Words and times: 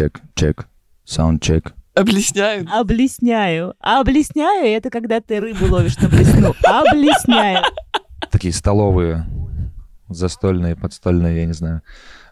check, 0.00 0.22
check, 0.34 0.68
sound 1.04 1.42
check. 1.42 1.74
Облесняют. 1.94 2.68
Облесняю. 2.72 3.74
Облесняю— 3.80 4.66
это 4.76 4.88
когда 4.88 5.20
ты 5.20 5.40
рыбу 5.40 5.66
ловишь 5.66 5.98
на 5.98 6.08
блесну. 6.08 6.54
Облесняю. 6.64 7.62
Такие 8.30 8.54
столовые, 8.54 9.26
застольные, 10.08 10.74
подстольные, 10.74 11.40
я 11.40 11.46
не 11.46 11.52
знаю, 11.52 11.82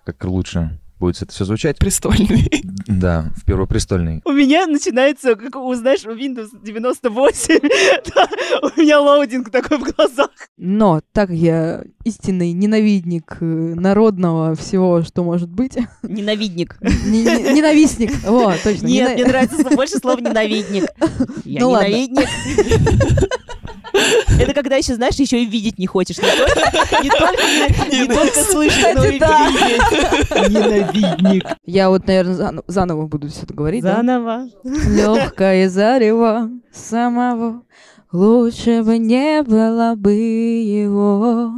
как 0.07 0.25
лучше 0.25 0.79
будет 0.99 1.23
это 1.23 1.33
все 1.33 1.45
звучать. 1.45 1.79
Престольный. 1.79 2.49
Да, 2.89 3.27
в 3.37 3.45
первопрестольный. 3.45 4.23
У 4.25 4.33
меня 4.33 4.67
начинается, 4.67 5.37
как 5.37 5.55
у, 5.57 5.75
знаешь, 5.75 6.05
у 6.07 6.11
Windows 6.17 6.49
98, 6.65 7.59
да, 8.15 8.29
у 8.63 8.81
меня 8.81 9.01
loading 9.01 9.51
такой 9.51 9.77
в 9.79 9.83
глазах. 9.83 10.31
Но 10.57 11.03
так 11.13 11.29
как 11.29 11.37
я 11.37 11.85
истинный 12.05 12.53
ненавидник 12.53 13.37
э, 13.41 13.45
народного 13.45 14.55
всего, 14.55 15.03
что 15.03 15.23
может 15.23 15.51
быть. 15.51 15.77
Ненавидник. 16.03 16.79
Не- 16.81 17.23
не- 17.23 17.53
Ненавистник. 17.53 18.11
Вот, 18.25 18.57
точно. 18.65 18.87
Нет, 18.87 19.15
мне 19.15 19.27
нравится 19.27 19.63
больше 19.65 19.99
слова 19.99 20.19
ненавидник. 20.19 20.85
Я 21.45 21.61
Ну 21.61 21.71
ненавидник. 21.77 22.27
Это 24.41 24.55
когда 24.55 24.77
еще, 24.77 24.95
знаешь, 24.95 25.17
еще 25.17 25.43
и 25.43 25.47
видеть 25.47 25.79
не 25.79 25.87
хочешь. 25.87 26.17
Не 26.19 27.11
только, 28.07 28.43
слышать, 28.45 28.95
но 28.95 29.05
и 29.05 29.13
видеть. 29.19 30.88
Ненавидник. 30.95 31.45
Я 31.65 31.91
вот, 31.91 32.07
наверное, 32.07 32.63
заново 32.67 33.07
буду 33.07 33.29
все 33.29 33.43
это 33.43 33.55
говорить. 33.55 33.83
Заново. 33.83 34.49
Легкое 34.65 35.69
зарево 35.69 36.51
самого 36.73 37.63
лучше 38.13 38.83
бы 38.83 38.99
не 38.99 39.43
было 39.43 39.95
бы 39.97 40.13
его. 40.13 41.53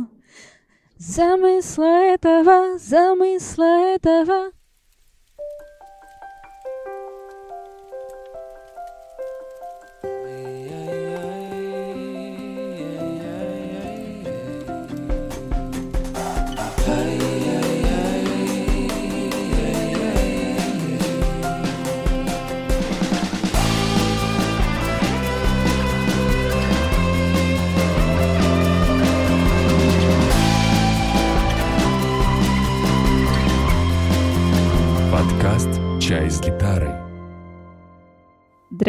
Замысла 0.99 2.15
этого, 2.15 2.79
замысла 2.79 3.95
этого. 3.95 4.51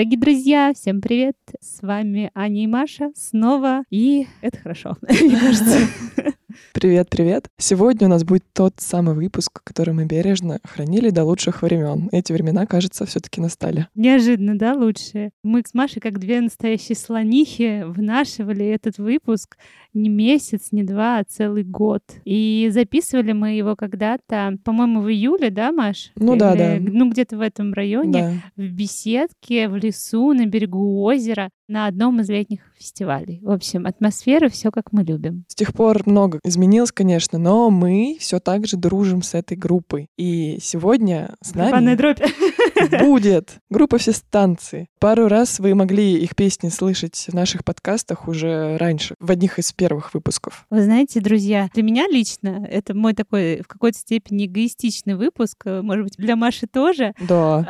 Дорогие 0.02 0.20
друзья, 0.20 0.74
всем 0.74 1.00
привет! 1.00 1.38
С 1.60 1.84
вами 1.84 2.32
Аня 2.34 2.64
и 2.64 2.66
Маша 2.66 3.12
снова, 3.16 3.84
и 3.92 4.26
это 4.42 4.58
хорошо, 4.58 4.98
мне 5.08 5.40
кажется. 5.40 5.78
Привет, 6.74 7.10
привет. 7.10 7.50
Сегодня 7.58 8.08
у 8.08 8.10
нас 8.10 8.24
будет 8.24 8.44
тот 8.54 8.74
самый 8.78 9.14
выпуск, 9.14 9.62
который 9.64 9.94
мы 9.94 10.06
бережно 10.06 10.60
хранили 10.64 11.10
до 11.10 11.24
лучших 11.24 11.62
времен. 11.62 12.10
Эти 12.12 12.34
времена, 12.34 12.66
кажется, 12.66 13.06
все-таки 13.06 13.40
настали. 13.40 13.88
Неожиданно, 13.96 14.58
да, 14.58 14.74
лучше? 14.74 15.32
Мы 15.44 15.64
с 15.66 15.74
Машей, 15.74 16.02
как 16.02 16.20
две 16.20 16.42
настоящие 16.42 16.96
слонихи, 16.96 17.84
внашивали 17.86 18.66
этот 18.66 18.98
выпуск 18.98 19.58
не 19.94 20.10
месяц, 20.10 20.70
не 20.72 20.84
два, 20.84 21.20
а 21.20 21.24
целый 21.24 21.64
год. 21.64 22.02
И 22.26 22.70
записывали 22.72 23.32
мы 23.34 23.52
его 23.52 23.76
когда-то, 23.76 24.58
по-моему, 24.64 25.02
в 25.02 25.10
июле, 25.10 25.50
да, 25.50 25.72
Маш? 25.72 26.12
Ну 26.16 26.36
да, 26.36 26.56
да. 26.56 26.78
Ну, 26.80 27.10
где-то 27.10 27.38
в 27.38 27.42
этом 27.42 27.74
районе. 27.74 28.12
Да. 28.12 28.64
в 28.64 28.68
беседке, 28.72 29.68
в 29.68 29.76
лесу, 29.76 30.34
на 30.34 30.46
берегу 30.46 31.02
озера, 31.04 31.50
на 31.68 31.88
одном 31.88 32.20
из 32.20 32.30
летних 32.30 32.60
фестивалей. 32.78 33.40
В 33.42 33.50
общем, 33.50 33.86
атмосфера 33.86 34.50
все 34.50 34.72
как 34.72 34.92
мы 34.92 35.04
любим. 35.04 35.46
С 35.48 35.56
тех 35.56 35.74
пор 35.74 36.02
много 36.06 36.40
изменилось, 36.44 36.92
конечно, 36.92 37.40
но 37.40 37.70
мы 37.70 38.18
все 38.20 38.40
так 38.40 38.68
же 38.68 38.78
дружим 38.78 39.22
с 39.22 39.34
этой 39.34 39.56
группой. 39.56 40.08
И 40.18 40.58
сегодня 40.62 41.36
с 41.42 41.56
нами 41.56 41.96
дробь. 41.96 42.20
будет 43.02 43.58
группа 43.70 43.98
«Все 43.98 44.12
станции». 44.12 44.88
Пару 45.00 45.28
раз 45.28 45.60
вы 45.60 45.74
могли 45.76 46.16
их 46.16 46.36
песни 46.36 46.70
слышать 46.70 47.28
в 47.30 47.34
наших 47.34 47.64
подкастах 47.64 48.28
уже 48.28 48.78
раньше, 48.78 49.16
в 49.20 49.32
одних 49.32 49.60
из 49.60 49.72
первых 49.82 50.14
выпусков. 50.14 50.68
Вы 50.70 50.84
знаете, 50.84 51.22
друзья, 51.22 51.68
для 51.74 51.82
меня 51.82 52.06
лично 52.08 52.68
это 52.70 52.94
мой 52.94 53.16
такой 53.16 53.62
в 53.64 53.68
какой-то 53.68 53.98
степени 53.98 54.46
эгоистичный 54.46 55.16
выпуск, 55.16 55.64
э, 55.66 55.82
может 55.82 56.04
быть, 56.04 56.18
для 56.18 56.36
Маши 56.36 56.68
тоже, 56.68 57.16
Да. 57.28 57.68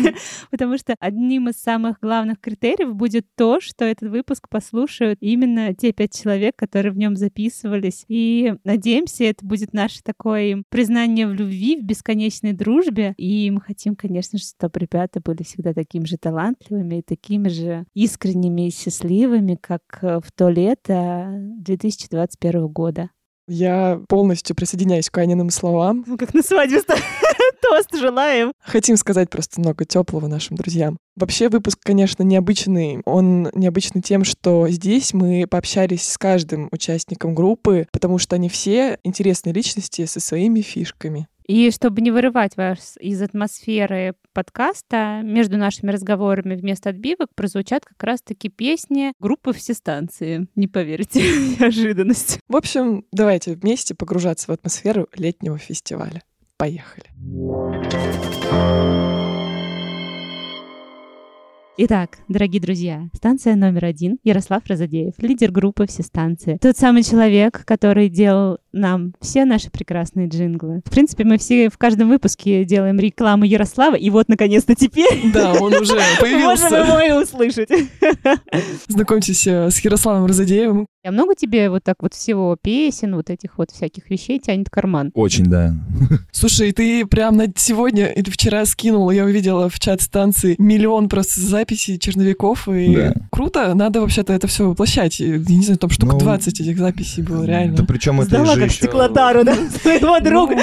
потому 0.50 0.78
что 0.78 0.94
одним 0.98 1.50
из 1.50 1.56
самых 1.56 1.98
главных 2.00 2.40
критериев 2.40 2.94
будет 2.94 3.26
то, 3.36 3.60
что 3.60 3.84
этот 3.84 4.08
выпуск 4.08 4.48
послушают 4.48 5.18
именно 5.20 5.74
те 5.74 5.92
пять 5.92 6.18
человек, 6.18 6.56
которые 6.56 6.92
в 6.92 6.96
нем 6.96 7.14
записывались. 7.14 8.06
И 8.08 8.54
надеемся, 8.64 9.24
это 9.24 9.44
будет 9.44 9.74
наше 9.74 10.02
такое 10.02 10.62
признание 10.70 11.26
в 11.26 11.34
любви, 11.34 11.78
в 11.78 11.84
бесконечной 11.84 12.54
дружбе. 12.54 13.12
И 13.18 13.50
мы 13.50 13.60
хотим, 13.60 13.96
конечно 13.96 14.38
же, 14.38 14.46
чтобы 14.46 14.80
ребята 14.80 15.20
были 15.20 15.42
всегда 15.42 15.74
такими 15.74 16.06
же 16.06 16.16
талантливыми 16.16 17.00
и 17.00 17.02
такими 17.02 17.48
же 17.48 17.84
искренними 17.92 18.68
и 18.68 18.70
счастливыми, 18.72 19.58
как 19.60 19.82
э, 20.00 20.20
в 20.24 20.32
то 20.32 20.48
лето 20.48 21.49
2021 21.58 22.68
года. 22.68 23.10
Я 23.48 24.00
полностью 24.08 24.54
присоединяюсь 24.54 25.10
к 25.10 25.18
Аниным 25.18 25.50
словам. 25.50 26.04
Ну, 26.06 26.16
как 26.16 26.34
на 26.34 26.42
свадьбе 26.42 26.82
тост 27.62 27.94
желаем. 27.96 28.52
Хотим 28.62 28.96
сказать 28.96 29.30
просто 29.30 29.60
много 29.60 29.84
теплого 29.84 30.28
нашим 30.28 30.56
друзьям. 30.56 30.96
Вообще 31.16 31.48
выпуск, 31.48 31.78
конечно, 31.82 32.22
необычный. 32.22 33.02
Он 33.04 33.50
необычный 33.54 34.02
тем, 34.02 34.24
что 34.24 34.68
здесь 34.68 35.12
мы 35.12 35.46
пообщались 35.48 36.08
с 36.08 36.16
каждым 36.16 36.68
участником 36.70 37.34
группы, 37.34 37.86
потому 37.92 38.18
что 38.18 38.36
они 38.36 38.48
все 38.48 38.98
интересные 39.04 39.52
личности 39.52 40.06
со 40.06 40.20
своими 40.20 40.60
фишками. 40.60 41.26
И 41.50 41.72
чтобы 41.72 42.00
не 42.00 42.12
вырывать 42.12 42.56
вас 42.56 42.96
из 43.00 43.20
атмосферы 43.20 44.14
подкаста, 44.32 45.20
между 45.24 45.56
нашими 45.56 45.90
разговорами 45.90 46.54
вместо 46.54 46.90
отбивок 46.90 47.34
прозвучат 47.34 47.84
как 47.84 48.00
раз-таки 48.04 48.48
песни 48.48 49.12
группы 49.18 49.52
«Все 49.52 49.74
станции». 49.74 50.46
Не 50.54 50.68
поверите, 50.68 51.20
неожиданность. 51.58 52.38
В 52.46 52.54
общем, 52.54 53.04
давайте 53.10 53.54
вместе 53.54 53.96
погружаться 53.96 54.46
в 54.46 54.50
атмосферу 54.50 55.08
летнего 55.16 55.58
фестиваля. 55.58 56.22
Поехали. 56.56 57.06
Итак, 61.82 62.18
дорогие 62.28 62.60
друзья, 62.60 63.08
станция 63.14 63.56
номер 63.56 63.86
один 63.86 64.18
Ярослав 64.22 64.62
Разадеев, 64.66 65.14
лидер 65.16 65.50
группы 65.50 65.86
«Все 65.86 66.02
станции». 66.02 66.58
Тот 66.60 66.76
самый 66.76 67.02
человек, 67.02 67.64
который 67.64 68.10
делал 68.10 68.58
нам 68.70 69.14
все 69.22 69.46
наши 69.46 69.70
прекрасные 69.70 70.28
джинглы. 70.28 70.82
В 70.84 70.90
принципе, 70.90 71.24
мы 71.24 71.38
все 71.38 71.70
в 71.70 71.78
каждом 71.78 72.10
выпуске 72.10 72.66
делаем 72.66 72.98
рекламу 73.00 73.44
Ярослава, 73.44 73.94
и 73.94 74.10
вот, 74.10 74.28
наконец-то, 74.28 74.74
теперь 74.74 75.08
Да, 75.32 75.54
он 75.54 75.72
уже 75.72 75.94
Можем 76.20 76.20
появился. 76.20 76.76
его 76.76 77.00
и 77.00 77.22
услышать. 77.22 77.70
Знакомьтесь 78.88 79.46
э, 79.46 79.70
с 79.70 79.80
Ярославом 79.80 80.26
Разадеевым. 80.26 80.86
А 81.02 81.10
много 81.12 81.34
тебе 81.34 81.70
вот 81.70 81.82
так 81.82 81.96
вот 82.02 82.12
всего 82.12 82.58
песен, 82.60 83.14
вот 83.14 83.30
этих 83.30 83.56
вот 83.56 83.70
всяких 83.70 84.10
вещей 84.10 84.38
тянет 84.38 84.68
карман? 84.68 85.10
Очень, 85.14 85.44
да. 85.46 85.74
Слушай, 86.30 86.72
ты 86.72 87.06
прям 87.06 87.38
на 87.38 87.46
сегодня 87.56 88.08
или 88.08 88.28
вчера 88.28 88.66
скинул, 88.66 89.10
я 89.10 89.24
увидела 89.24 89.70
в 89.70 89.80
чат 89.80 90.02
станции 90.02 90.56
миллион 90.58 91.08
просто 91.08 91.40
записей 91.40 91.98
черновиков, 91.98 92.68
и 92.68 92.94
Да. 92.94 93.14
круто, 93.30 93.72
надо 93.72 94.02
вообще-то 94.02 94.34
это 94.34 94.46
все 94.46 94.68
воплощать. 94.68 95.20
Я 95.20 95.38
не 95.38 95.62
знаю, 95.62 95.78
там 95.78 95.88
штук 95.88 96.12
Ну, 96.12 96.18
20 96.18 96.60
этих 96.60 96.76
записей 96.76 97.22
было, 97.22 97.44
реально. 97.44 97.76
Да 97.76 97.84
причем 97.84 98.20
это 98.20 98.28
Сдала 98.28 98.54
же 98.54 98.60
как 98.60 98.68
еще- 98.68 98.76
стеклотару, 98.76 99.42
да, 99.44 99.54
своего 99.82 100.20
друга. 100.20 100.56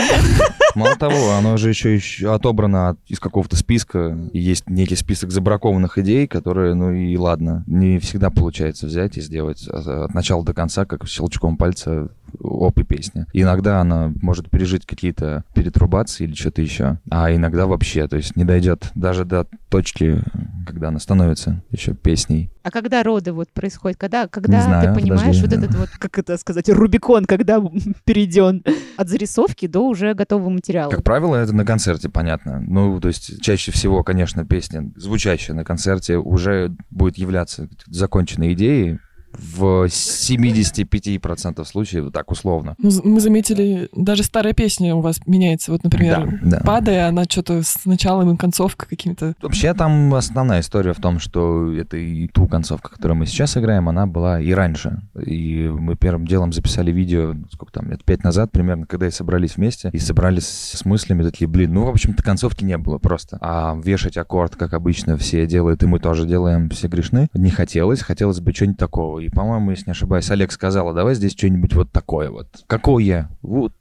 Мало 0.75 0.95
того, 0.97 1.31
оно 1.31 1.57
же 1.57 1.69
еще, 1.69 1.95
еще 1.95 2.31
отобрано 2.31 2.89
от- 2.89 2.99
из 3.07 3.19
какого-то 3.19 3.55
списка. 3.55 4.15
И 4.33 4.39
есть 4.39 4.69
некий 4.69 4.95
список 4.97 5.31
забракованных 5.31 5.97
идей, 5.97 6.27
которые, 6.27 6.75
ну 6.75 6.91
и 6.91 7.17
ладно, 7.17 7.63
не 7.65 7.97
всегда 7.97 8.29
получается 8.29 8.85
взять 8.85 9.17
и 9.17 9.21
сделать 9.21 9.67
а- 9.67 10.05
от 10.05 10.13
начала 10.27 10.43
до 10.43 10.53
конца, 10.53 10.85
как 10.85 11.07
щелчком 11.07 11.55
пальца 11.55 12.09
оп 12.41 12.77
и 12.79 12.83
песня. 12.83 13.27
Иногда 13.31 13.79
она 13.79 14.11
может 14.21 14.49
пережить 14.49 14.85
какие-то 14.85 15.45
перетрубации 15.55 16.25
или 16.25 16.33
что-то 16.33 16.61
еще, 16.61 16.99
а 17.09 17.33
иногда 17.33 17.65
вообще, 17.65 18.09
то 18.09 18.17
есть 18.17 18.35
не 18.35 18.43
дойдет 18.43 18.91
даже 18.93 19.23
до 19.23 19.47
точки, 19.69 20.21
когда 20.67 20.89
она 20.89 20.99
становится 20.99 21.63
еще 21.71 21.93
песней. 21.93 22.51
А 22.63 22.71
когда 22.71 23.01
роды 23.03 23.31
вот 23.31 23.49
происходят? 23.53 23.97
Когда, 23.97 24.27
когда 24.27 24.61
знаю, 24.61 24.89
ты 24.93 24.99
понимаешь 24.99 25.37
подожди. 25.37 25.43
вот 25.45 25.53
этот 25.53 25.75
вот, 25.77 25.89
Как 25.97 26.19
это 26.19 26.37
сказать, 26.37 26.67
Рубикон, 26.67 27.23
когда 27.23 27.61
перейден. 28.05 28.61
от 28.97 29.07
зарисовки 29.07 29.67
до 29.67 29.87
уже 29.87 30.13
готового 30.13 30.49
материала? 30.49 30.91
Как 30.91 31.03
правило, 31.03 31.37
это 31.37 31.53
на 31.55 31.63
концерте, 31.63 32.09
понятно. 32.09 32.59
Ну, 32.59 32.99
то 32.99 33.07
есть 33.07 33.41
чаще 33.41 33.71
всего, 33.71 34.03
конечно, 34.03 34.45
песня, 34.45 34.91
звучащая 34.97 35.55
на 35.55 35.63
концерте, 35.63 36.17
уже 36.17 36.75
будет 36.89 37.17
являться 37.17 37.69
законченной 37.85 38.51
идеей, 38.51 38.99
в 39.33 39.85
75% 39.85 41.65
случаев, 41.65 42.11
так 42.11 42.31
условно. 42.31 42.75
Мы 42.79 43.19
заметили, 43.19 43.89
даже 43.93 44.23
старая 44.23 44.53
песня 44.53 44.95
у 44.95 45.01
вас 45.01 45.19
меняется. 45.25 45.71
Вот, 45.71 45.83
например, 45.83 46.39
Да, 46.41 46.57
да. 46.57 46.63
«Падая», 46.63 47.07
она 47.07 47.23
что-то 47.23 47.61
с 47.63 47.85
началом 47.85 48.33
и 48.33 48.37
концовкой 48.37 48.87
какими-то... 48.89 49.35
Вообще 49.41 49.73
там 49.73 50.13
основная 50.13 50.61
история 50.61 50.93
в 50.93 50.99
том, 50.99 51.19
что 51.19 51.71
это 51.73 51.97
и 51.97 52.27
ту 52.27 52.47
концовку, 52.47 52.89
которую 52.89 53.17
мы 53.17 53.25
сейчас 53.25 53.57
играем, 53.57 53.89
она 53.89 54.07
была 54.07 54.39
и 54.39 54.51
раньше. 54.51 55.01
И 55.23 55.67
мы 55.67 55.95
первым 55.95 56.25
делом 56.25 56.51
записали 56.51 56.91
видео, 56.91 57.35
сколько 57.51 57.73
там, 57.73 57.89
лет 57.89 58.03
пять 58.03 58.23
назад 58.23 58.51
примерно, 58.51 58.85
когда 58.85 59.07
и 59.07 59.11
собрались 59.11 59.57
вместе, 59.57 59.89
и 59.93 59.99
собрались 59.99 60.47
с 60.47 60.85
мыслями 60.85 61.23
такие, 61.23 61.47
блин, 61.47 61.73
ну, 61.73 61.85
в 61.85 61.89
общем-то, 61.89 62.23
концовки 62.23 62.63
не 62.63 62.77
было 62.77 62.97
просто. 62.97 63.37
А 63.41 63.77
вешать 63.83 64.17
аккорд, 64.17 64.55
как 64.55 64.73
обычно 64.73 65.17
все 65.17 65.45
делают, 65.45 65.83
и 65.83 65.87
мы 65.87 65.99
тоже 65.99 66.25
делаем, 66.25 66.69
все 66.69 66.87
грешны, 66.87 67.27
не 67.33 67.49
хотелось, 67.49 68.01
хотелось 68.01 68.39
бы 68.39 68.53
чего-нибудь 68.53 68.79
такого. 68.79 69.16
И, 69.19 69.29
по-моему, 69.29 69.71
если 69.71 69.87
не 69.87 69.91
ошибаюсь, 69.91 70.29
Олег 70.31 70.51
сказала, 70.51 70.93
давай 70.93 71.15
здесь 71.15 71.33
что-нибудь 71.33 71.73
вот 71.73 71.91
такое 71.91 72.29
вот. 72.29 72.47
Какое? 72.67 73.29
Вот 73.41 73.73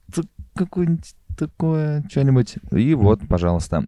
какое-нибудь 0.55 1.13
такое, 1.37 2.03
что-нибудь. 2.09 2.55
И 2.71 2.93
вот, 2.95 3.21
пожалуйста. 3.27 3.85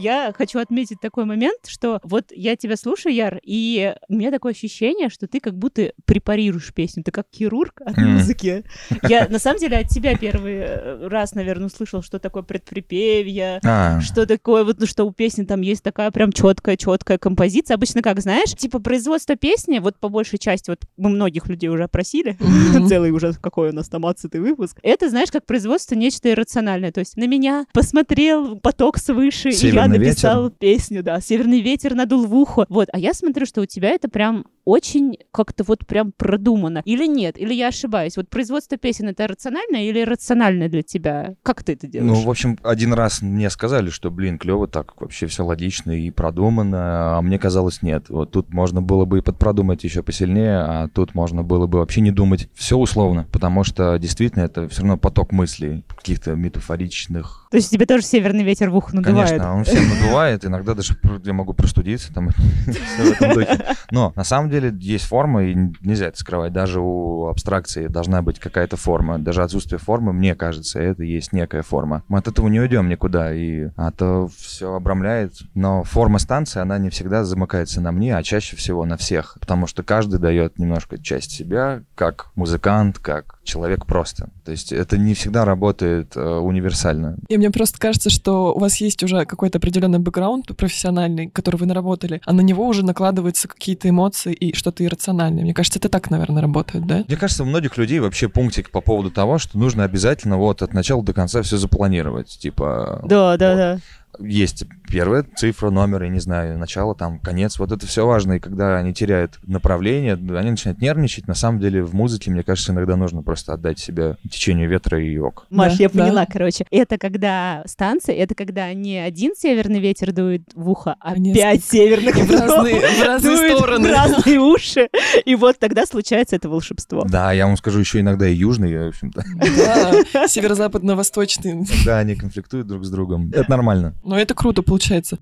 Я 0.00 0.32
хочу 0.36 0.58
отметить 0.58 1.00
такой 1.00 1.24
момент, 1.24 1.66
что 1.66 2.00
вот 2.02 2.26
я 2.30 2.56
тебя 2.56 2.76
слушаю, 2.76 3.14
Яр, 3.14 3.40
и 3.42 3.94
у 4.08 4.14
меня 4.14 4.30
такое 4.30 4.52
ощущение, 4.52 5.10
что 5.10 5.26
ты 5.26 5.40
как 5.40 5.56
будто 5.56 5.92
препарируешь 6.06 6.72
песню. 6.72 7.02
Ты 7.02 7.10
как 7.10 7.26
хирург 7.34 7.80
от 7.84 7.96
музыки. 7.96 8.64
Я, 9.08 9.28
на 9.28 9.38
самом 9.38 9.60
деле, 9.60 9.78
от 9.78 9.88
тебя 9.88 10.16
первый 10.16 10.54
э, 10.56 11.08
раз, 11.08 11.34
наверное, 11.34 11.66
услышал, 11.66 12.02
что 12.02 12.18
такое 12.18 12.42
предприпевье, 12.42 13.60
А, 13.64 14.00
что 14.00 14.26
такое, 14.26 14.64
вот, 14.64 14.80
ну, 14.80 14.86
что 14.86 15.04
у 15.04 15.12
песни 15.12 15.44
там 15.44 15.60
есть 15.60 15.82
такая 15.82 16.10
прям 16.10 16.32
четкая, 16.32 16.76
четкая 16.76 17.18
композиция. 17.18 17.74
Обычно, 17.74 18.02
как 18.02 18.20
знаешь, 18.20 18.54
типа 18.54 18.78
производство 18.78 19.36
песни, 19.36 19.78
вот 19.78 19.98
по 19.98 20.08
большей 20.08 20.38
части, 20.38 20.70
вот 20.70 20.80
мы 20.96 21.10
многих 21.10 21.46
людей 21.48 21.68
уже 21.68 21.84
опросили, 21.84 22.38
целый 22.88 23.10
уже 23.10 23.34
какой 23.34 23.70
у 23.70 23.72
нас 23.72 23.88
там 23.88 24.02
20 24.02 24.34
выпуск. 24.36 24.78
Это, 24.82 25.08
знаешь, 25.08 25.30
как 25.30 25.46
производство 25.46 25.94
нечто 25.94 26.30
иррациональное. 26.30 26.92
То 26.92 27.00
есть 27.00 27.16
на 27.16 27.26
меня 27.26 27.66
посмотрел 27.72 28.58
поток 28.58 28.98
свыше, 28.98 29.50
и 29.50 29.68
я 29.68 29.89
написал 29.90 30.44
ветер. 30.44 30.56
песню, 30.58 31.02
да. 31.02 31.20
Северный 31.20 31.60
ветер 31.60 31.94
надул 31.94 32.26
в 32.26 32.34
ухо. 32.34 32.66
Вот, 32.68 32.88
а 32.92 32.98
я 32.98 33.14
смотрю, 33.14 33.46
что 33.46 33.60
у 33.60 33.66
тебя 33.66 33.90
это 33.90 34.08
прям 34.08 34.46
очень 34.64 35.18
как-то 35.32 35.64
вот 35.64 35.86
прям 35.86 36.12
продумано. 36.12 36.82
Или 36.84 37.06
нет? 37.06 37.38
Или 37.38 37.54
я 37.54 37.68
ошибаюсь? 37.68 38.16
Вот 38.16 38.28
производство 38.28 38.76
песен 38.76 39.08
это 39.08 39.26
рациональное 39.26 39.82
или 39.82 40.02
рациональное 40.02 40.68
для 40.68 40.82
тебя? 40.82 41.34
Как 41.42 41.62
ты 41.62 41.72
это 41.72 41.86
делаешь? 41.86 42.10
Ну, 42.10 42.22
в 42.22 42.30
общем, 42.30 42.58
один 42.62 42.92
раз 42.92 43.22
мне 43.22 43.50
сказали, 43.50 43.90
что, 43.90 44.10
блин, 44.10 44.38
клево 44.38 44.68
так, 44.68 45.00
вообще 45.00 45.26
все 45.26 45.44
логично 45.44 45.92
и 45.92 46.10
продумано, 46.10 47.18
а 47.18 47.22
мне 47.22 47.38
казалось, 47.38 47.82
нет. 47.82 48.08
Вот 48.08 48.30
тут 48.30 48.52
можно 48.52 48.82
было 48.82 49.04
бы 49.04 49.18
и 49.18 49.22
подпродумать 49.22 49.84
еще 49.84 50.02
посильнее, 50.02 50.58
а 50.58 50.88
тут 50.88 51.14
можно 51.14 51.42
было 51.42 51.66
бы 51.66 51.78
вообще 51.78 52.00
не 52.00 52.10
думать. 52.10 52.48
Все 52.54 52.76
условно, 52.76 53.26
потому 53.32 53.64
что 53.64 53.98
действительно 53.98 54.42
это 54.42 54.68
все 54.68 54.82
равно 54.82 54.98
поток 54.98 55.32
мыслей, 55.32 55.84
каких-то 55.88 56.34
метафоричных. 56.34 57.48
То 57.50 57.56
есть 57.56 57.70
тебе 57.70 57.86
тоже 57.86 58.04
северный 58.04 58.44
ветер 58.44 58.70
в 58.70 58.76
ухо 58.76 58.94
надувает? 58.94 59.30
Конечно, 59.30 59.54
он 59.56 59.64
всем 59.64 59.88
надувает, 59.88 60.44
иногда 60.44 60.74
даже 60.74 60.96
я 61.24 61.32
могу 61.32 61.52
простудиться, 61.52 62.12
там, 62.12 62.28
всё 62.64 63.04
в 63.04 63.12
этом 63.12 63.34
духе. 63.34 63.64
Но 63.90 64.12
на 64.14 64.24
самом 64.24 64.49
деле 64.50 64.74
есть 64.78 65.04
форма, 65.04 65.44
и 65.44 65.54
нельзя 65.54 66.06
это 66.06 66.18
скрывать. 66.18 66.52
Даже 66.52 66.80
у 66.80 67.26
абстракции 67.26 67.86
должна 67.86 68.22
быть 68.22 68.38
какая-то 68.38 68.76
форма. 68.76 69.18
Даже 69.18 69.42
отсутствие 69.42 69.78
формы, 69.78 70.12
мне 70.12 70.34
кажется, 70.34 70.80
это 70.80 71.04
есть 71.04 71.32
некая 71.32 71.62
форма. 71.62 72.02
Мы 72.08 72.18
от 72.18 72.28
этого 72.28 72.48
не 72.48 72.60
уйдем 72.60 72.88
никуда, 72.88 73.32
и 73.32 73.70
это 73.76 74.28
все 74.36 74.74
обрамляет. 74.74 75.34
Но 75.54 75.84
форма 75.84 76.18
станции, 76.18 76.60
она 76.60 76.78
не 76.78 76.90
всегда 76.90 77.24
замыкается 77.24 77.80
на 77.80 77.92
мне, 77.92 78.16
а 78.16 78.22
чаще 78.22 78.56
всего 78.56 78.84
на 78.84 78.96
всех. 78.96 79.36
Потому 79.40 79.66
что 79.66 79.82
каждый 79.82 80.18
дает 80.18 80.58
немножко 80.58 80.98
часть 80.98 81.30
себя, 81.30 81.82
как 81.94 82.30
музыкант, 82.34 82.98
как 82.98 83.38
человек 83.44 83.86
просто. 83.86 84.30
То 84.44 84.52
есть 84.52 84.72
это 84.72 84.96
не 84.96 85.14
всегда 85.14 85.44
работает 85.44 86.16
э, 86.16 86.20
универсально. 86.20 87.16
И 87.28 87.36
мне 87.36 87.50
просто 87.50 87.78
кажется, 87.78 88.10
что 88.10 88.54
у 88.54 88.58
вас 88.58 88.76
есть 88.76 89.02
уже 89.02 89.24
какой-то 89.24 89.58
определенный 89.58 89.98
бэкграунд 89.98 90.56
профессиональный, 90.56 91.28
который 91.28 91.56
вы 91.56 91.66
наработали, 91.66 92.20
а 92.24 92.32
на 92.32 92.40
него 92.40 92.66
уже 92.66 92.84
накладываются 92.84 93.48
какие-то 93.48 93.88
эмоции 93.88 94.32
и 94.40 94.54
что-то 94.56 94.84
иррациональное. 94.84 95.42
Мне 95.44 95.54
кажется, 95.54 95.78
это 95.78 95.88
так, 95.88 96.10
наверное, 96.10 96.42
работает, 96.42 96.86
да? 96.86 97.04
Мне 97.06 97.16
кажется, 97.16 97.42
у 97.42 97.46
многих 97.46 97.76
людей 97.76 98.00
вообще 98.00 98.28
пунктик 98.28 98.70
по 98.70 98.80
поводу 98.80 99.10
того, 99.10 99.38
что 99.38 99.58
нужно 99.58 99.84
обязательно 99.84 100.36
вот 100.38 100.62
от 100.62 100.72
начала 100.74 101.02
до 101.04 101.12
конца 101.12 101.42
все 101.42 101.56
запланировать. 101.58 102.38
Типа, 102.38 103.00
Да, 103.04 103.36
да, 103.36 103.50
Вот. 103.50 103.56
да. 103.56 103.78
Есть 104.18 104.64
первая 104.88 105.24
цифра, 105.36 105.70
номер, 105.70 106.02
я 106.02 106.08
не 106.08 106.20
знаю, 106.20 106.58
начало, 106.58 106.94
там, 106.94 107.18
конец. 107.18 107.58
Вот 107.58 107.72
это 107.72 107.86
все 107.86 108.06
важно. 108.06 108.34
И 108.34 108.38
когда 108.38 108.76
они 108.78 108.92
теряют 108.92 109.38
направление, 109.46 110.14
они 110.14 110.50
начинают 110.50 110.80
нервничать. 110.80 111.28
На 111.28 111.34
самом 111.34 111.60
деле 111.60 111.82
в 111.82 111.94
музыке, 111.94 112.30
мне 112.30 112.42
кажется, 112.42 112.72
иногда 112.72 112.96
нужно 112.96 113.22
просто 113.22 113.52
отдать 113.54 113.78
себя 113.78 114.16
течению 114.30 114.68
ветра 114.68 115.02
и 115.02 115.16
ок. 115.18 115.46
Маш, 115.50 115.76
Да, 115.76 115.82
я 115.84 115.88
да. 115.88 116.04
поняла, 116.04 116.26
короче. 116.26 116.66
Это 116.70 116.98
когда 116.98 117.62
станция, 117.66 118.14
это 118.16 118.34
когда 118.34 118.72
не 118.74 118.98
один 118.98 119.34
северный 119.36 119.80
ветер 119.80 120.12
дует 120.12 120.42
в 120.54 120.68
ухо, 120.68 120.96
а 121.00 121.16
несколько. 121.18 121.42
пять 121.42 121.64
северных 121.64 122.14
в 122.16 122.30
разные, 122.30 122.80
в 122.80 123.02
разные 123.06 123.36
дует 123.36 123.56
стороны. 123.58 123.88
в 123.88 123.92
разные 123.92 124.38
уши. 124.40 124.88
И 125.24 125.34
вот 125.34 125.58
тогда 125.58 125.86
случается 125.86 126.36
это 126.36 126.48
волшебство. 126.48 127.04
Да, 127.08 127.32
я 127.32 127.46
вам 127.46 127.56
скажу, 127.56 127.78
еще 127.80 128.00
иногда 128.00 128.26
и 128.28 128.34
южный, 128.34 128.76
в 128.86 128.88
общем-то. 128.88 129.22
Да, 129.56 130.28
северо-западно-восточный. 130.28 131.66
Да, 131.84 131.98
они 131.98 132.14
конфликтуют 132.16 132.66
друг 132.66 132.84
с 132.84 132.90
другом. 132.90 133.30
Это 133.32 133.50
нормально. 133.50 133.94
Но 134.02 134.18
это 134.18 134.34
круто 134.34 134.62
получается. 134.62 135.18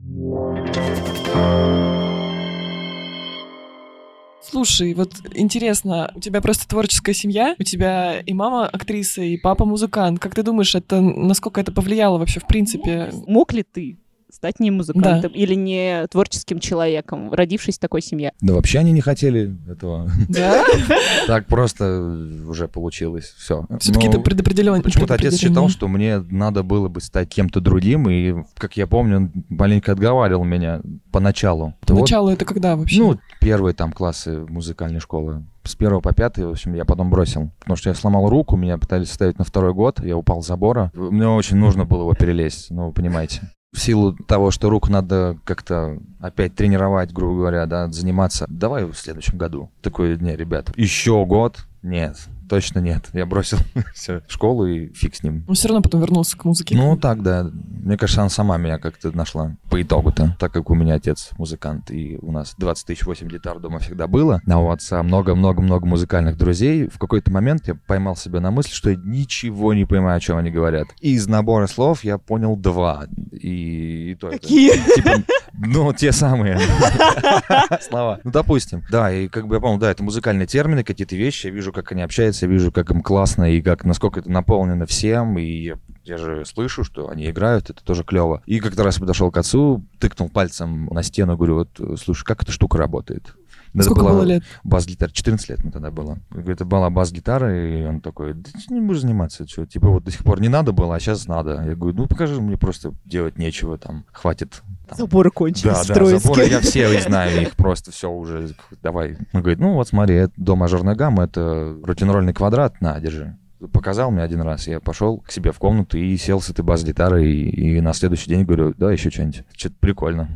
Слушай, 4.40 4.94
вот 4.94 5.12
интересно, 5.34 6.10
у 6.14 6.20
тебя 6.20 6.40
просто 6.40 6.66
творческая 6.66 7.12
семья, 7.12 7.54
у 7.58 7.62
тебя 7.64 8.20
и 8.20 8.32
мама 8.32 8.66
актриса, 8.66 9.20
и 9.20 9.36
папа 9.36 9.66
музыкант. 9.66 10.20
Как 10.20 10.34
ты 10.34 10.42
думаешь, 10.42 10.74
это 10.74 11.02
насколько 11.02 11.60
это 11.60 11.70
повлияло 11.70 12.16
вообще 12.16 12.40
в 12.40 12.46
принципе? 12.46 13.10
Мог 13.26 13.52
ли 13.52 13.62
ты 13.62 13.98
стать 14.32 14.60
не 14.60 14.70
музыкантом 14.70 15.32
или 15.32 15.54
не 15.54 16.06
творческим 16.08 16.58
человеком, 16.60 17.32
родившись 17.32 17.76
в 17.76 17.80
такой 17.80 18.02
семье? 18.02 18.32
Да 18.40 18.54
вообще 18.54 18.78
они 18.78 18.92
не 18.92 19.00
хотели 19.00 19.56
этого. 19.70 20.10
Да? 20.28 20.64
Так 21.26 21.46
просто 21.46 22.00
уже 22.48 22.68
получилось. 22.68 23.34
Все. 23.36 23.66
Все-таки 23.80 24.06
это 24.08 24.20
предопределенно. 24.20 24.80
Почему-то 24.82 25.14
отец 25.14 25.36
считал, 25.38 25.68
что 25.68 25.88
мне 25.88 26.18
надо 26.30 26.62
было 26.62 26.88
бы 26.88 27.00
стать 27.00 27.28
кем-то 27.28 27.60
другим, 27.60 28.08
и, 28.08 28.34
как 28.56 28.76
я 28.76 28.86
помню, 28.86 29.16
он 29.16 29.32
маленько 29.48 29.92
отговаривал 29.92 30.44
меня 30.44 30.80
поначалу. 31.12 31.74
Вот, 31.86 32.00
Начало 32.00 32.30
это 32.30 32.44
когда 32.44 32.76
вообще? 32.76 32.98
ну, 33.00 33.18
первые 33.40 33.74
там 33.74 33.92
классы 33.92 34.46
музыкальной 34.48 35.00
школы. 35.00 35.44
С 35.64 35.74
первого 35.74 36.00
по 36.00 36.14
пятый, 36.14 36.46
в 36.46 36.50
общем, 36.50 36.74
я 36.74 36.84
потом 36.84 37.10
бросил. 37.10 37.50
Потому 37.58 37.76
что 37.76 37.90
я 37.90 37.94
сломал 37.94 38.30
руку, 38.30 38.56
меня 38.56 38.78
пытались 38.78 39.10
ставить 39.12 39.38
на 39.38 39.44
второй 39.44 39.74
год, 39.74 40.02
я 40.02 40.16
упал 40.16 40.42
с 40.42 40.46
забора. 40.46 40.90
Мне 40.94 41.28
очень 41.28 41.56
нужно 41.58 41.84
было 41.84 42.00
его 42.00 42.14
перелезть, 42.14 42.70
ну, 42.70 42.86
вы 42.86 42.92
понимаете. 42.92 43.42
В 43.72 43.80
силу 43.80 44.14
того, 44.14 44.50
что 44.50 44.70
руку 44.70 44.90
надо 44.90 45.38
как-то 45.44 45.98
опять 46.20 46.54
тренировать, 46.54 47.12
грубо 47.12 47.38
говоря, 47.38 47.66
да, 47.66 47.88
заниматься. 47.88 48.46
Давай 48.48 48.84
в 48.84 48.94
следующем 48.94 49.36
году. 49.36 49.70
Такой, 49.82 50.16
не, 50.18 50.34
ребята, 50.36 50.72
еще 50.76 51.24
год? 51.26 51.66
Нет, 51.82 52.16
точно 52.48 52.80
нет. 52.80 53.08
Я 53.12 53.26
бросил 53.26 53.58
все, 53.94 54.22
школу 54.28 54.66
и 54.66 54.92
фиг 54.92 55.14
с 55.14 55.22
ним. 55.22 55.44
Он 55.48 55.54
все 55.54 55.68
равно 55.68 55.82
потом 55.82 56.00
вернулся 56.00 56.36
к 56.36 56.44
музыке. 56.44 56.76
Ну, 56.76 56.96
так, 56.96 57.22
да. 57.22 57.50
Мне 57.52 57.96
кажется, 57.96 58.20
она 58.22 58.30
сама 58.30 58.56
меня 58.56 58.78
как-то 58.78 59.16
нашла 59.16 59.56
по 59.70 59.80
итогу-то. 59.80 60.36
Так 60.38 60.52
как 60.52 60.70
у 60.70 60.74
меня 60.74 60.94
отец 60.94 61.30
музыкант, 61.38 61.90
и 61.90 62.18
у 62.20 62.32
нас 62.32 62.54
20 62.58 62.86
тысяч 62.86 63.04
8 63.06 63.28
гитар 63.28 63.58
дома 63.60 63.78
всегда 63.78 64.06
было, 64.06 64.40
а 64.48 64.58
у 64.58 64.70
отца 64.70 65.02
много-много-много 65.02 65.86
музыкальных 65.86 66.36
друзей, 66.36 66.88
в 66.88 66.98
какой-то 66.98 67.30
момент 67.30 67.68
я 67.68 67.74
поймал 67.74 68.16
себя 68.16 68.40
на 68.40 68.50
мысли, 68.50 68.72
что 68.72 68.90
я 68.90 68.96
ничего 68.96 69.74
не 69.74 69.84
понимаю, 69.84 70.16
о 70.16 70.20
чем 70.20 70.36
они 70.38 70.50
говорят. 70.50 70.88
И 71.00 71.12
из 71.12 71.26
набора 71.28 71.66
слов 71.66 72.04
я 72.04 72.18
понял 72.18 72.56
два. 72.56 73.06
И, 73.32 74.12
и 74.12 74.14
то 74.14 74.28
это- 74.28 74.38
Какие? 74.38 74.72
Типа, 74.94 75.10
ну, 75.58 75.92
те 75.92 76.12
самые 76.12 76.58
слова. 77.80 78.20
Ну, 78.24 78.30
допустим. 78.30 78.82
Да, 78.90 79.12
и 79.12 79.28
как 79.28 79.46
бы 79.48 79.56
я 79.56 79.60
понял, 79.60 79.78
да, 79.78 79.90
это 79.90 80.02
музыкальные 80.02 80.46
термины, 80.46 80.84
какие-то 80.84 81.16
вещи, 81.16 81.46
я 81.46 81.52
вижу, 81.52 81.72
как 81.72 81.92
они 81.92 82.02
общаются, 82.02 82.37
я 82.42 82.48
вижу, 82.48 82.72
как 82.72 82.90
им 82.90 83.02
классно, 83.02 83.52
и 83.52 83.60
как, 83.60 83.84
насколько 83.84 84.20
это 84.20 84.30
наполнено 84.30 84.86
всем, 84.86 85.38
и 85.38 85.74
я, 86.04 86.16
же 86.16 86.44
слышу, 86.44 86.84
что 86.84 87.08
они 87.08 87.28
играют, 87.30 87.70
это 87.70 87.84
тоже 87.84 88.04
клево. 88.04 88.42
И 88.46 88.60
как-то 88.60 88.82
раз 88.82 88.98
подошел 88.98 89.30
к 89.30 89.36
отцу, 89.36 89.84
тыкнул 89.98 90.30
пальцем 90.30 90.86
на 90.86 91.02
стену, 91.02 91.36
говорю, 91.36 91.54
вот, 91.56 91.98
слушай, 92.00 92.24
как 92.24 92.42
эта 92.42 92.52
штука 92.52 92.78
работает? 92.78 93.34
Это 93.74 93.84
Сколько 93.84 94.00
была 94.00 94.12
было 94.12 94.22
лет? 94.22 94.42
бас-гитара, 94.64 95.10
14 95.10 95.48
лет 95.48 95.62
мне 95.62 95.72
тогда 95.72 95.90
было. 95.90 96.18
Это 96.34 96.64
была 96.64 96.90
бас-гитара, 96.90 97.54
и 97.54 97.84
он 97.84 98.00
такой, 98.00 98.34
да 98.34 98.50
ты 98.52 98.74
не 98.74 98.80
будешь 98.80 99.00
заниматься, 99.00 99.46
что, 99.46 99.66
типа 99.66 99.88
вот 99.88 100.04
до 100.04 100.10
сих 100.10 100.24
пор 100.24 100.40
не 100.40 100.48
надо 100.48 100.72
было, 100.72 100.96
а 100.96 101.00
сейчас 101.00 101.26
надо. 101.26 101.62
Я 101.66 101.74
говорю, 101.74 101.96
ну 101.96 102.06
покажи, 102.06 102.40
мне 102.40 102.56
просто 102.56 102.94
делать 103.04 103.38
нечего, 103.38 103.78
там, 103.78 104.04
хватит. 104.12 104.62
там, 104.88 104.98
Заборы 104.98 105.30
кончились 105.30 105.86
да, 105.86 105.94
в 105.94 105.98
да, 105.98 106.18
заборы 106.18 106.46
я 106.46 106.60
все 106.60 107.00
знаю, 107.06 107.42
их 107.42 107.56
просто 107.56 107.90
все 107.92 108.10
уже, 108.10 108.50
давай. 108.82 109.16
Он 109.32 109.40
говорит, 109.40 109.58
ну 109.60 109.74
вот 109.74 109.88
смотри, 109.88 110.16
это 110.16 110.32
до 110.36 110.56
мажорной 110.56 110.94
гаммы, 110.96 111.24
это 111.24 111.76
рутин-рольный 111.82 112.32
квадрат, 112.32 112.80
на, 112.80 112.98
держи. 113.00 113.36
Показал 113.72 114.12
мне 114.12 114.22
один 114.22 114.42
раз, 114.42 114.68
я 114.68 114.78
пошел 114.78 115.18
к 115.18 115.32
себе 115.32 115.50
в 115.50 115.58
комнату 115.58 115.98
и 115.98 116.16
сел 116.16 116.40
с 116.40 116.48
этой 116.48 116.64
бас-гитарой, 116.64 117.28
и, 117.28 117.76
и 117.76 117.80
на 117.80 117.92
следующий 117.92 118.30
день 118.30 118.44
говорю, 118.44 118.72
да, 118.76 118.92
еще 118.92 119.10
что-нибудь. 119.10 119.42
Что-то 119.56 119.74
прикольно. 119.80 120.28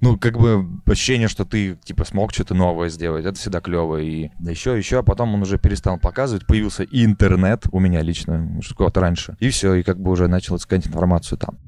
Ну, 0.00 0.18
как 0.18 0.38
бы 0.38 0.66
ощущение, 0.86 1.28
что 1.28 1.44
ты, 1.44 1.76
типа, 1.84 2.04
смог 2.04 2.32
что-то 2.32 2.54
новое 2.54 2.88
сделать, 2.88 3.24
это 3.24 3.38
всегда 3.38 3.60
клево. 3.60 3.98
И 3.98 4.30
еще, 4.40 4.76
еще, 4.76 4.98
а 4.98 5.02
потом 5.02 5.34
он 5.34 5.42
уже 5.42 5.58
перестал 5.58 5.98
показывать, 5.98 6.46
появился 6.46 6.84
интернет 6.84 7.66
у 7.72 7.80
меня 7.80 8.02
лично, 8.02 8.60
что 8.60 8.88
то 8.90 9.00
раньше. 9.00 9.36
И 9.40 9.50
все, 9.50 9.74
и 9.74 9.82
как 9.82 10.00
бы 10.00 10.10
уже 10.10 10.28
начал 10.28 10.56
искать 10.56 10.86
информацию 10.86 11.38
там. 11.38 11.58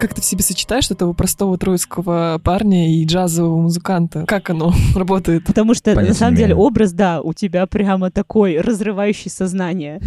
Как 0.00 0.14
ты 0.14 0.22
в 0.22 0.24
себе 0.24 0.42
сочетаешь 0.42 0.90
этого 0.90 1.12
простого 1.12 1.58
троицкого 1.58 2.40
парня 2.42 2.90
и 2.90 3.04
джазового 3.04 3.60
музыканта? 3.60 4.24
Как 4.26 4.48
оно 4.48 4.72
работает? 4.96 5.44
Потому 5.44 5.74
что, 5.74 5.90
Понятия 5.94 6.08
на 6.08 6.14
самом 6.14 6.36
деле, 6.36 6.54
образ, 6.54 6.92
да, 6.92 7.20
у 7.20 7.34
тебя 7.34 7.66
прямо 7.66 8.10
такой, 8.10 8.58
разрывающий 8.60 9.30
сознание. 9.30 10.00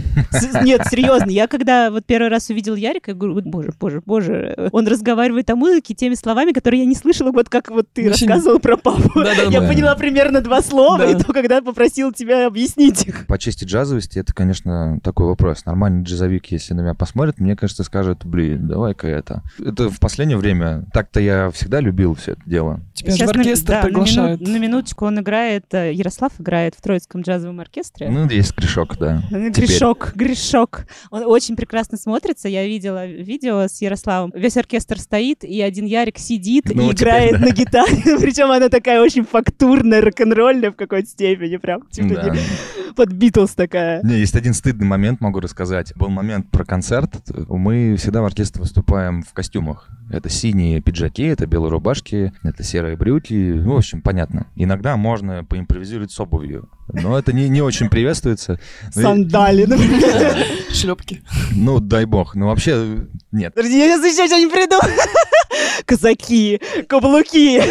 Нет, 0.63 0.81
серьезно, 0.89 1.29
я 1.29 1.47
когда 1.47 1.91
вот 1.91 2.05
первый 2.07 2.29
раз 2.29 2.49
увидел 2.49 2.73
Ярика, 2.75 3.11
я 3.11 3.15
говорю, 3.15 3.39
боже, 3.45 3.71
боже, 3.79 4.01
боже, 4.03 4.69
он 4.71 4.87
разговаривает 4.87 5.47
о 5.51 5.55
музыке 5.55 5.93
теми 5.93 6.15
словами, 6.15 6.53
которые 6.53 6.81
я 6.81 6.87
не 6.87 6.95
слышала, 6.95 7.31
вот 7.31 7.49
как 7.49 7.69
вот 7.69 7.85
ты 7.93 8.09
Очень- 8.09 8.27
рассказывал 8.27 8.57
про 8.59 8.77
папу. 8.77 9.11
Да-да-да. 9.13 9.51
Я 9.51 9.61
поняла 9.61 9.93
примерно 9.93 10.41
два 10.41 10.63
слова, 10.63 10.97
Да. 10.97 11.11
и 11.11 11.15
то, 11.21 11.31
когда 11.31 11.61
попросил 11.61 12.11
тебя 12.11 12.47
объяснить 12.47 13.05
их. 13.05 13.27
По 13.27 13.37
части 13.37 13.63
джазовости, 13.63 14.17
это, 14.17 14.33
конечно, 14.33 14.99
такой 15.03 15.27
вопрос. 15.27 15.65
Нормальный 15.65 16.01
джазовик, 16.01 16.47
если 16.47 16.73
на 16.73 16.81
меня 16.81 16.95
посмотрит, 16.95 17.39
мне 17.39 17.55
кажется, 17.55 17.83
скажет, 17.83 18.25
блин, 18.25 18.67
давай-ка 18.67 19.07
это. 19.07 19.43
Это 19.59 19.82
в 19.89 19.99
последнее 19.99 20.37
время, 20.37 20.85
так-то 20.93 21.19
я 21.19 21.49
всегда 21.51 21.79
любил 21.79 22.15
все 22.15 22.33
это 22.33 22.41
дело. 22.45 22.79
Тебя 22.93 23.11
же 23.11 23.15
в 23.15 23.17
Сейчас 23.19 23.33
на- 23.33 23.39
оркестр 23.41 23.67
да, 23.67 23.73
на 23.73 23.79
мину- 23.79 23.85
приглашают. 23.87 24.41
На 24.41 24.57
минуточку 24.59 25.05
он 25.05 25.19
играет, 25.19 25.65
э, 25.73 25.93
Ярослав 25.93 26.31
играет 26.39 26.75
в 26.75 26.81
Троицком 26.81 27.21
джазовом 27.21 27.59
оркестре. 27.59 28.09
Ну, 28.09 28.27
есть 28.29 28.55
грешок, 28.57 28.97
да. 28.97 29.21
Теперь. 29.29 29.51
Грешок, 29.67 30.11
грешок. 30.15 30.85
Он 31.11 31.23
очень 31.25 31.55
прекрасно 31.55 31.97
смотрится. 31.97 32.47
Я 32.49 32.65
видела 32.67 33.05
видео 33.05 33.61
с 33.67 33.81
Ярославом. 33.81 34.31
Весь 34.35 34.57
оркестр 34.57 34.99
стоит, 34.99 35.43
и 35.43 35.61
один 35.61 35.85
Ярик 35.85 36.17
сидит 36.17 36.65
Ну, 36.73 36.89
и 36.91 36.93
теперь 36.95 37.07
играет 37.09 37.31
да. 37.33 37.37
на 37.39 37.51
гитаре. 37.51 38.01
Причем 38.21 38.51
она 38.51 38.69
такая 38.69 39.01
очень 39.01 39.25
фактурная, 39.25 40.01
рок-н-ролльная 40.01 40.71
в 40.71 40.75
какой-то 40.75 41.07
степени. 41.09 41.57
Прям 41.57 41.81
типа 41.89 42.15
Да. 42.15 42.29
не- 42.29 42.39
под 42.95 43.11
Битлз 43.11 43.55
такая. 43.55 44.03
Не, 44.03 44.19
есть 44.19 44.35
один 44.35 44.53
стыдный 44.53 44.85
момент, 44.85 45.19
могу 45.19 45.39
рассказать. 45.39 45.93
Был 45.95 46.09
момент 46.09 46.51
про 46.51 46.63
концерт. 46.63 47.09
Мы 47.49 47.95
всегда 47.97 48.21
в 48.21 48.25
оркестре 48.25 48.61
выступаем 48.61 49.23
в 49.23 49.33
костюмах. 49.33 49.72
Это 50.09 50.29
синие 50.29 50.81
пиджаки, 50.81 51.23
это 51.23 51.47
белые 51.47 51.71
рубашки, 51.71 52.33
это 52.43 52.61
серые 52.63 52.95
брюки. 52.97 53.33
Ну, 53.33 53.73
в 53.73 53.77
общем, 53.77 54.01
понятно. 54.01 54.47
Иногда 54.55 54.95
можно 54.97 55.43
поимпровизировать 55.43 56.11
с 56.11 56.19
обувью. 56.19 56.69
Но 56.87 57.17
это 57.17 57.33
не, 57.33 57.49
не 57.49 57.61
очень 57.61 57.89
приветствуется. 57.89 58.59
Ну, 58.95 59.01
Сандали. 59.01 59.65
например. 59.65 60.45
Шлепки. 60.71 61.23
Ну, 61.55 61.79
дай 61.79 62.05
бог. 62.05 62.35
Ну, 62.35 62.47
вообще, 62.47 63.07
нет. 63.31 63.55
Подожди, 63.55 63.77
я 63.79 63.97
сейчас 63.97 64.13
еще 64.13 64.27
что-нибудь 64.27 64.53
придумаю. 64.53 64.93
Казаки, 65.85 66.61
каблуки. 66.87 67.61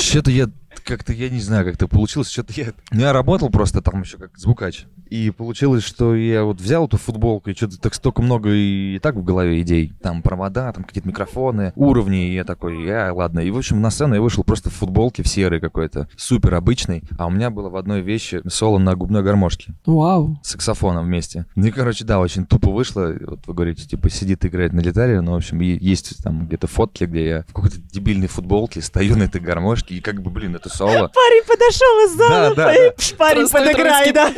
Что-то 0.00 0.30
я 0.30 0.48
как-то, 0.84 1.12
я 1.12 1.30
не 1.30 1.40
знаю, 1.40 1.64
как 1.64 1.74
это 1.74 1.88
получилось. 1.88 2.30
Что-то 2.30 2.52
я... 2.54 2.72
Ну, 2.90 3.00
я 3.00 3.12
работал 3.12 3.50
просто 3.50 3.80
там 3.80 4.02
еще 4.02 4.18
как 4.18 4.38
звукач. 4.38 4.84
И 5.12 5.30
получилось, 5.30 5.84
что 5.84 6.14
я 6.14 6.42
вот 6.42 6.58
взял 6.58 6.86
эту 6.86 6.96
футболку, 6.96 7.50
и 7.50 7.54
что-то 7.54 7.78
так 7.78 7.92
столько 7.92 8.22
много 8.22 8.48
и, 8.48 8.96
и 8.96 8.98
так 8.98 9.14
в 9.14 9.22
голове 9.22 9.60
идей. 9.60 9.92
Там 10.00 10.22
провода, 10.22 10.72
там 10.72 10.84
какие-то 10.84 11.06
микрофоны, 11.06 11.74
уровни. 11.76 12.30
И 12.30 12.34
я 12.34 12.44
такой, 12.44 12.82
я, 12.82 13.12
ладно. 13.12 13.40
И, 13.40 13.50
в 13.50 13.58
общем, 13.58 13.82
на 13.82 13.90
сцену 13.90 14.14
я 14.14 14.22
вышел 14.22 14.42
просто 14.42 14.70
в 14.70 14.72
футболке, 14.72 15.22
в 15.22 15.28
серой 15.28 15.60
какой-то, 15.60 16.08
супер 16.16 16.54
обычный. 16.54 17.02
А 17.18 17.26
у 17.26 17.30
меня 17.30 17.50
было 17.50 17.68
в 17.68 17.76
одной 17.76 18.00
вещи 18.00 18.40
соло 18.48 18.78
на 18.78 18.94
губной 18.94 19.22
гармошке 19.22 19.74
Вау. 19.84 20.40
с 20.42 20.52
саксофоном 20.52 21.04
вместе. 21.04 21.44
Ну 21.56 21.66
и, 21.66 21.70
короче, 21.72 22.06
да, 22.06 22.18
очень 22.18 22.46
тупо 22.46 22.70
вышло. 22.70 23.14
Вот 23.20 23.40
вы 23.46 23.52
говорите, 23.52 23.86
типа, 23.86 24.08
сидит, 24.08 24.46
играет 24.46 24.72
на 24.72 24.80
гитаре. 24.80 25.20
Ну, 25.20 25.32
в 25.32 25.36
общем, 25.36 25.60
есть 25.60 26.22
там 26.24 26.46
где-то 26.46 26.68
фотки, 26.68 27.04
где 27.04 27.26
я 27.26 27.42
в 27.48 27.52
какой-то 27.52 27.76
дебильной 27.78 28.28
футболке 28.28 28.80
стою 28.80 29.18
на 29.18 29.24
этой 29.24 29.42
гармошке, 29.42 29.96
и 29.96 30.00
как 30.00 30.22
бы, 30.22 30.30
блин, 30.30 30.56
это 30.56 30.70
соло. 30.70 31.10
Парень 31.12 31.46
подошел 31.46 32.06
из 32.06 32.16
зала. 32.16 32.54
Да, 32.54 32.72
да, 32.72 32.90
пш, 32.96 33.14
Парень 33.18 33.46
подыграй, 33.46 34.10
да. 34.12 34.32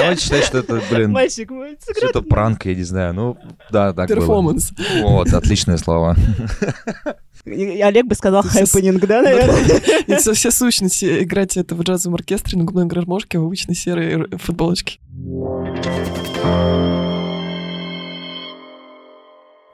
Ну, 0.00 0.04
давайте 0.06 0.22
считать, 0.24 0.44
что 0.44 0.58
это, 0.58 0.80
блин, 0.90 1.10
Мальчик 1.12 1.50
мой, 1.50 1.76
что-то 1.96 2.22
пранк, 2.22 2.64
я 2.66 2.74
не 2.74 2.82
знаю. 2.82 3.14
Ну, 3.14 3.36
да, 3.70 3.92
так 3.92 4.08
было. 4.08 4.16
Перформанс. 4.18 4.72
Вот, 5.02 5.32
отличные 5.32 5.78
слова. 5.78 6.16
И 7.46 7.80
Олег 7.80 8.06
бы 8.06 8.14
сказал 8.14 8.42
Это 8.42 8.66
с- 8.66 8.72
хэппенинг, 8.72 9.06
да, 9.06 9.22
наверное? 9.22 9.80
И 10.06 10.14
все, 10.16 10.34
все 10.34 10.50
сущности 10.50 11.22
играть 11.24 11.56
это 11.56 11.74
в 11.74 11.82
джазовом 11.82 12.16
оркестре 12.16 12.58
на 12.58 12.64
губной 12.64 12.84
гармошке 12.86 13.38
в 13.38 13.44
обычной 13.46 13.74
серой 13.74 14.28
футболочке. 14.38 14.98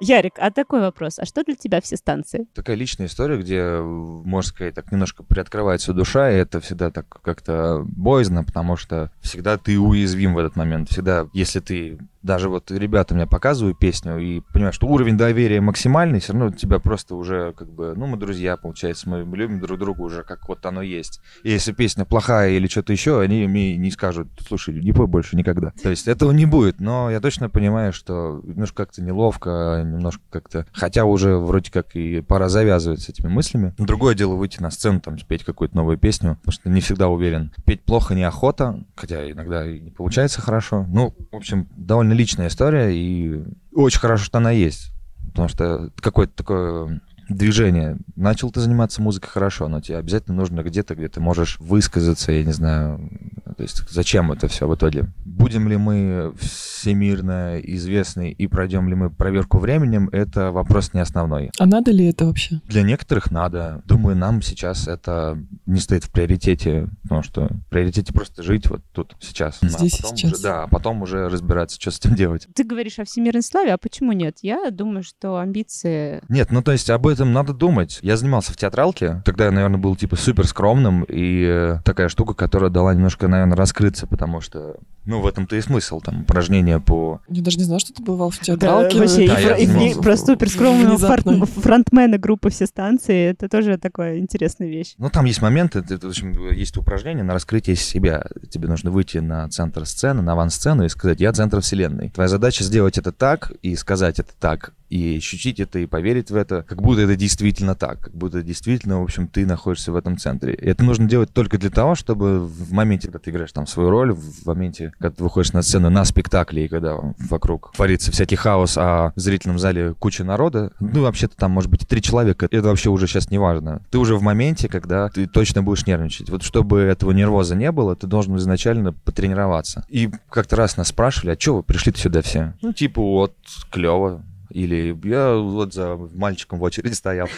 Ярик, 0.01 0.35
а 0.39 0.51
такой 0.51 0.81
вопрос. 0.81 1.19
А 1.19 1.25
что 1.25 1.43
для 1.43 1.55
тебя 1.55 1.81
все 1.81 1.97
станции? 1.97 2.47
Такая 2.55 2.77
личная 2.77 3.07
история, 3.07 3.39
где, 3.39 3.79
можно 3.81 4.49
сказать, 4.49 4.75
так 4.75 4.93
немножко 4.93 5.23
приоткрывается 5.23 5.93
душа, 5.93 6.31
и 6.31 6.37
это 6.37 6.61
всегда 6.61 6.91
так 6.91 7.09
как-то 7.09 7.83
боязно, 7.87 8.45
потому 8.45 8.77
что 8.77 9.11
всегда 9.21 9.57
ты 9.57 9.79
уязвим 9.79 10.35
в 10.35 10.39
этот 10.39 10.57
момент. 10.57 10.91
Всегда, 10.91 11.29
если 11.33 11.61
ты 11.61 11.99
даже 12.27 12.49
вот 12.49 12.71
ребятам 12.71 13.19
я 13.19 13.27
показываю 13.27 13.75
песню 13.75 14.19
и 14.19 14.41
понимаю, 14.53 14.73
что 14.73 14.89
уровень 14.89 15.17
доверия 15.17 15.61
максимальный, 15.61 16.21
все 16.21 16.33
равно 16.33 16.51
тебя 16.51 16.79
просто 16.81 17.15
уже 17.15 17.55
как 17.57 17.73
бы, 17.73 17.95
ну, 17.97 18.07
мы 18.07 18.17
друзья, 18.17 18.57
получается, 18.57 19.09
мы 19.09 19.25
любим 19.37 19.61
друг 19.61 19.79
друга 19.79 20.03
уже, 20.03 20.25
как 20.25 20.49
вот 20.49 20.67
оно 20.67 20.83
есть. 20.83 21.21
И 21.45 21.51
если 21.51 21.73
песня 21.73 22.05
плохая 22.05 22.51
или 22.51 22.67
что-то 22.67 22.93
еще, 22.93 23.21
они 23.21 23.47
мне 23.47 23.77
не 23.77 23.91
скажут, 23.91 24.29
слушай, 24.47 24.75
не 24.75 24.93
пой 24.93 25.07
больше 25.07 25.37
никогда. 25.37 25.73
То 25.83 25.91
есть 25.91 26.09
этого 26.09 26.33
не 26.33 26.47
будет, 26.47 26.81
но 26.81 27.11
я 27.11 27.21
точно 27.21 27.49
понимаю, 27.49 27.93
что 27.93 28.43
немножко 28.45 28.85
как-то 28.85 29.03
неловко, 29.03 29.83
немножко 29.87 30.23
как-то, 30.29 30.67
хотя 30.73 31.05
уже 31.05 31.37
вроде 31.37 31.71
как 31.71 31.95
и 31.95 32.21
пора 32.21 32.49
завязывать 32.49 33.03
с 33.03 33.09
этими 33.09 33.29
мыслями. 33.29 33.73
Другое 33.79 34.15
дело 34.15 34.35
выйти 34.35 34.61
на 34.61 34.71
сцену, 34.71 35.01
там, 35.01 35.19
спеть 35.19 35.45
какую-то 35.45 35.77
новую 35.77 35.97
песню, 35.97 36.37
потому 36.37 36.53
что 36.53 36.71
не 36.71 36.81
всегда 36.81 37.09
уверен. 37.09 37.53
Петь 37.65 37.83
плохо 37.83 38.15
неохота, 38.15 38.85
хотя 38.97 39.31
иногда 39.31 39.65
и 39.65 39.79
не 39.79 39.91
получается 39.91 40.41
хорошо. 40.41 40.85
Ну, 40.89 41.15
в 41.31 41.37
общем, 41.37 41.69
довольно 41.77 42.16
личная 42.17 42.49
история, 42.49 42.91
и 42.95 43.43
очень 43.75 44.01
хорошо, 44.01 44.25
что 44.25 44.39
она 44.39 44.51
есть. 44.51 44.93
Потому 45.29 45.49
что 45.49 45.91
какое-то 46.01 46.35
такое 46.35 47.01
движение. 47.29 47.97
Начал 48.15 48.51
ты 48.51 48.61
заниматься 48.61 49.03
музыкой 49.03 49.31
хорошо, 49.31 49.69
но 49.69 49.81
тебе 49.81 49.99
обязательно 49.99 50.37
нужно 50.37 50.63
где-то, 50.63 50.95
где 50.95 51.09
ты 51.09 51.21
можешь 51.21 51.59
высказаться, 51.61 52.33
я 52.33 52.45
не 52.45 52.53
знаю, 52.53 53.11
то 53.57 53.63
есть 53.63 53.83
зачем 53.91 54.33
это 54.33 54.49
все 54.49 54.69
в 54.69 54.75
итоге. 54.75 55.07
Будем 55.25 55.69
ли 55.69 55.77
мы 55.77 56.33
всемирно 56.39 57.59
известны 57.61 58.31
и 58.31 58.47
пройдем 58.47 58.89
ли 58.89 58.95
мы 58.95 59.11
проверку 59.11 59.59
временем, 59.59 60.09
это 60.13 60.53
вопрос 60.53 60.95
не 60.95 61.01
основной. 61.01 61.51
А 61.59 61.67
надо 61.67 61.91
ли 61.91 62.07
это 62.07 62.27
вообще? 62.27 62.61
Для 62.67 62.83
некоторых 62.83 63.31
надо. 63.31 63.83
Думаю, 63.87 64.17
нам 64.17 64.43
сейчас 64.43 64.87
это 64.89 65.39
не 65.67 65.81
стоит 65.81 66.05
в 66.05 66.11
приоритете, 66.11 66.89
потому 67.03 67.23
что 67.23 67.49
в 67.49 67.69
приоритете 67.71 68.13
просто 68.13 68.43
жить 68.43 68.69
вот 68.69 68.83
тут 68.93 69.17
сейчас. 69.21 69.59
А 69.63 69.67
Здесь 69.69 69.99
и 69.99 70.03
потом 70.03 70.17
сейчас. 70.17 70.33
уже- 70.35 70.43
да, 70.43 70.63
а 70.65 70.69
потом 70.69 71.03
уже 71.03 71.29
разбираться, 71.29 71.81
что 71.81 71.91
с 71.91 71.99
этим 71.99 72.15
делать. 72.15 72.47
Ты 72.55 72.65
говоришь 72.65 72.99
о 72.99 73.05
всемирной 73.05 73.43
славе, 73.43 73.73
а 73.73 73.79
почему 73.79 74.13
нет? 74.13 74.39
Я 74.43 74.71
думаю, 74.71 75.03
что 75.03 75.39
амбиции... 75.39 76.23
Нет, 76.29 76.51
ну 76.53 76.63
то 76.63 76.73
есть 76.73 76.89
об 76.91 77.07
этом 77.17 77.33
надо 77.33 77.53
думать. 77.53 77.99
Я 78.03 78.17
занимался 78.17 78.53
в 78.53 78.57
театралке, 78.57 79.23
тогда 79.25 79.47
я, 79.47 79.51
наверное, 79.51 79.79
был 79.79 79.97
типа 79.97 80.17
супер 80.17 80.47
скромным, 80.47 81.05
и 81.09 81.45
э, 81.47 81.79
такая 81.85 82.09
штука, 82.09 82.35
которая 82.35 82.71
дала 82.71 82.95
немножко, 82.95 83.29
наверное, 83.29 83.57
раскрыться, 83.57 84.07
потому 84.07 84.41
что, 84.41 84.77
ну, 85.05 85.21
в 85.21 85.27
этом-то 85.27 85.57
и 85.57 85.61
смысл, 85.61 86.01
там, 86.01 86.23
упражнения 86.23 86.79
по... 86.81 87.21
Я 87.29 87.43
даже 87.43 87.59
не 87.59 87.65
знаю, 87.65 87.81
что 87.81 87.93
ты 87.93 88.03
бывал 88.03 88.31
в 88.31 88.39
Да, 88.39 88.45
театралке. 88.45 88.99
вообще, 88.99 89.27
Да, 89.27 89.41
и 89.41 89.45
я 89.45 89.57
и 89.57 89.67
вне- 89.67 90.01
про 90.01 90.17
супер 90.17 90.49
скромного 90.49 90.97
Внезапно. 90.97 91.47
фронтмена 91.47 92.19
группы 92.19 92.51
«Все 92.51 92.67
станции» 92.67 93.31
это 93.31 93.49
тоже 93.49 93.79
такая 93.79 94.19
интересная 94.19 94.69
вещь. 94.69 94.95
Ну, 94.99 95.11
там 95.11 95.25
есть 95.25 95.43
моменты, 95.43 95.81
это, 95.81 96.07
в 96.07 96.11
общем, 96.11 96.51
есть 96.53 96.77
упражнения 96.77 97.23
на 97.23 97.33
раскрытие 97.35 97.77
себя. 97.77 98.25
Тебе 98.51 98.69
нужно 98.69 98.91
выйти 98.91 99.19
на 99.19 99.49
центр 99.49 99.87
сцены, 99.87 100.23
на 100.23 100.33
авансцену 100.33 100.85
и 100.85 100.89
сказать, 100.89 101.21
я 101.21 101.33
центр 101.33 101.61
вселенной. 101.61 102.11
Твоя 102.11 102.29
задача 102.29 102.65
сделать 102.65 102.99
это 102.99 103.13
так 103.13 103.53
и 103.63 103.75
сказать 103.77 104.19
это 104.19 104.33
так, 104.39 104.73
и 104.91 105.17
ощутить 105.17 105.59
это, 105.61 105.79
и 105.79 105.87
поверить 105.87 106.31
в 106.31 106.37
это, 106.37 106.63
как 106.63 106.81
будто 106.83 107.03
это 107.07 107.17
действительно 107.17 107.75
так, 107.75 108.01
как 108.01 108.15
будто 108.15 108.43
действительно, 108.43 109.01
в 109.01 109.05
общем, 109.05 109.29
ты 109.29 109.47
находишься 109.47 109.93
в 109.93 109.97
этом 109.97 110.19
центре. 110.19 110.55
И 110.55 110.67
это 110.67 110.85
нужно 110.85 111.09
делать 111.09 111.33
только 111.33 111.59
для 111.59 111.71
того, 111.71 111.95
чтобы 111.95 112.41
в 112.41 112.73
моменте, 112.73 113.09
когда 113.09 113.19
ты 113.19 113.31
играешь 113.31 113.53
там 113.53 113.67
свою 113.67 113.91
роль, 113.91 114.13
в 114.13 114.47
моменте, 114.47 114.93
когда 114.99 115.15
ты 115.15 115.23
выходишь 115.23 115.53
на 115.53 115.63
сцену 115.63 115.91
на 115.91 116.05
спектакле, 116.05 116.67
и 116.67 116.69
когда 116.69 116.97
вокруг 117.19 117.73
творится 117.75 118.13
всякий 118.13 118.37
хаос, 118.37 118.77
а 118.77 119.13
в 119.17 119.21
зрительном 119.21 119.59
зале 119.59 119.95
куча 119.95 120.25
народа, 120.25 120.73
ну, 120.81 121.03
вообще-то 121.03 121.37
там 121.37 121.53
может 121.53 121.71
быть 121.71 121.87
три 121.87 122.03
человека, 122.03 122.49
это 122.51 122.69
вообще 122.69 122.91
уже 122.91 123.07
сейчас 123.07 123.31
не 123.31 123.39
важно. 123.39 123.83
Ты 123.91 123.99
уже 123.99 124.17
в 124.17 124.23
моменте, 124.23 124.69
когда 124.69 125.09
ты 125.09 125.27
точно 125.27 125.63
будешь 125.63 125.87
нервничать. 125.87 126.31
Вот 126.31 126.43
чтобы 126.43 126.81
этого 126.81 127.13
нервоза 127.13 127.55
не 127.55 127.73
было, 127.73 127.97
ты 127.97 128.07
должен 128.07 128.37
изначально 128.37 128.93
потренироваться. 128.93 129.85
И 129.89 130.11
как-то 130.31 130.57
раз 130.57 130.77
нас 130.77 130.89
спрашивали, 130.89 131.35
а 131.35 131.41
что 131.41 131.57
вы 131.57 131.63
пришли-то 131.63 131.99
сюда 131.99 132.23
все? 132.23 132.55
Ну, 132.63 132.73
типа, 132.73 133.01
вот, 133.01 133.35
клево, 133.71 134.23
или 134.51 134.97
я 135.05 135.35
вот 135.35 135.75
за 135.75 135.97
мальчиком 135.97 136.59
в 136.59 136.63
очереди 136.63 136.95
стоял. 136.95 137.29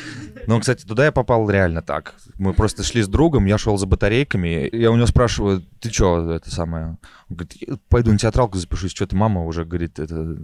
Но, 0.46 0.60
кстати, 0.60 0.84
туда 0.84 1.06
я 1.06 1.12
попал 1.12 1.48
реально 1.50 1.82
так. 1.82 2.14
Мы 2.38 2.54
просто 2.54 2.82
шли 2.82 3.02
с 3.02 3.08
другом, 3.08 3.46
я 3.46 3.58
шел 3.58 3.76
за 3.78 3.86
батарейками. 3.86 4.68
Я 4.74 4.90
у 4.90 4.96
него 4.96 5.06
спрашиваю, 5.06 5.62
ты 5.80 5.90
что, 5.90 6.32
это 6.32 6.50
самое? 6.50 6.98
Он 7.28 7.36
говорит, 7.36 7.56
«Я 7.60 7.76
пойду 7.88 8.12
на 8.12 8.18
театралку 8.18 8.58
запишусь. 8.58 8.92
Что-то 8.92 9.16
мама 9.16 9.44
уже 9.44 9.64
говорит, 9.64 9.98
это, 9.98 10.36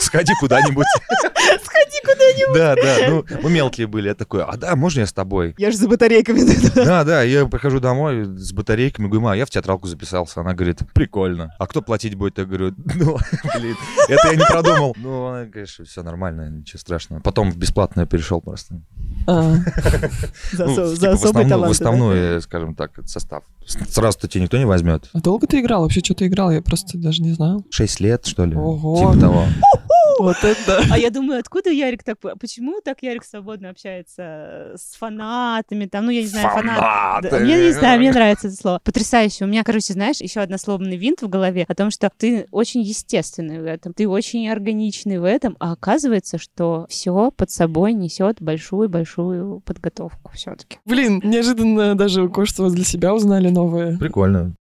сходи 0.00 0.32
куда-нибудь. 0.40 0.86
Куда-нибудь. 2.02 2.54
Да, 2.54 2.74
да, 2.74 2.96
ну, 3.08 3.24
мы 3.42 3.50
мелкие 3.50 3.86
были. 3.86 4.08
Я 4.08 4.14
такой, 4.14 4.42
а 4.44 4.56
да, 4.56 4.74
можно 4.76 5.00
я 5.00 5.06
с 5.06 5.12
тобой? 5.12 5.54
Я 5.58 5.70
же 5.70 5.76
за 5.76 5.88
батарейками. 5.88 6.40
Да, 6.74 7.04
да, 7.04 7.22
я 7.22 7.46
прихожу 7.46 7.80
домой 7.80 8.24
с 8.24 8.52
батарейками, 8.52 9.06
говорю, 9.06 9.20
ма, 9.22 9.36
я 9.36 9.46
в 9.46 9.50
театралку 9.50 9.86
записался. 9.86 10.40
Она 10.40 10.54
говорит, 10.54 10.80
прикольно. 10.94 11.54
А 11.58 11.66
кто 11.66 11.82
платить 11.82 12.14
будет? 12.14 12.38
Я 12.38 12.44
говорю, 12.44 12.74
ну, 12.76 13.18
блин, 13.56 13.76
это 14.08 14.28
я 14.28 14.36
не 14.36 14.44
продумал. 14.44 14.94
Ну, 14.98 15.26
она, 15.26 15.46
конечно, 15.46 15.84
все 15.84 16.02
нормально, 16.02 16.50
ничего 16.50 16.78
страшного. 16.78 17.20
Потом 17.20 17.50
в 17.50 17.56
бесплатное 17.56 18.06
перешел 18.06 18.40
просто. 18.40 18.80
А, 19.26 19.54
За 20.52 20.66
Ну, 20.66 20.74
типа, 20.74 20.86
за 20.86 21.10
в 21.10 21.14
особый 21.14 21.44
основную- 21.44 21.44
В 21.44 21.48
талант. 21.48 21.70
основной, 21.72 22.42
скажем 22.42 22.74
так, 22.74 22.90
состав. 23.06 23.44
Сразу-то 23.66 24.28
тебя 24.28 24.44
никто 24.44 24.58
не 24.58 24.64
возьмет. 24.66 25.08
а 25.12 25.20
долго 25.20 25.46
ты 25.46 25.60
играл? 25.60 25.82
Вообще 25.82 26.00
что 26.00 26.14
ты 26.14 26.26
играл? 26.26 26.50
Я 26.50 26.62
просто 26.62 26.98
даже 26.98 27.22
не 27.22 27.32
знал. 27.32 27.64
Шесть 27.70 28.00
лет, 28.00 28.26
что 28.26 28.44
ли? 28.44 28.56
Ого. 28.56 29.12
Типа 29.12 29.20
того. 29.20 29.44
Вот 30.18 30.36
это. 30.44 30.84
А 30.90 30.98
я 30.98 31.10
думаю, 31.10 31.40
откуда 31.40 31.70
Ярик 31.70 32.04
так... 32.04 32.18
Почему 32.38 32.80
так 32.84 33.02
Ярик 33.02 33.24
свободно 33.24 33.70
общается 33.70 34.72
с 34.76 34.94
фанатами? 34.98 35.86
Там, 35.86 36.04
ну, 36.04 36.10
я 36.10 36.20
не 36.20 36.26
знаю, 36.26 36.48
фанат... 36.50 36.76
Да, 36.76 37.20
Фанаты. 37.22 37.44
Мне 37.44 37.56
не 37.56 37.72
знаю, 37.72 37.98
мне 37.98 38.12
нравится 38.12 38.48
это 38.48 38.56
слово. 38.56 38.80
Потрясающе. 38.84 39.44
У 39.44 39.48
меня, 39.48 39.64
короче, 39.64 39.94
знаешь, 39.94 40.20
еще 40.20 40.40
однословный 40.40 40.96
винт 40.96 41.22
в 41.22 41.28
голове 41.28 41.64
о 41.66 41.74
том, 41.74 41.90
что 41.90 42.10
ты 42.16 42.46
очень 42.50 42.82
естественный 42.82 43.60
в 43.60 43.64
этом, 43.64 43.94
ты 43.94 44.06
очень 44.06 44.48
органичный 44.48 45.18
в 45.18 45.24
этом, 45.24 45.56
а 45.58 45.72
оказывается, 45.72 46.38
что 46.38 46.86
все 46.88 47.30
под 47.30 47.50
собой 47.50 47.92
несет 47.94 48.40
большую-большую 48.40 49.60
подготовку 49.60 50.30
все-таки. 50.34 50.78
Блин, 50.84 51.20
неожиданно 51.24 51.94
даже 51.96 52.28
кое-что 52.28 52.68
для 52.70 52.84
себя 52.84 53.14
узнали 53.14 53.48
новое. 53.52 53.98
Прикольно. 53.98 54.54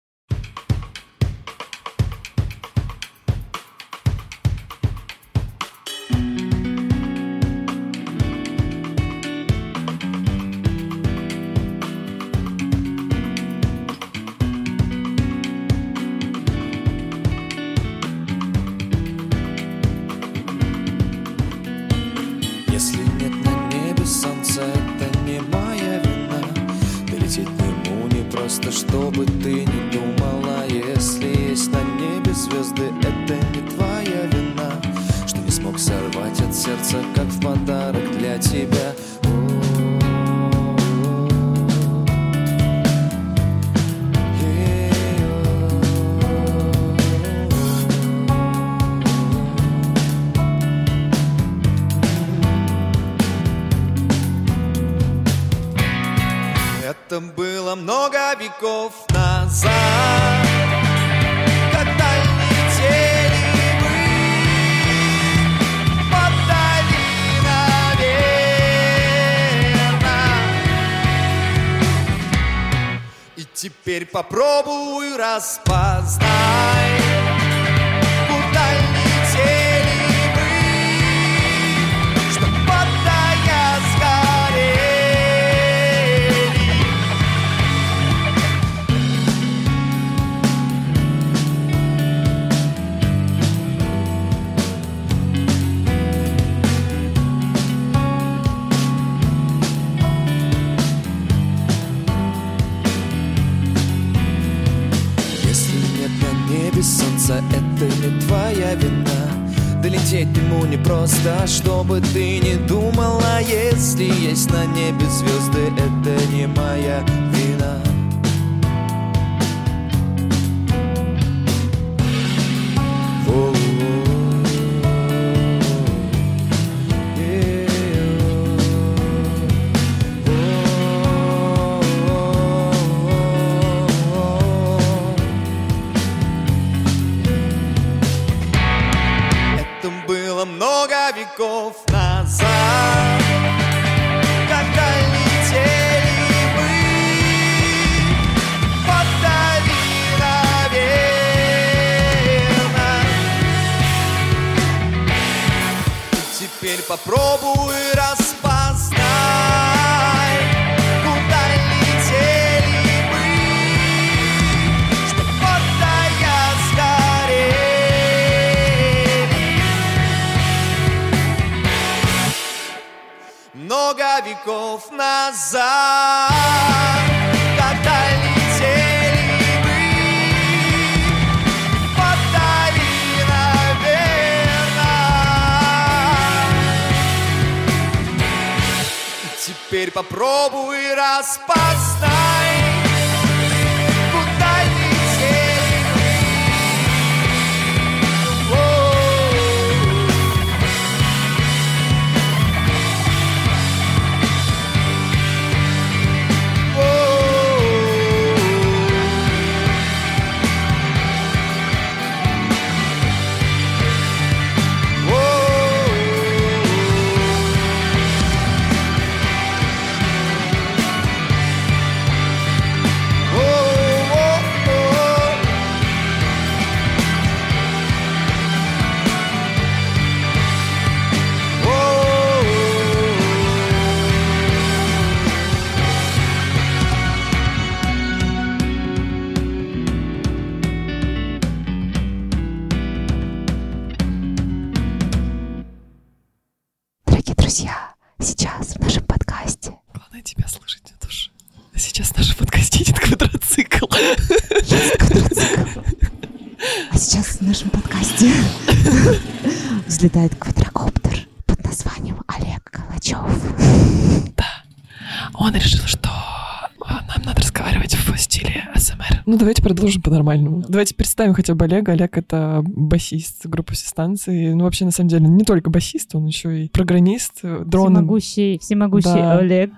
Давайте 269.59 269.75
продолжим 269.75 270.01
по-нормальному. 270.01 270.63
Давайте 270.67 270.95
представим 270.95 271.33
хотя 271.33 271.55
бы 271.55 271.65
Олега. 271.65 271.91
Олег— 271.93 272.17
это 272.19 272.63
басист 272.65 273.45
группы 273.45 273.73
все 273.73 273.87
станции. 273.87 274.53
Ну, 274.53 274.63
вообще, 274.63 274.85
на 274.85 274.91
самом 274.91 275.09
деле, 275.09 275.27
не 275.27 275.43
только 275.43 275.69
басист, 275.69 276.15
он 276.15 276.25
еще 276.25 276.65
и 276.65 276.69
программист, 276.69 277.39
э, 277.43 277.63
дроны. 277.65 277.95
Всемогущий, 277.97 278.59
всемогущий 278.59 279.13
Да. 279.13 279.37
Олег. 279.39 279.71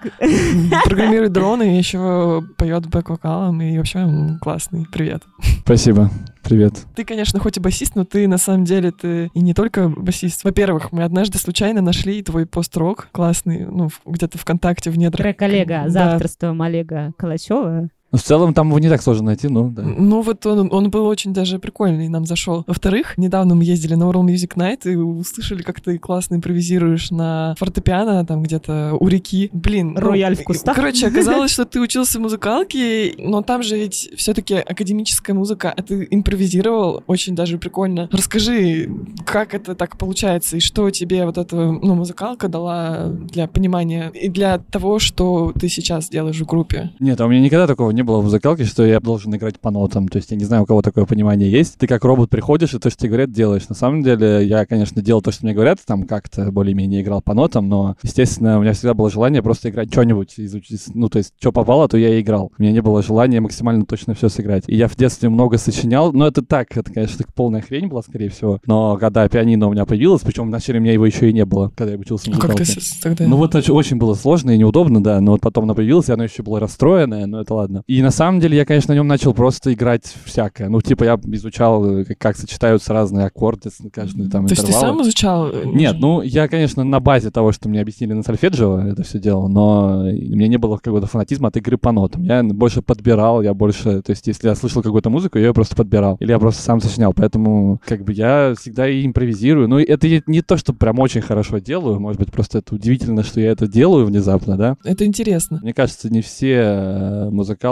Программирует 0.85 1.31
дроны 1.33 1.75
и 1.75 1.77
еще 1.77 2.43
поет 2.57 2.85
бэк-вокалом. 2.87 3.61
И 3.61 3.77
вообще 3.77 3.99
он 3.99 4.39
классный. 4.39 4.85
Привет. 4.91 5.23
Спасибо. 5.63 6.09
Привет. 6.43 6.85
Ты, 6.95 7.03
конечно, 7.05 7.39
хоть 7.39 7.57
и 7.57 7.59
басист, 7.59 7.95
но 7.95 8.03
ты 8.03 8.27
на 8.27 8.37
самом 8.37 8.65
деле 8.65 8.91
ты 8.91 9.29
и 9.33 9.41
не 9.41 9.53
только 9.53 9.89
басист. 9.89 10.43
Во-первых, 10.43 10.91
мы 10.91 11.03
однажды 11.03 11.37
случайно 11.37 11.81
нашли 11.81 12.21
твой 12.23 12.45
пост-рок 12.45 13.09
классный, 13.11 13.65
ну, 13.65 13.89
в- 13.89 14.01
где-то 14.05 14.37
ВКонтакте 14.37 14.89
в 14.89 14.97
недрах. 14.97 15.21
Трек 15.23 15.41
Олега 15.43 15.83
за 15.87 15.93
Да. 15.99 16.13
авторством 16.13 16.61
Олега 16.61 17.13
Калачева. 17.17 17.89
Ну, 18.11 18.17
в 18.17 18.23
целом 18.23 18.53
там 18.53 18.67
его 18.67 18.79
не 18.79 18.89
так 18.89 19.01
сложно 19.01 19.27
найти, 19.27 19.47
ну, 19.47 19.69
да. 19.69 19.83
Ну 19.83 20.21
вот 20.21 20.45
он, 20.45 20.69
он 20.71 20.89
был 20.89 21.05
очень 21.05 21.33
даже 21.33 21.59
прикольный, 21.59 22.09
нам 22.09 22.25
зашел. 22.25 22.63
Во-вторых, 22.67 23.17
недавно 23.17 23.55
мы 23.55 23.63
ездили 23.63 23.95
на 23.95 24.03
World 24.03 24.25
Music 24.25 24.55
Night 24.55 24.91
и 24.91 24.95
услышали, 24.95 25.61
как 25.61 25.79
ты 25.79 25.97
классно 25.97 26.35
импровизируешь 26.35 27.11
на 27.11 27.55
фортепиано, 27.57 28.25
там 28.25 28.43
где-то 28.43 28.97
у 28.99 29.07
реки. 29.07 29.49
Блин. 29.53 29.93
ну, 29.93 29.99
Рояль 29.99 30.35
в 30.35 30.43
кустах. 30.43 30.75
Короче, 30.75 31.07
оказалось, 31.21 31.51
что 31.51 31.65
ты 31.65 31.79
учился 31.79 32.19
в 32.19 32.21
музыкалке, 32.21 33.13
но 33.17 33.41
там 33.41 33.63
же 33.63 33.77
ведь 33.77 34.09
все-таки 34.17 34.55
академическая 34.55 35.35
музыка, 35.35 35.73
а 35.75 35.81
ты 35.81 36.07
импровизировал 36.09 37.03
очень 37.07 37.35
даже 37.35 37.57
прикольно. 37.57 38.09
Расскажи, 38.11 38.89
как 39.25 39.53
это 39.53 39.73
так 39.75 39.97
получается, 39.97 40.57
и 40.57 40.59
что 40.59 40.89
тебе 40.89 41.25
вот 41.25 41.37
эта 41.37 41.55
ну, 41.55 41.95
музыкалка 41.95 42.49
дала 42.49 43.07
для 43.07 43.47
понимания 43.47 44.11
и 44.13 44.27
для 44.29 44.57
того, 44.57 44.99
что 44.99 45.53
ты 45.57 45.69
сейчас 45.69 46.09
делаешь 46.09 46.39
в 46.39 46.45
группе? 46.45 46.91
Нет, 46.99 47.19
а 47.21 47.25
у 47.25 47.29
меня 47.29 47.39
никогда 47.39 47.67
такого 47.67 47.91
не 47.91 48.00
было 48.03 48.19
в 48.19 48.23
музыкалке, 48.25 48.63
что 48.65 48.85
я 48.85 48.99
должен 48.99 49.35
играть 49.35 49.59
по 49.59 49.71
нотам. 49.71 50.07
То 50.07 50.17
есть 50.17 50.31
я 50.31 50.37
не 50.37 50.45
знаю, 50.45 50.63
у 50.63 50.65
кого 50.65 50.81
такое 50.81 51.05
понимание 51.05 51.49
есть. 51.49 51.77
Ты 51.77 51.87
как 51.87 52.03
робот 52.03 52.29
приходишь, 52.29 52.73
и 52.73 52.79
то, 52.79 52.89
что 52.89 52.99
тебе 52.99 53.09
говорят, 53.09 53.31
делаешь. 53.31 53.67
На 53.69 53.75
самом 53.75 54.03
деле, 54.03 54.45
я, 54.45 54.65
конечно, 54.65 55.01
делал 55.01 55.21
то, 55.21 55.31
что 55.31 55.45
мне 55.45 55.53
говорят, 55.53 55.79
там 55.85 56.03
как-то 56.03 56.51
более-менее 56.51 57.01
играл 57.01 57.21
по 57.21 57.33
нотам, 57.33 57.67
но, 57.69 57.95
естественно, 58.03 58.57
у 58.57 58.61
меня 58.61 58.73
всегда 58.73 58.93
было 58.93 59.09
желание 59.09 59.41
просто 59.41 59.69
играть 59.69 59.91
что-нибудь, 59.91 60.33
изучить, 60.37 60.81
ну, 60.93 61.09
то 61.09 61.17
есть, 61.17 61.33
что 61.39 61.51
попало, 61.51 61.87
то 61.87 61.97
я 61.97 62.17
и 62.17 62.21
играл. 62.21 62.51
У 62.57 62.61
меня 62.61 62.71
не 62.71 62.81
было 62.81 63.01
желания 63.01 63.39
максимально 63.41 63.85
точно 63.85 64.13
все 64.13 64.29
сыграть. 64.29 64.63
И 64.67 64.75
я 64.75 64.87
в 64.87 64.95
детстве 64.95 65.29
много 65.29 65.57
сочинял, 65.57 66.11
но 66.13 66.27
это 66.27 66.41
так, 66.41 66.75
это, 66.77 66.91
конечно, 66.91 67.25
полная 67.35 67.61
хрень 67.61 67.87
была, 67.87 68.01
скорее 68.01 68.29
всего. 68.29 68.59
Но 68.65 68.97
когда 68.97 69.27
пианино 69.27 69.67
у 69.67 69.71
меня 69.71 69.85
появилось, 69.85 70.21
причем 70.21 70.47
вначале 70.47 70.79
у 70.79 70.81
меня 70.81 70.93
его 70.93 71.05
еще 71.05 71.29
и 71.29 71.33
не 71.33 71.45
было, 71.45 71.71
когда 71.75 71.93
я 71.93 71.99
учился 71.99 72.25
в 72.25 72.33
А 72.33 72.35
музыкалке. 72.35 72.65
с- 72.65 72.99
тогда? 73.01 73.27
Ну 73.27 73.37
вот 73.37 73.55
оч- 73.55 73.71
очень 73.71 73.97
было 73.97 74.13
сложно 74.15 74.51
и 74.51 74.57
неудобно, 74.57 75.01
да, 75.03 75.19
но 75.21 75.31
вот 75.33 75.41
потом 75.41 75.65
оно 75.65 75.75
появилось, 75.75 76.09
и 76.09 76.11
оно 76.11 76.23
еще 76.23 76.43
было 76.43 76.59
расстроенное, 76.59 77.25
но 77.25 77.41
это 77.41 77.53
ладно. 77.53 77.83
И 77.91 78.01
на 78.01 78.11
самом 78.11 78.39
деле 78.39 78.55
я, 78.55 78.63
конечно, 78.63 78.93
на 78.93 78.95
нем 78.95 79.07
начал 79.07 79.33
просто 79.33 79.73
играть 79.73 80.15
всякое. 80.23 80.69
Ну, 80.69 80.79
типа 80.79 81.03
я 81.03 81.19
изучал, 81.33 81.85
э, 81.85 82.05
как, 82.05 82.17
как 82.19 82.37
сочетаются 82.37 82.93
разные 82.93 83.25
аккорды, 83.25 83.69
каждый 83.91 84.29
там 84.29 84.47
То 84.47 84.53
есть 84.53 84.65
ты 84.65 84.71
сам 84.71 85.01
изучал? 85.01 85.49
э, 85.49 85.63
Нет, 85.65 85.97
ну, 85.99 86.21
я, 86.21 86.47
конечно, 86.47 86.85
на 86.85 87.01
базе 87.01 87.31
того, 87.31 87.51
что 87.51 87.67
мне 87.67 87.81
объяснили 87.81 88.13
на 88.13 88.23
сольфеджио, 88.23 88.79
это 88.79 89.03
все 89.03 89.19
делал, 89.19 89.49
но 89.49 90.03
у 90.03 90.35
меня 90.35 90.47
не 90.47 90.55
было 90.55 90.77
какого-то 90.77 91.07
фанатизма 91.07 91.49
от 91.49 91.57
игры 91.57 91.77
по 91.77 91.91
нотам. 91.91 92.23
Я 92.23 92.41
больше 92.43 92.81
подбирал, 92.81 93.41
я 93.41 93.53
больше... 93.53 94.01
То 94.01 94.11
есть, 94.11 94.25
если 94.25 94.47
я 94.47 94.55
слышал 94.55 94.81
какую-то 94.81 95.09
музыку, 95.09 95.37
я 95.37 95.47
ее 95.47 95.53
просто 95.53 95.75
подбирал. 95.75 96.15
Или 96.21 96.31
я 96.31 96.39
просто 96.39 96.61
сам 96.61 96.79
сочинял. 96.79 97.11
Поэтому, 97.13 97.81
как 97.85 98.05
бы, 98.05 98.13
я 98.13 98.53
всегда 98.57 98.87
и 98.87 99.05
импровизирую. 99.05 99.67
Ну, 99.67 99.79
это 99.79 100.07
не 100.27 100.41
то, 100.41 100.55
что 100.55 100.71
прям 100.71 100.97
очень 100.99 101.19
хорошо 101.19 101.57
делаю. 101.57 101.99
Может 101.99 102.21
быть, 102.21 102.31
просто 102.31 102.59
это 102.59 102.73
удивительно, 102.73 103.23
что 103.23 103.41
я 103.41 103.51
это 103.51 103.67
делаю 103.67 104.05
внезапно, 104.05 104.55
да? 104.55 104.77
Это 104.85 105.05
интересно. 105.05 105.59
Мне 105.61 105.73
кажется, 105.73 106.09
не 106.09 106.21
все 106.21 106.55
э, 106.55 107.29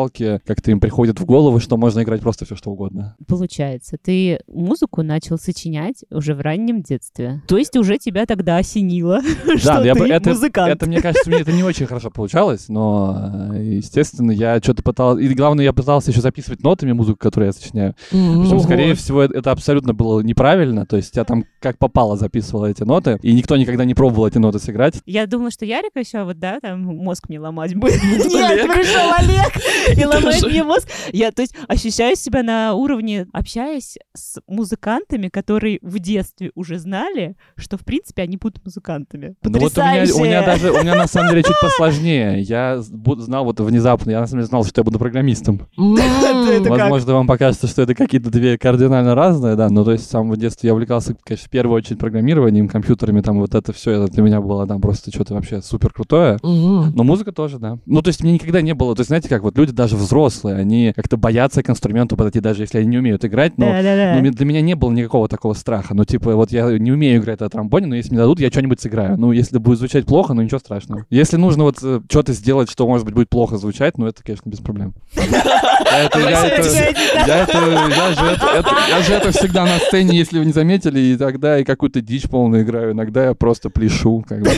музыкалки 0.10 0.42
как-то 0.46 0.72
им 0.72 0.80
приходят 0.80 1.20
в 1.20 1.26
голову, 1.26 1.60
что 1.60 1.78
можно 1.78 2.02
играть 2.02 2.22
просто 2.22 2.46
все 2.46 2.56
что 2.56 2.72
угодно. 2.72 3.16
Получается, 3.28 3.98
ты 4.02 4.40
музыку 4.48 5.04
начал 5.04 5.38
сочинять 5.38 6.04
уже 6.10 6.34
в 6.34 6.42
раннем 6.42 6.82
детстве. 6.82 7.42
То 7.48 7.58
есть 7.58 7.76
уже 7.78 7.98
тебя 7.98 8.26
тогда 8.26 8.58
осенило, 8.58 9.22
что 9.58 9.76
бы- 9.76 9.94
ты 9.94 10.14
это, 10.14 10.30
музыкант. 10.30 10.72
это, 10.72 10.88
мне 10.88 11.02
кажется, 11.02 11.30
мне 11.30 11.40
это 11.40 11.52
не 11.52 11.64
очень 11.64 11.86
хорошо 11.86 12.10
получалось, 12.10 12.70
но, 12.70 13.52
э, 13.54 13.64
естественно, 13.64 14.32
я 14.32 14.60
что-то 14.60 14.84
пытался... 14.84 15.22
И 15.22 15.34
главное, 15.34 15.66
я 15.66 15.74
пытался 15.74 16.12
еще 16.12 16.22
записывать 16.22 16.64
нотами 16.64 16.92
музыку, 16.92 17.20
которую 17.20 17.48
я 17.48 17.54
сочиняю. 17.54 17.96
Причем, 18.10 18.60
скорее 18.60 18.96
всего, 18.96 19.24
это 19.24 19.52
абсолютно 19.52 19.94
было 19.94 20.22
неправильно. 20.22 20.86
То 20.86 20.98
есть 20.98 21.16
я 21.16 21.24
там 21.24 21.46
как 21.60 21.78
попало 21.78 22.18
записывал 22.18 22.66
эти 22.66 22.84
ноты, 22.84 23.20
и 23.22 23.34
никто 23.34 23.58
никогда 23.58 23.86
не 23.86 23.94
пробовал 23.94 24.28
эти 24.28 24.38
ноты 24.38 24.60
сыграть. 24.60 24.96
Я 25.06 25.28
думала, 25.28 25.52
что 25.52 25.66
Ярик 25.66 25.92
еще 25.96 26.24
вот, 26.24 26.40
да, 26.40 26.60
там 26.60 26.82
мозг 26.82 27.30
мне 27.30 27.40
ломать 27.40 27.76
будет. 27.76 28.02
Нет, 28.04 28.68
пришел 28.68 29.12
Олег 29.18 29.99
и 30.04 30.06
ломает 30.06 30.44
мне 30.44 30.64
мозг. 30.64 30.88
Я, 31.12 31.32
то 31.32 31.42
есть, 31.42 31.56
ощущаю 31.68 32.16
себя 32.16 32.44
на 32.44 32.74
уровне, 32.74 33.28
общаясь 33.34 33.98
с 34.16 34.40
музыкантами, 34.48 35.30
которые 35.30 35.80
в 35.82 36.00
детстве 36.00 36.52
уже 36.56 36.80
знали, 36.80 37.36
что, 37.56 37.78
в 37.78 37.82
принципе, 37.82 38.24
они 38.24 38.38
будут 38.38 38.64
музыкантами. 38.64 39.36
Ну 39.44 39.60
вот 39.60 39.78
у 39.78 39.82
меня, 39.82 40.16
у 40.16 40.24
меня 40.24 40.46
даже, 40.46 40.72
у 40.72 40.82
меня 40.82 40.96
на 40.96 41.08
самом 41.08 41.30
деле 41.30 41.44
чуть 41.44 41.56
посложнее. 41.62 42.42
Я 42.42 42.82
знал 42.82 43.46
вот 43.46 43.60
внезапно, 43.60 44.12
я 44.12 44.22
на 44.22 44.28
самом 44.28 44.42
деле 44.42 44.48
знал, 44.48 44.64
что 44.64 44.80
я 44.80 44.84
буду 44.84 45.00
программистом. 45.00 45.68
Возможно, 45.78 47.14
вам 47.14 47.28
покажется, 47.28 47.68
что 47.68 47.82
это 47.82 47.96
какие-то 47.96 48.30
две 48.30 48.58
кардинально 48.58 49.16
разные, 49.16 49.56
да, 49.56 49.70
но 49.70 49.84
то 49.84 49.92
есть 49.92 50.06
с 50.06 50.10
самого 50.10 50.38
детства 50.38 50.68
я 50.68 50.74
увлекался, 50.74 51.16
конечно, 51.24 51.48
в 51.48 51.50
первую 51.50 51.78
очередь 51.78 52.00
программированием, 52.00 52.68
компьютерами, 52.68 53.22
там 53.22 53.40
вот 53.40 53.56
это 53.56 53.74
все, 53.74 53.92
это 53.92 54.12
для 54.12 54.24
меня 54.24 54.42
было 54.42 54.68
там 54.68 54.82
просто 54.82 55.12
что-то 55.12 55.34
вообще 55.34 55.62
супер 55.62 55.92
крутое. 55.92 56.40
Но 56.44 57.04
музыка 57.04 57.32
тоже, 57.32 57.60
да. 57.60 57.78
Ну, 57.86 58.02
то 58.02 58.10
есть 58.10 58.24
мне 58.24 58.34
никогда 58.34 58.62
не 58.62 58.74
было, 58.74 58.96
то 58.96 59.02
есть 59.02 59.10
знаете, 59.10 59.30
как 59.30 59.44
вот 59.44 59.58
люди 59.58 59.72
даже 59.72 59.89
взрослые, 59.96 60.58
они 60.58 60.94
как-то 60.96 61.18
боятся 61.18 61.64
к 61.64 61.70
инструменту 61.70 62.16
подойти, 62.18 62.40
даже 62.40 62.64
если 62.64 62.80
они 62.80 62.88
не 62.88 62.98
умеют 62.98 63.24
играть, 63.26 63.58
но 63.58 63.66
ми- 64.22 64.30
для 64.32 64.46
меня 64.46 64.62
не 64.62 64.76
было 64.76 64.92
никакого 64.92 65.28
такого 65.28 65.54
страха. 65.54 65.94
Ну, 65.94 66.06
типа, 66.06 66.36
вот 66.36 66.52
я 66.52 66.66
не 66.78 66.92
умею 66.92 67.20
играть 67.22 67.40
на 67.40 67.50
тромбоне, 67.50 67.88
но 67.88 67.96
если 67.96 68.10
мне 68.12 68.20
дадут, 68.20 68.40
я 68.40 68.50
что-нибудь 68.50 68.80
сыграю. 68.82 69.18
Ну, 69.18 69.32
если 69.32 69.58
будет 69.58 69.80
звучать 69.80 70.06
плохо, 70.06 70.34
ну 70.34 70.42
ничего 70.42 70.60
страшного. 70.60 71.06
Если 71.10 71.38
нужно 71.38 71.64
вот 71.64 71.78
э, 71.84 72.02
что-то 72.10 72.34
сделать, 72.34 72.70
что, 72.70 72.88
может 72.88 73.06
быть, 73.06 73.16
будет 73.16 73.30
плохо 73.30 73.58
звучать, 73.58 73.98
ну, 73.98 74.08
это, 74.08 74.24
конечно, 74.24 74.50
без 74.50 74.60
проблем. 74.60 74.94
Я 78.88 79.02
же 79.04 79.14
это- 79.14 79.32
всегда 79.32 79.66
на 79.66 79.78
сцене, 79.80 80.18
если 80.18 80.40
вы 80.40 80.46
не 80.46 80.52
заметили, 80.54 81.00
и 81.00 81.18
тогда 81.18 81.60
и 81.60 81.64
какую-то 81.64 82.02
дичь 82.02 82.24
полную 82.30 82.64
играю, 82.64 82.94
иногда 82.94 83.26
я 83.26 83.34
просто 83.34 83.70
пляшу. 83.70 84.24
как 84.28 84.42
бы. 84.42 84.50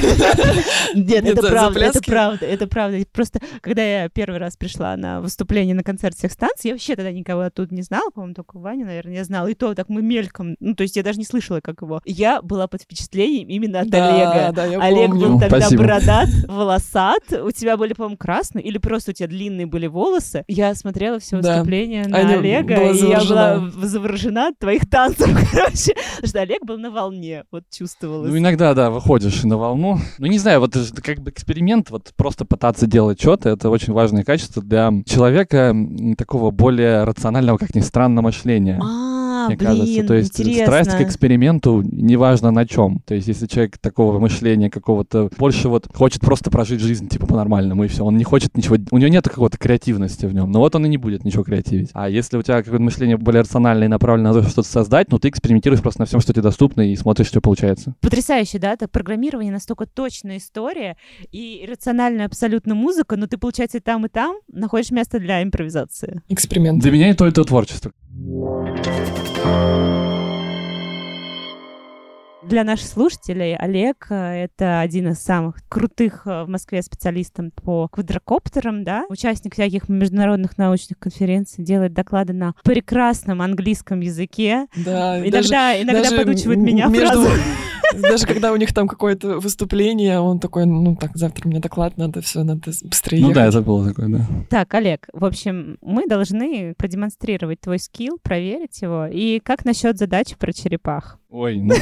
Нет, 0.96 1.26
это 1.26 1.48
правда, 1.48 1.80
это 1.80 2.02
правда, 2.02 2.46
это 2.46 2.68
правда. 2.68 2.98
Просто 3.12 3.40
когда 3.62 3.84
я 3.84 4.10
первый 4.10 4.40
раз 4.40 4.56
пришла 4.56 4.96
на 4.98 5.11
выступление 5.20 5.76
на 5.76 5.84
концерт 5.84 6.16
всех 6.16 6.32
станций, 6.32 6.70
я 6.70 6.74
вообще 6.74 6.96
тогда 6.96 7.12
никого 7.12 7.50
тут 7.50 7.72
не 7.72 7.82
знала, 7.82 8.10
по-моему, 8.12 8.34
только 8.36 8.58
Ваню, 8.58 8.86
наверное, 8.86 9.16
я 9.16 9.24
знала. 9.24 9.48
И 9.48 9.54
то 9.54 9.74
так 9.74 9.90
мы 9.90 10.02
мельком, 10.02 10.56
ну, 10.60 10.76
то 10.76 10.84
есть 10.84 10.96
я 10.96 11.04
даже 11.04 11.20
не 11.20 11.26
слышала, 11.26 11.60
как 11.62 11.82
его. 11.82 12.02
Я 12.06 12.42
была 12.42 12.68
под 12.68 12.84
впечатлением 12.84 13.50
именно 13.50 13.82
от 13.82 13.90
Да, 13.90 14.08
Олега. 14.08 14.56
да, 14.56 14.66
я 14.66 14.80
Олег 14.80 15.10
помню. 15.12 15.28
был 15.30 15.40
тогда 15.40 15.60
Спасибо. 15.60 15.84
бородат, 15.84 16.30
волосат, 16.48 17.34
у 17.44 17.52
тебя 17.52 17.78
были, 17.78 17.94
по-моему, 17.94 18.18
красные, 18.18 18.64
или 18.64 18.78
просто 18.78 19.12
у 19.12 19.14
тебя 19.14 19.28
длинные 19.28 19.66
были 19.66 19.88
волосы. 19.88 20.44
Я 20.48 20.74
смотрела 20.76 21.20
все 21.20 21.42
Да. 21.42 21.56
выступление 21.56 22.08
на 22.08 22.18
Аня 22.20 22.38
Олега, 22.40 22.76
и 22.92 22.98
я 23.10 23.20
была 23.20 23.70
заворожена. 23.82 24.48
от 24.50 24.60
твоих 24.60 24.90
танцев, 24.90 25.28
короче. 25.52 25.94
Потому 26.16 26.28
что 26.28 26.42
Олег 26.42 26.66
был 26.66 26.78
на 26.78 26.92
волне, 26.92 27.44
вот 27.52 27.64
чувствовалось. 27.72 28.30
Ну, 28.30 28.38
иногда, 28.38 28.74
да, 28.74 28.90
выходишь 28.90 29.44
на 29.44 29.58
волну. 29.58 30.00
Ну, 30.18 30.28
не 30.28 30.38
знаю, 30.40 30.60
вот 30.60 30.76
это 30.76 31.02
как 31.02 31.20
бы 31.20 31.32
эксперимент, 31.32 31.90
вот 31.90 32.12
просто 32.16 32.46
пытаться 32.46 32.88
делать 32.88 33.20
что-то, 33.20 33.50
это 33.50 33.70
очень 33.70 33.94
важное 33.94 34.24
качество 34.24 34.62
для 34.62 34.92
человека 35.06 35.76
такого 36.18 36.52
более 36.52 37.04
рационального, 37.04 37.58
как 37.58 37.76
ни 37.76 37.82
странно, 37.82 38.22
мышления. 38.22 38.80
А, 38.82 39.31
мне 39.48 39.58
блин, 39.58 39.70
кажется. 39.70 40.04
То 40.08 40.14
есть 40.14 40.40
интересно. 40.40 40.66
страсть 40.66 40.92
к 40.92 41.02
эксперименту, 41.02 41.82
неважно 41.84 42.52
на 42.52 42.66
чем. 42.68 43.02
То 43.06 43.16
есть 43.16 43.28
если 43.28 43.48
человек 43.48 43.78
такого 43.78 44.20
мышления 44.20 44.70
какого-то 44.70 45.30
больше 45.38 45.70
вот 45.70 45.88
хочет 45.94 46.22
просто 46.22 46.52
прожить 46.52 46.82
жизнь 46.82 47.08
типа 47.08 47.28
по-нормальному 47.28 47.84
и 47.84 47.88
все, 47.88 48.04
он 48.04 48.18
не 48.18 48.24
хочет 48.24 48.56
ничего, 48.58 48.78
у 48.92 48.98
него 48.98 49.10
нет 49.10 49.28
какого-то 49.28 49.58
креативности 49.58 50.26
в 50.26 50.34
нем, 50.34 50.52
но 50.52 50.60
вот 50.60 50.76
он 50.76 50.86
и 50.86 50.90
не 50.90 50.98
будет 50.98 51.24
ничего 51.24 51.44
креативить. 51.44 51.90
А 51.94 52.10
если 52.10 52.38
у 52.38 52.42
тебя 52.42 52.62
какое-то 52.62 52.84
мышление 52.84 53.18
более 53.18 53.42
рациональное 53.42 53.88
и 53.88 53.90
направлено 53.90 54.30
на 54.30 54.34
то, 54.34 54.40
чтобы 54.42 54.52
что-то 54.52 54.70
создать, 54.70 55.12
ну 55.12 55.20
ты 55.20 55.30
экспериментируешь 55.30 55.82
просто 55.82 56.02
на 56.02 56.06
всем, 56.06 56.20
что 56.20 56.34
тебе 56.34 56.44
доступно 56.44 56.82
и 56.92 56.96
смотришь, 56.96 57.28
что 57.28 57.42
получается. 57.42 57.96
Потрясающе, 58.02 58.60
да? 58.60 58.74
Это 58.74 58.88
программирование 58.88 59.52
настолько 59.52 59.86
точная 59.86 60.38
история 60.38 60.98
и 61.32 61.66
рациональная 61.70 62.26
абсолютно 62.26 62.76
музыка, 62.76 63.16
но 63.18 63.28
ты, 63.28 63.38
получается, 63.38 63.78
и 63.78 63.82
там, 63.82 64.06
и 64.06 64.10
там 64.10 64.38
находишь 64.52 64.92
место 64.92 65.20
для 65.20 65.44
импровизации. 65.44 66.22
Эксперимент. 66.30 66.82
Для 66.82 66.92
меня 66.92 67.10
и 67.10 67.14
то, 67.14 67.28
и 67.28 67.32
то 67.32 67.44
творчество. 68.82 70.11
Для 72.44 72.64
наших 72.64 72.88
слушателей 72.88 73.56
Олег 73.56 74.08
э,— 74.10 74.16
это 74.46 74.80
один 74.80 75.10
из 75.10 75.20
самых 75.20 75.58
крутых 75.70 76.24
э, 76.26 76.44
в 76.44 76.50
Москве 76.50 76.82
специалистов 76.82 77.54
по 77.54 77.88
квадрокоптерам, 77.88 78.84
да, 78.84 79.06
участник 79.10 79.54
всяких 79.54 79.90
международных 79.90 80.58
научных 80.58 80.98
конференций, 80.98 81.64
делает 81.64 81.94
доклады 81.94 82.34
на 82.34 82.54
прекрасном 82.64 83.42
английском 83.42 84.00
языке. 84.00 84.68
Да, 84.76 85.20
Иногда, 85.20 85.80
иногда 85.80 86.04
даже 86.04 86.18
подучивает 86.18 86.60
меня 86.60 86.88
между-. 86.88 87.28
Даже 88.02 88.26
когда 88.26 88.54
у 88.54 88.56
них 88.56 88.74
там 88.74 88.88
какое-то 88.88 89.40
выступление, 89.40 90.20
он 90.20 90.40
такой, 90.40 90.66
ну 90.66 90.96
так, 90.96 91.12
завтра 91.16 91.48
мне 91.48 91.60
доклад 91.60 91.98
надо, 91.98 92.22
все, 92.22 92.44
надо 92.44 92.72
быстрее 92.84 93.22
Ну 93.22 93.34
да, 93.34 93.46
ехать. 93.46 93.56
это 93.56 93.66
было 93.66 93.90
такое, 93.90 94.08
да. 94.08 94.26
Так, 94.50 94.74
Олег, 94.74 95.10
в 95.14 95.26
общем, 95.26 95.78
мы 95.82 96.08
должны 96.08 96.74
продемонстрировать 96.78 97.60
твой 97.60 97.80
скилл, 97.80 98.18
проверить 98.22 98.82
его. 98.82 99.08
И 99.08 99.40
как 99.40 99.66
насчет 99.66 99.98
задачи 99.98 100.36
про 100.38 100.54
черепах? 100.54 101.21
Ой, 101.34 101.62
ну 101.62 101.74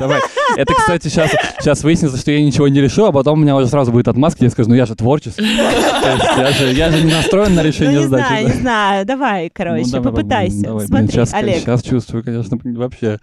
давай. 0.00 0.20
Это, 0.56 0.72
кстати, 0.72 1.08
сейчас, 1.08 1.30
сейчас 1.60 1.84
выяснится, 1.84 2.16
что 2.16 2.30
я 2.30 2.42
ничего 2.42 2.68
не 2.68 2.80
решу, 2.80 3.04
а 3.04 3.12
потом 3.12 3.38
у 3.38 3.42
меня 3.42 3.54
уже 3.54 3.66
сразу 3.68 3.92
будет 3.92 4.08
отмазка, 4.08 4.44
я 4.44 4.50
скажу, 4.50 4.70
ну 4.70 4.74
я 4.74 4.86
же 4.86 4.94
творческий. 4.94 5.44
Я 5.44 6.50
же, 6.52 6.72
я 6.72 6.90
же 6.90 7.04
не 7.04 7.12
настроен 7.12 7.54
на 7.54 7.62
Ну, 7.62 7.68
решение 7.68 7.98
не 8.00 8.04
задачи. 8.08 8.26
знаю, 8.28 8.46
да. 8.48 8.54
не 8.54 8.60
знаю. 8.60 9.06
Давай, 9.06 9.50
короче, 9.50 9.84
Ну, 9.86 9.92
давай 9.92 10.12
попытайся. 10.12 10.62
давай. 10.62 10.86
Блин, 10.86 10.88
Смотри, 10.88 11.08
сейчас, 11.08 11.34
Олег. 11.34 11.56
сейчас 11.58 11.82
чувствую, 11.82 12.24
конечно, 12.24 12.58
вообще. 12.62 13.18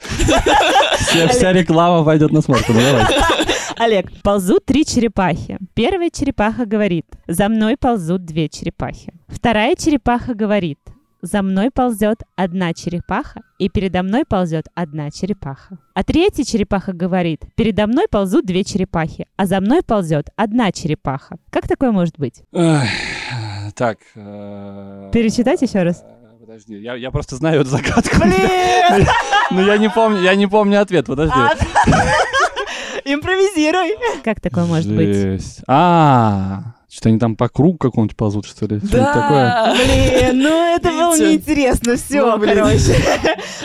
Вся, 0.99 1.27
вся 1.29 1.51
реклама 1.51 2.05
пойдет 2.05 2.31
на 2.31 2.41
смарку. 2.41 2.73
Ну 2.73 2.79
давай. 2.79 3.05
Олег, 3.79 4.11
ползут 4.21 4.65
три 4.65 4.85
черепахи. 4.85 5.57
Первая 5.73 6.11
черепаха 6.11 6.67
говорит, 6.67 7.07
за 7.27 7.49
мной 7.49 7.75
ползут 7.75 8.23
две 8.23 8.49
черепахи. 8.49 9.13
Вторая 9.27 9.75
черепаха 9.75 10.35
говорит, 10.35 10.77
за 11.21 11.41
мной 11.41 11.69
ползет 11.71 12.23
одна 12.35 12.73
черепаха, 12.73 13.41
и 13.59 13.69
передо 13.69 14.01
мной 14.03 14.25
ползет 14.25 14.67
одна 14.75 15.11
черепаха. 15.11 15.77
А 15.93 16.03
третья 16.03 16.43
черепаха 16.43 16.93
говорит, 16.93 17.41
передо 17.55 17.87
мной 17.87 18.07
ползут 18.09 18.45
две 18.45 18.63
черепахи, 18.63 19.27
а 19.37 19.45
за 19.45 19.59
мной 19.61 19.83
ползет 19.83 20.29
одна 20.35 20.71
черепаха. 20.71 21.37
Как 21.51 21.67
такое 21.67 21.91
может 21.91 22.17
быть? 22.17 22.41
Так. 23.75 23.99
э, 24.15 25.09
Перечитать 25.13 25.61
еще 25.61 25.83
раз? 25.83 26.03
э, 26.03 26.37
Подожди, 26.39 26.75
я, 26.77 26.95
я 26.95 27.11
просто 27.11 27.35
знаю 27.37 27.61
эту 27.61 27.69
загадку. 27.69 28.17
Блин! 28.19 29.07
Но 29.51 29.61
я 29.61 29.77
не 29.77 29.89
помню, 29.89 30.19
я 30.21 30.35
не 30.35 30.47
помню 30.47 30.81
ответ, 30.81 31.05
подожди. 31.05 31.33
А, 31.37 31.51
Импровизируй! 33.05 33.95
Как 34.23 34.39
такое 34.41 34.65
может 34.65 34.93
быть? 34.93 35.57
А, 35.67 36.63
что 36.91 37.07
они 37.07 37.17
там 37.19 37.37
по 37.37 37.47
кругу 37.47 37.77
какому-нибудь 37.77 38.17
ползут, 38.17 38.45
что 38.45 38.65
ли? 38.65 38.77
Что-нибудь 38.79 39.13
такое? 39.13 39.45
Да! 39.45 39.75
Блин, 39.75 40.39
ну 40.43 40.75
это 40.75 40.89
было 40.89 41.17
неинтересно. 41.17 41.95
Все, 41.95 42.35
Ну, 42.35 42.41
короче. 42.43 42.97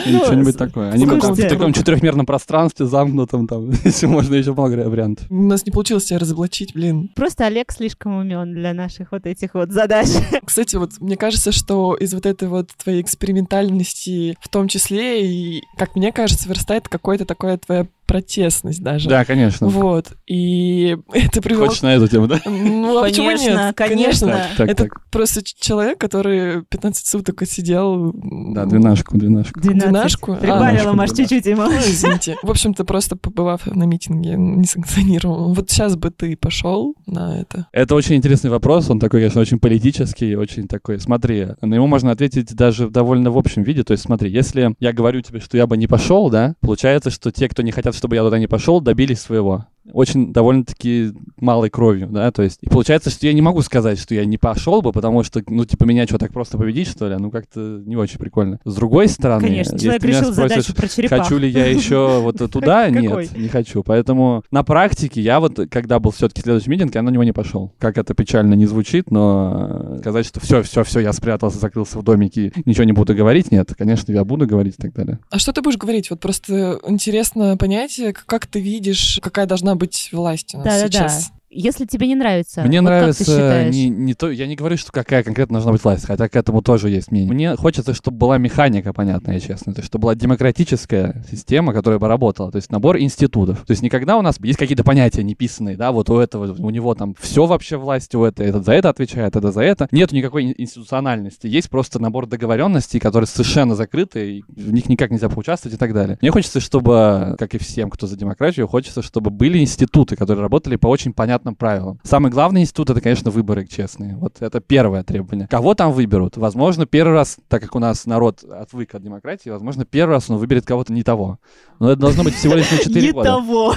Или 0.04 0.16
Ну, 0.16 0.24
что-нибудь 0.24 0.56
такое. 0.56 0.92
Они 0.92 1.04
в 1.04 1.48
таком 1.48 1.72
четырехмерном 1.72 2.24
пространстве 2.24 2.86
замкнутом 2.86 3.48
там, 3.48 3.70
если 3.84 4.06
можно 4.06 4.36
еще 4.36 4.52
много 4.52 4.88
вариантов. 4.88 5.26
У 5.28 5.42
нас 5.42 5.66
не 5.66 5.72
получилось 5.72 6.04
тебя 6.04 6.20
разоблачить, 6.20 6.72
блин. 6.72 7.10
Просто 7.16 7.46
Олег 7.46 7.72
слишком 7.72 8.16
умен 8.16 8.52
для 8.54 8.72
наших 8.72 9.10
вот 9.10 9.26
этих 9.26 9.54
вот 9.54 9.72
задач. 9.72 10.06
Кстати, 10.44 10.76
вот 10.76 10.92
мне 11.00 11.16
кажется, 11.16 11.50
что 11.50 11.96
из 11.96 12.14
вот 12.14 12.26
этой 12.26 12.46
вот 12.46 12.70
твоей 12.76 13.02
экспериментальности 13.02 14.36
в 14.40 14.48
том 14.48 14.68
числе, 14.68 15.26
и, 15.26 15.62
как 15.76 15.96
мне 15.96 16.12
кажется, 16.12 16.46
вырастает 16.46 16.88
какая-то 16.88 17.24
такая 17.24 17.58
твоя 18.06 18.20
протестность 18.26 18.82
даже. 18.82 19.08
Да, 19.08 19.24
конечно. 19.24 19.68
Вот. 19.68 20.12
И 20.26 20.96
это 21.12 21.42
привело... 21.42 21.66
Хочешь 21.66 21.82
на 21.82 21.94
эту 21.94 22.08
тему, 22.08 22.26
да? 22.26 22.40
Ну, 22.46 22.98
а 22.98 23.02
почему 23.04 23.26
Конечно, 23.28 23.66
нет? 23.66 23.76
конечно. 23.76 24.26
Так, 24.28 24.56
так, 24.56 24.68
Это 24.68 24.84
так. 24.84 25.10
просто 25.10 25.42
человек, 25.44 25.98
который 25.98 26.62
15 26.64 27.06
суток 27.06 27.42
отсидел... 27.42 28.12
Да, 28.14 28.64
двенашку, 28.66 29.16
двенашку. 29.16 29.60
Двенашку? 29.60 30.36
Прибавила, 30.36 30.90
А, 30.90 30.94
Маш, 30.94 31.10
двенашку. 31.10 31.16
чуть-чуть 31.16 31.46
ему. 31.46 31.62
Ну, 31.62 31.78
извините. 31.78 32.36
В 32.42 32.50
общем-то, 32.50 32.84
просто 32.84 33.16
побывав 33.16 33.66
на 33.66 33.84
митинге, 33.84 34.34
не 34.36 34.64
санкционировал. 34.64 35.52
Вот 35.54 35.70
сейчас 35.70 35.96
бы 35.96 36.10
ты 36.10 36.36
пошел 36.36 36.94
на 37.06 37.40
это. 37.40 37.66
Это 37.72 37.94
очень 37.94 38.16
интересный 38.16 38.50
вопрос, 38.50 38.88
он 38.90 38.98
такой, 39.00 39.20
конечно, 39.20 39.40
очень 39.40 39.58
политический, 39.58 40.36
очень 40.36 40.68
такой, 40.68 41.00
смотри, 41.00 41.48
на 41.60 41.74
него 41.74 41.86
можно 41.86 42.10
ответить 42.10 42.54
даже 42.54 42.88
довольно 42.88 43.30
в 43.30 43.38
общем 43.38 43.62
виде, 43.62 43.82
то 43.82 43.92
есть 43.92 44.04
смотри, 44.04 44.30
если 44.30 44.74
я 44.80 44.92
говорю 44.92 45.20
тебе, 45.20 45.40
что 45.40 45.56
я 45.56 45.66
бы 45.66 45.76
не 45.76 45.86
пошел, 45.86 46.30
да, 46.30 46.54
получается, 46.60 47.10
что 47.10 47.30
те, 47.32 47.48
кто 47.48 47.62
не 47.62 47.72
хотят, 47.72 47.94
чтобы 47.96 48.16
я 48.16 48.22
туда 48.22 48.38
не 48.38 48.46
пошел, 48.46 48.80
добились 48.80 49.20
своего. 49.20 49.66
Очень 49.92 50.32
довольно-таки 50.32 51.12
малой 51.38 51.70
кровью, 51.70 52.08
да, 52.08 52.30
то 52.30 52.42
есть, 52.42 52.58
и 52.62 52.68
получается, 52.68 53.10
что 53.10 53.26
я 53.26 53.32
не 53.32 53.42
могу 53.42 53.62
сказать, 53.62 53.98
что 53.98 54.14
я 54.14 54.24
не 54.24 54.38
пошел 54.38 54.82
бы, 54.82 54.92
потому 54.92 55.22
что, 55.22 55.42
ну, 55.48 55.64
типа, 55.64 55.84
меня 55.84 56.06
что, 56.06 56.18
так 56.18 56.32
просто 56.32 56.58
победить, 56.58 56.88
что 56.88 57.08
ли, 57.08 57.16
ну, 57.16 57.30
как-то 57.30 57.82
не 57.84 57.96
очень 57.96 58.18
прикольно. 58.18 58.58
С 58.64 58.74
другой 58.74 59.08
стороны, 59.08 59.46
Конечно, 59.46 59.74
если 59.74 59.84
человек 59.84 60.02
ты 60.02 60.08
меня 60.08 60.20
решил 60.20 60.32
спросишь, 60.32 60.50
задачу 60.50 60.74
про 60.74 60.88
черепах. 60.88 61.22
Хочу 61.22 61.38
ли 61.38 61.48
я 61.48 61.66
еще 61.66 62.20
вот 62.22 62.38
туда? 62.50 62.88
Нет, 62.90 63.36
не 63.36 63.48
хочу. 63.48 63.82
Поэтому 63.82 64.42
на 64.50 64.62
практике 64.62 65.20
я 65.20 65.40
вот, 65.40 65.58
когда 65.70 65.98
был 65.98 66.10
все-таки 66.10 66.42
следующий 66.42 66.70
митинг, 66.70 66.94
я 66.94 67.02
на 67.02 67.10
него 67.10 67.24
не 67.24 67.32
пошел. 67.32 67.72
Как 67.78 67.98
это 67.98 68.14
печально 68.14 68.54
не 68.54 68.66
звучит, 68.66 69.10
но 69.10 69.96
сказать, 70.00 70.26
что 70.26 70.40
все, 70.40 70.62
все, 70.62 70.84
все, 70.84 71.00
я 71.00 71.12
спрятался, 71.12 71.58
закрылся 71.58 71.98
в 71.98 72.02
домике, 72.02 72.52
ничего 72.64 72.84
не 72.84 72.92
буду 72.92 73.14
говорить, 73.14 73.52
нет, 73.52 73.72
конечно, 73.76 74.12
я 74.12 74.24
буду 74.24 74.46
говорить 74.46 74.74
и 74.78 74.82
так 74.82 74.94
далее. 74.94 75.18
А 75.30 75.38
что 75.38 75.52
ты 75.52 75.62
будешь 75.62 75.78
говорить? 75.78 76.10
Вот 76.10 76.20
просто 76.20 76.80
интересно 76.86 77.56
понять, 77.56 78.00
как 78.26 78.46
ты 78.46 78.60
видишь, 78.60 79.20
какая 79.22 79.46
должна 79.46 79.75
быть 79.76 80.08
власть 80.12 80.54
у 80.54 80.58
нас 80.58 80.66
Да-да-да. 80.66 81.08
сейчас. 81.08 81.30
Если 81.56 81.86
тебе 81.86 82.06
не 82.06 82.14
нравится, 82.14 82.62
Мне 82.62 82.80
вот 82.80 82.88
как 82.88 82.96
ты 82.96 83.00
нравится 83.00 83.24
считаешь? 83.24 83.74
не, 83.74 83.88
не 83.88 84.14
то, 84.14 84.30
я 84.30 84.46
не 84.46 84.56
говорю, 84.56 84.76
что 84.76 84.92
какая 84.92 85.22
конкретно 85.22 85.54
должна 85.54 85.72
быть 85.72 85.82
власть, 85.82 86.04
хотя 86.04 86.28
к 86.28 86.36
этому 86.36 86.60
тоже 86.60 86.90
есть 86.90 87.10
мнение. 87.10 87.32
Мне 87.32 87.56
хочется, 87.56 87.94
чтобы 87.94 88.18
была 88.18 88.38
механика, 88.38 88.92
понятная, 88.92 89.40
честно, 89.40 89.72
то 89.72 89.80
есть 89.80 89.88
чтобы 89.88 90.02
была 90.02 90.14
демократическая 90.14 91.24
система, 91.30 91.72
которая 91.72 91.98
бы 91.98 92.08
работала, 92.08 92.52
то 92.52 92.56
есть 92.56 92.70
набор 92.70 92.98
институтов. 92.98 93.64
То 93.66 93.70
есть 93.70 93.82
никогда 93.82 94.16
у 94.18 94.22
нас 94.22 94.36
есть 94.42 94.58
какие-то 94.58 94.84
понятия 94.84 95.22
неписанные, 95.22 95.76
да, 95.76 95.92
вот 95.92 96.10
у 96.10 96.18
этого, 96.18 96.54
у 96.58 96.70
него 96.70 96.94
там 96.94 97.14
все 97.18 97.46
вообще 97.46 97.76
власть, 97.78 98.14
у 98.14 98.22
этого, 98.22 98.46
этот 98.46 98.64
за 98.64 98.72
это 98.74 98.90
отвечает, 98.90 99.34
это 99.34 99.50
за 99.50 99.62
это. 99.62 99.88
Нет 99.90 100.12
никакой 100.12 100.44
ин- 100.44 100.54
институциональности, 100.58 101.46
есть 101.46 101.70
просто 101.70 101.98
набор 101.98 102.26
договоренностей, 102.26 103.00
которые 103.00 103.26
совершенно 103.26 103.74
закрыты, 103.74 104.38
и 104.38 104.44
в 104.48 104.72
них 104.72 104.88
никак 104.88 105.10
нельзя 105.10 105.28
поучаствовать 105.28 105.74
и 105.76 105.78
так 105.78 105.94
далее. 105.94 106.18
Мне 106.20 106.30
хочется, 106.30 106.60
чтобы, 106.60 107.34
как 107.38 107.54
и 107.54 107.58
всем, 107.58 107.90
кто 107.90 108.06
за 108.06 108.16
демократию, 108.16 108.68
хочется, 108.68 109.02
чтобы 109.02 109.30
были 109.30 109.58
институты, 109.58 110.16
которые 110.16 110.42
работали 110.42 110.76
по 110.76 110.88
очень 110.88 111.12
понятным 111.12 111.45
правилам. 111.54 112.00
Самый 112.02 112.30
главный 112.30 112.62
институт— 112.62 112.90
это, 112.90 113.00
конечно, 113.00 113.30
выборы 113.30 113.66
честные. 113.66 114.16
Вот 114.16 114.40
это 114.40 114.60
первое 114.60 115.02
требование. 115.02 115.46
Кого 115.48 115.74
там 115.74 115.92
выберут? 115.92 116.36
Возможно, 116.36 116.86
первый 116.86 117.12
раз, 117.14 117.38
так 117.48 117.62
как 117.62 117.74
у 117.74 117.78
нас 117.78 118.06
народ 118.06 118.42
отвык 118.44 118.94
от 118.94 119.02
демократии, 119.02 119.50
возможно, 119.50 119.84
первый 119.84 120.12
раз 120.12 120.28
он 120.30 120.38
выберет 120.38 120.66
кого-то 120.66 120.92
не 120.92 121.02
того. 121.02 121.38
Но 121.78 121.90
это 121.90 122.00
должно 122.00 122.24
быть 122.24 122.34
всего 122.34 122.54
лишь 122.54 122.70
на 122.70 122.78
4 122.78 123.06
Не 123.06 123.12
года. 123.12 123.28
того. 123.30 123.74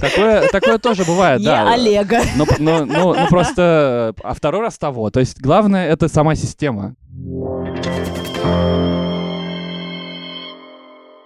Такое, 0.00 0.48
такое 0.48 0.78
тоже 0.78 1.04
бывает, 1.04 1.40
Не 1.40 1.46
да. 1.46 1.72
Олега. 1.72 2.20
Но, 2.58 2.84
но 2.84 3.26
просто... 3.28 4.14
А 4.22 4.34
второй 4.34 4.62
раз 4.62 4.78
того. 4.78 5.10
То 5.10 5.20
есть 5.20 5.40
главное— 5.40 5.86
это 5.90 6.08
сама 6.08 6.34
система. 6.34 6.94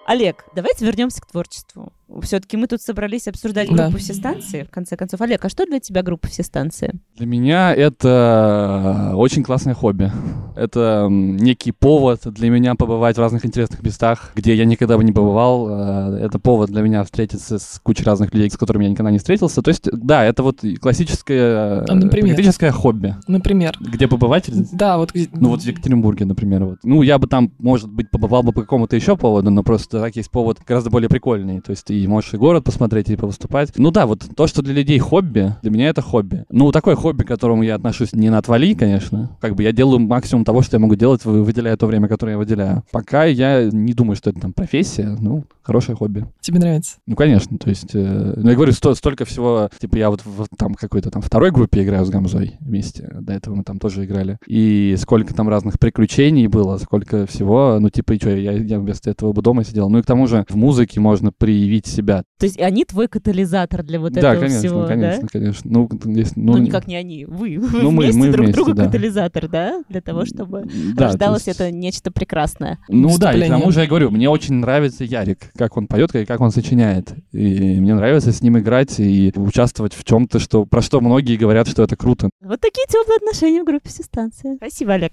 Олег, 0.06 0.44
давайте 0.54 0.84
вернемся 0.84 1.22
к 1.22 1.26
творчеству. 1.26 1.92
Все-таки 2.22 2.56
мы 2.56 2.66
тут 2.66 2.80
собрались 2.82 3.26
обсуждать 3.28 3.68
Да. 3.70 3.84
группу 3.84 3.98
все 3.98 4.12
станции, 4.14 4.62
в 4.62 4.70
конце 4.70 4.96
концов. 4.96 5.20
Олег, 5.22 5.44
а 5.44 5.48
что 5.48 5.64
для 5.66 5.80
тебя 5.80 6.02
группа 6.02 6.28
все 6.28 6.42
станции? 6.42 6.92
Для 7.16 7.26
меня 7.26 7.74
это 7.74 9.12
очень 9.16 9.42
классное 9.42 9.74
хобби. 9.74 10.12
Это 10.56 11.08
некий 11.10 11.72
повод 11.72 12.20
для 12.24 12.50
меня 12.50 12.74
побывать 12.74 13.16
в 13.16 13.20
разных 13.20 13.44
интересных 13.46 13.82
местах, 13.82 14.32
где 14.36 14.54
я 14.54 14.64
никогда 14.64 14.96
бы 14.96 15.04
не 15.04 15.12
побывал. 15.12 15.68
Э, 15.68 16.18
Это 16.24 16.38
повод 16.38 16.70
для 16.70 16.82
меня 16.82 17.02
встретиться 17.04 17.58
с 17.58 17.80
кучей 17.82 18.04
разных 18.04 18.32
людей, 18.32 18.48
с 18.50 18.56
которыми 18.56 18.84
я 18.84 18.90
никогда 18.90 19.10
не 19.10 19.18
встретился. 19.18 19.62
То 19.62 19.70
есть, 19.70 19.88
да, 19.92 20.24
это 20.24 20.42
вот 20.42 20.60
классическое, 20.80 21.84
А, 21.88 21.94
например? 21.94 22.34
практическое 22.34 22.70
хобби. 22.70 23.16
Например. 23.26 23.76
Где 23.80 24.06
побывать? 24.08 24.48
Да, 24.72 24.98
вот 24.98 25.12
где- 25.12 25.28
Ну 25.32 25.48
вот 25.50 25.62
в 25.62 25.66
Екатеринбурге, 25.66 26.24
например. 26.24 26.64
Вот. 26.64 26.78
Ну, 26.84 27.02
я 27.02 27.18
бы 27.18 27.26
там, 27.26 27.52
может 27.58 27.90
быть, 27.90 28.10
побывал 28.10 28.42
бы 28.42 28.52
по 28.52 28.60
какому-то 28.62 28.94
еще 28.96 29.16
поводу, 29.16 29.50
но 29.50 29.62
просто 29.62 30.00
так 30.00 30.14
есть 30.16 30.30
повод 30.30 30.58
гораздо 30.66 30.90
более 30.90 31.08
прикольный. 31.08 31.60
То 31.60 31.70
есть 31.70 31.90
и 31.90 32.03
можешь 32.08 32.34
и 32.34 32.36
город 32.36 32.64
посмотреть, 32.64 33.10
и 33.10 33.16
повыступать. 33.16 33.72
Ну 33.76 33.90
да, 33.90 34.06
вот 34.06 34.24
то, 34.36 34.46
что 34.46 34.62
для 34.62 34.74
людей 34.74 34.98
хобби, 34.98 35.54
для 35.62 35.70
меня 35.70 35.88
это 35.88 36.02
хобби. 36.02 36.44
Ну, 36.50 36.70
такое 36.72 36.94
хобби, 36.96 37.22
к 37.24 37.28
которому 37.28 37.62
я 37.62 37.74
отношусь 37.74 38.12
не 38.12 38.30
на 38.30 38.38
отвали, 38.38 38.74
конечно. 38.74 39.36
Как 39.40 39.54
бы 39.54 39.62
я 39.62 39.72
делаю 39.72 39.98
максимум 40.00 40.44
того, 40.44 40.62
что 40.62 40.76
я 40.76 40.80
могу 40.80 40.94
делать, 40.96 41.24
вы- 41.24 41.42
выделяя 41.44 41.76
то 41.76 41.86
время, 41.86 42.08
которое 42.08 42.32
я 42.32 42.38
выделяю. 42.38 42.82
Пока 42.92 43.24
я 43.24 43.68
не 43.70 43.92
думаю, 43.94 44.16
что 44.16 44.30
это 44.30 44.40
там 44.40 44.52
профессия, 44.52 45.16
ну, 45.20 45.44
хорошее 45.62 45.96
хобби. 45.96 46.26
тебе 46.40 46.58
нравится. 46.58 46.96
Ну, 47.06 47.16
конечно, 47.16 47.58
то 47.58 47.68
есть, 47.70 47.94
э, 47.94 48.34
ну, 48.36 48.48
я 48.50 48.54
говорю, 48.54 48.72
сто- 48.72 48.94
столько 48.94 49.24
всего, 49.24 49.70
типа, 49.78 49.96
я 49.96 50.10
вот 50.10 50.20
в 50.24 50.46
там 50.58 50.74
какой-то 50.74 51.10
там 51.10 51.22
второй 51.22 51.50
группе 51.50 51.82
играю 51.82 52.04
с 52.04 52.10
Гамзой 52.10 52.56
вместе, 52.60 53.10
до 53.20 53.32
этого 53.32 53.54
мы 53.54 53.64
там 53.64 53.78
тоже 53.78 54.04
играли, 54.04 54.38
и 54.46 54.94
сколько 54.98 55.32
там 55.34 55.48
разных 55.48 55.78
приключений 55.78 56.46
было, 56.48 56.76
сколько 56.78 57.26
всего, 57.26 57.78
ну, 57.80 57.88
типа, 57.90 58.12
и 58.12 58.16
что, 58.18 58.30
я, 58.36 58.52
я 58.52 58.78
вместо 58.78 59.10
этого 59.10 59.32
бы 59.32 59.40
дома 59.42 59.64
сидел, 59.64 59.88
ну, 59.88 59.98
и 59.98 60.02
к 60.02 60.06
тому 60.06 60.26
же 60.26 60.44
в 60.48 60.56
музыке 60.56 61.00
можно 61.00 61.32
проявить 61.32 61.83
проявить 61.84 61.96
себя. 61.96 62.22
То 62.38 62.46
есть 62.46 62.58
они 62.60 62.84
твой 62.84 63.08
катализатор 63.08 63.82
для 63.82 64.00
вот 64.00 64.12
да, 64.12 64.20
этого 64.20 64.40
конечно, 64.42 64.58
всего, 64.58 64.86
конечно, 64.86 65.22
да? 65.22 65.28
конечно. 65.30 65.70
Ну, 65.70 65.88
здесь, 66.12 66.32
Ну, 66.36 66.52
ну, 66.52 66.58
никак 66.58 66.86
не 66.86 66.96
они, 66.96 67.24
вы. 67.24 67.58
Вы 67.58 67.82
Ну, 67.82 67.90
мы- 67.90 68.04
вместе 68.04 68.18
мы 68.20 68.26
друг 68.32 68.44
вместе, 68.46 68.54
другу 68.62 68.74
да. 68.74 68.86
катализатор, 68.86 69.48
да? 69.48 69.82
Для 69.88 70.00
того, 70.00 70.24
чтобы 70.24 70.64
да, 70.64 70.96
то 70.96 71.04
рождалось 71.04 71.46
есть- 71.46 71.60
это 71.60 71.70
нечто 71.70 72.10
прекрасное. 72.10 72.78
Ну 72.88 73.16
да, 73.18 73.32
и 73.32 73.42
к 73.42 73.48
тому 73.48 73.70
же 73.70 73.80
я 73.80 73.86
говорю, 73.86 74.10
мне 74.10 74.28
очень 74.28 74.54
нравится 74.54 75.04
Ярик, 75.04 75.50
как 75.56 75.76
он 75.76 75.86
поет 75.86 76.14
и 76.14 76.24
как 76.24 76.40
он 76.40 76.50
сочиняет. 76.50 77.12
И 77.32 77.80
мне 77.80 77.94
нравится 77.94 78.32
с 78.32 78.42
ним 78.42 78.58
играть 78.58 78.98
и 78.98 79.32
участвовать 79.36 79.94
в 79.94 80.04
чем-то, 80.04 80.38
что, 80.38 80.64
про 80.66 80.82
что 80.82 81.00
многие 81.00 81.36
говорят, 81.36 81.68
что 81.68 81.82
это 81.82 81.96
круто. 81.96 82.30
Вот 82.42 82.60
такие 82.60 82.86
теплые 82.88 83.16
отношения 83.16 83.62
в 83.62 83.64
группе 83.66 83.88
«Всестанция». 83.88 84.56
Спасибо, 84.56 84.94
Олег. 84.94 85.12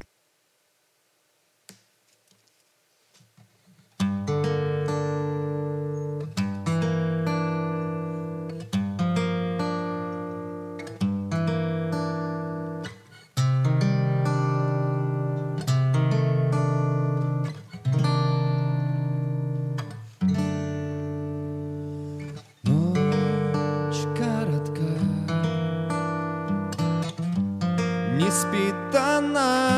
Не 28.21 28.29
спит 28.29 28.75
она, 28.95 29.69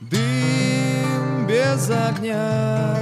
дым 0.00 1.46
без 1.48 1.90
огня, 1.90 2.96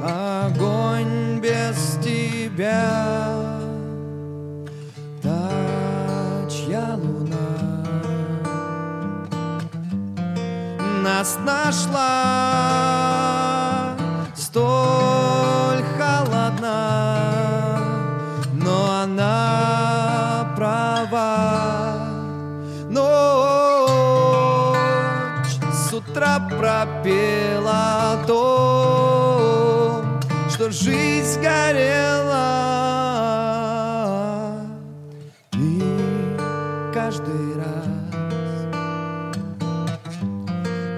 огонь 0.00 1.40
без 1.40 1.98
тебя, 2.04 3.48
та 5.22 6.48
чья 6.48 6.94
луна. 6.94 7.82
Нас 11.02 11.36
нашла 11.44 12.83
пропела 26.84 28.12
о 28.12 28.26
том, 28.26 30.20
что 30.50 30.70
жизнь 30.70 31.40
горела, 31.40 32.44
и 35.54 35.82
каждый 36.92 37.56
раз 37.56 37.86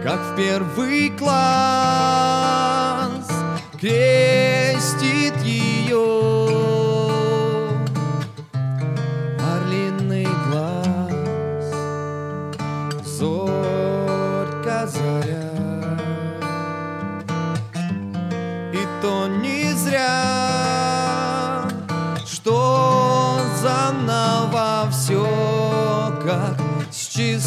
как 0.02 0.20
в 0.20 0.36
первый 0.36 1.10
класс 1.10 2.55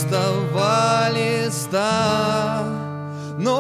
чистого 0.10 1.10
листа. 1.12 2.64
Ночь 3.38 3.60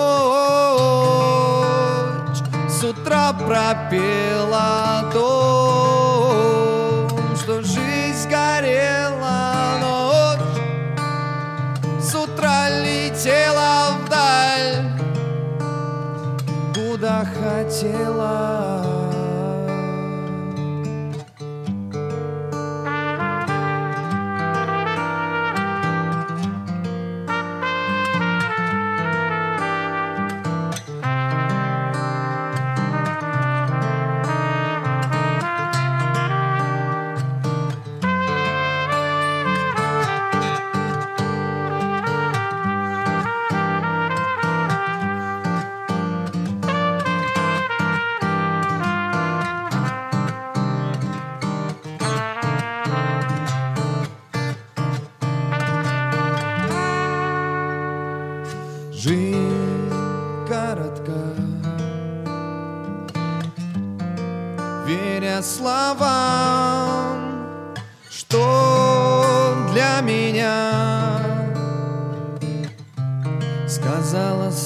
с 2.67 2.83
утра 2.83 3.33
пропела 3.33 4.99
о 4.99 5.03
том, 5.11 7.07
что 7.35 7.61
жизнь 7.61 8.29
горела. 8.29 9.77
Ночь 9.79 10.39
с 12.01 12.15
утра 12.15 12.69
летела 12.69 13.91
вдаль, 14.05 14.91
куда 16.73 17.25
хотела. 17.25 18.58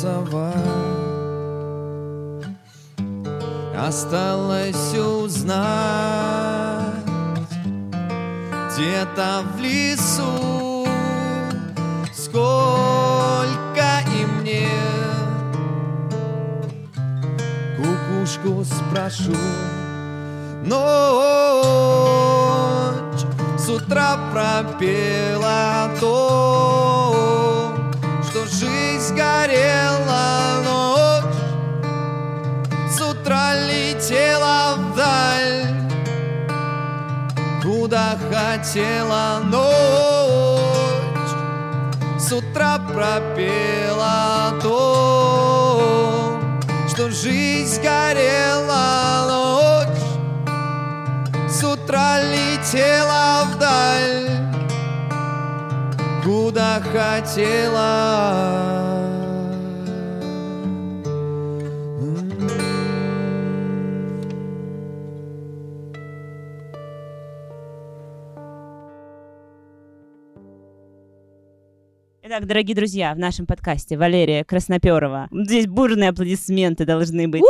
Сова. 0.04 0.52
Осталось 3.88 4.94
узнать 4.98 5.64
где-то 8.74 9.44
в 9.56 9.60
лесу, 9.62 10.88
сколько 12.14 13.88
и 14.18 14.26
мне 14.26 14.70
кукушку 17.78 18.66
спрошу. 18.66 19.38
Ночь 20.66 20.84
с 23.58 23.70
утра 23.70 24.18
пропела 24.34 25.86
о 25.86 25.88
том, 26.00 26.84
что 26.84 26.93
жизнь 28.54 29.16
горела 29.16 30.62
ночь, 30.64 31.36
с 32.88 33.02
утра 33.02 33.56
летела 33.56 34.76
вдаль, 34.78 35.66
куда 37.64 38.16
хотела 38.32 39.40
ночь, 39.44 41.32
с 42.20 42.32
утра 42.32 42.78
пропела 42.78 44.50
о 44.50 44.52
том, 44.62 46.62
что 46.90 47.10
жизнь 47.10 47.82
горела 47.82 49.88
ночь, 49.88 50.04
с 51.50 51.64
утра 51.64 52.22
летела 52.22 53.48
вдаль, 53.52 53.63
куда 56.54 56.80
хотела. 56.82 58.44
Итак, 72.22 72.46
дорогие 72.48 72.76
друзья, 72.76 73.14
в 73.16 73.18
нашем 73.18 73.48
подкасте 73.48 73.98
Валерия 73.98 74.44
Красноперова. 74.44 75.30
Здесь 75.32 75.66
бурные 75.66 76.10
аплодисменты 76.10 76.86
должны 76.86 77.28
быть. 77.28 77.42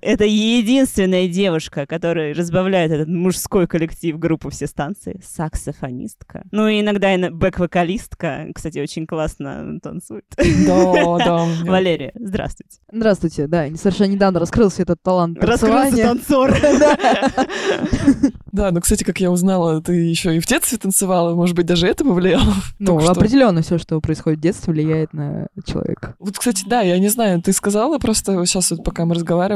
Это 0.00 0.24
единственная 0.24 1.28
девушка, 1.28 1.86
которая 1.86 2.34
разбавляет 2.34 2.92
этот 2.92 3.08
мужской 3.08 3.66
коллектив 3.66 4.18
группы 4.18 4.50
«Все 4.50 4.66
станции». 4.66 5.20
Саксофонистка. 5.24 6.44
Ну 6.50 6.68
и 6.68 6.80
иногда 6.80 7.14
и 7.14 7.30
бэк-вокалистка. 7.30 8.48
Кстати, 8.54 8.78
очень 8.78 9.06
классно 9.06 9.78
танцует. 9.82 10.24
Да, 10.36 11.18
да. 11.18 11.46
Валерия, 11.64 12.12
здравствуйте. 12.14 12.78
Здравствуйте, 12.92 13.46
да, 13.46 13.66
совершенно 13.76 14.12
недавно 14.12 14.40
раскрылся 14.40 14.82
этот 14.82 15.02
талант 15.02 15.38
Раскрылся 15.42 16.02
танцор. 16.02 16.54
Да, 18.54 18.70
ну, 18.70 18.80
кстати, 18.80 19.02
как 19.02 19.18
я 19.18 19.32
узнала, 19.32 19.82
ты 19.82 19.94
еще 19.94 20.36
и 20.36 20.38
в 20.38 20.46
детстве 20.46 20.78
танцевала, 20.78 21.34
может 21.34 21.56
быть, 21.56 21.66
даже 21.66 21.88
это 21.88 22.04
повлияло? 22.04 22.54
Ну, 22.78 22.98
определенно 22.98 23.62
все, 23.62 23.78
что 23.78 24.00
происходит 24.00 24.38
в 24.38 24.42
детстве, 24.42 24.72
влияет 24.72 25.12
на 25.12 25.48
человека. 25.66 26.14
Вот, 26.20 26.38
кстати, 26.38 26.62
да, 26.64 26.80
я 26.80 26.96
не 27.00 27.08
знаю, 27.08 27.42
ты 27.42 27.52
сказала 27.52 27.98
просто 27.98 28.46
сейчас 28.46 28.70
вот 28.70 28.84
пока 28.84 29.06
мы 29.06 29.16
разговаривали 29.16 29.53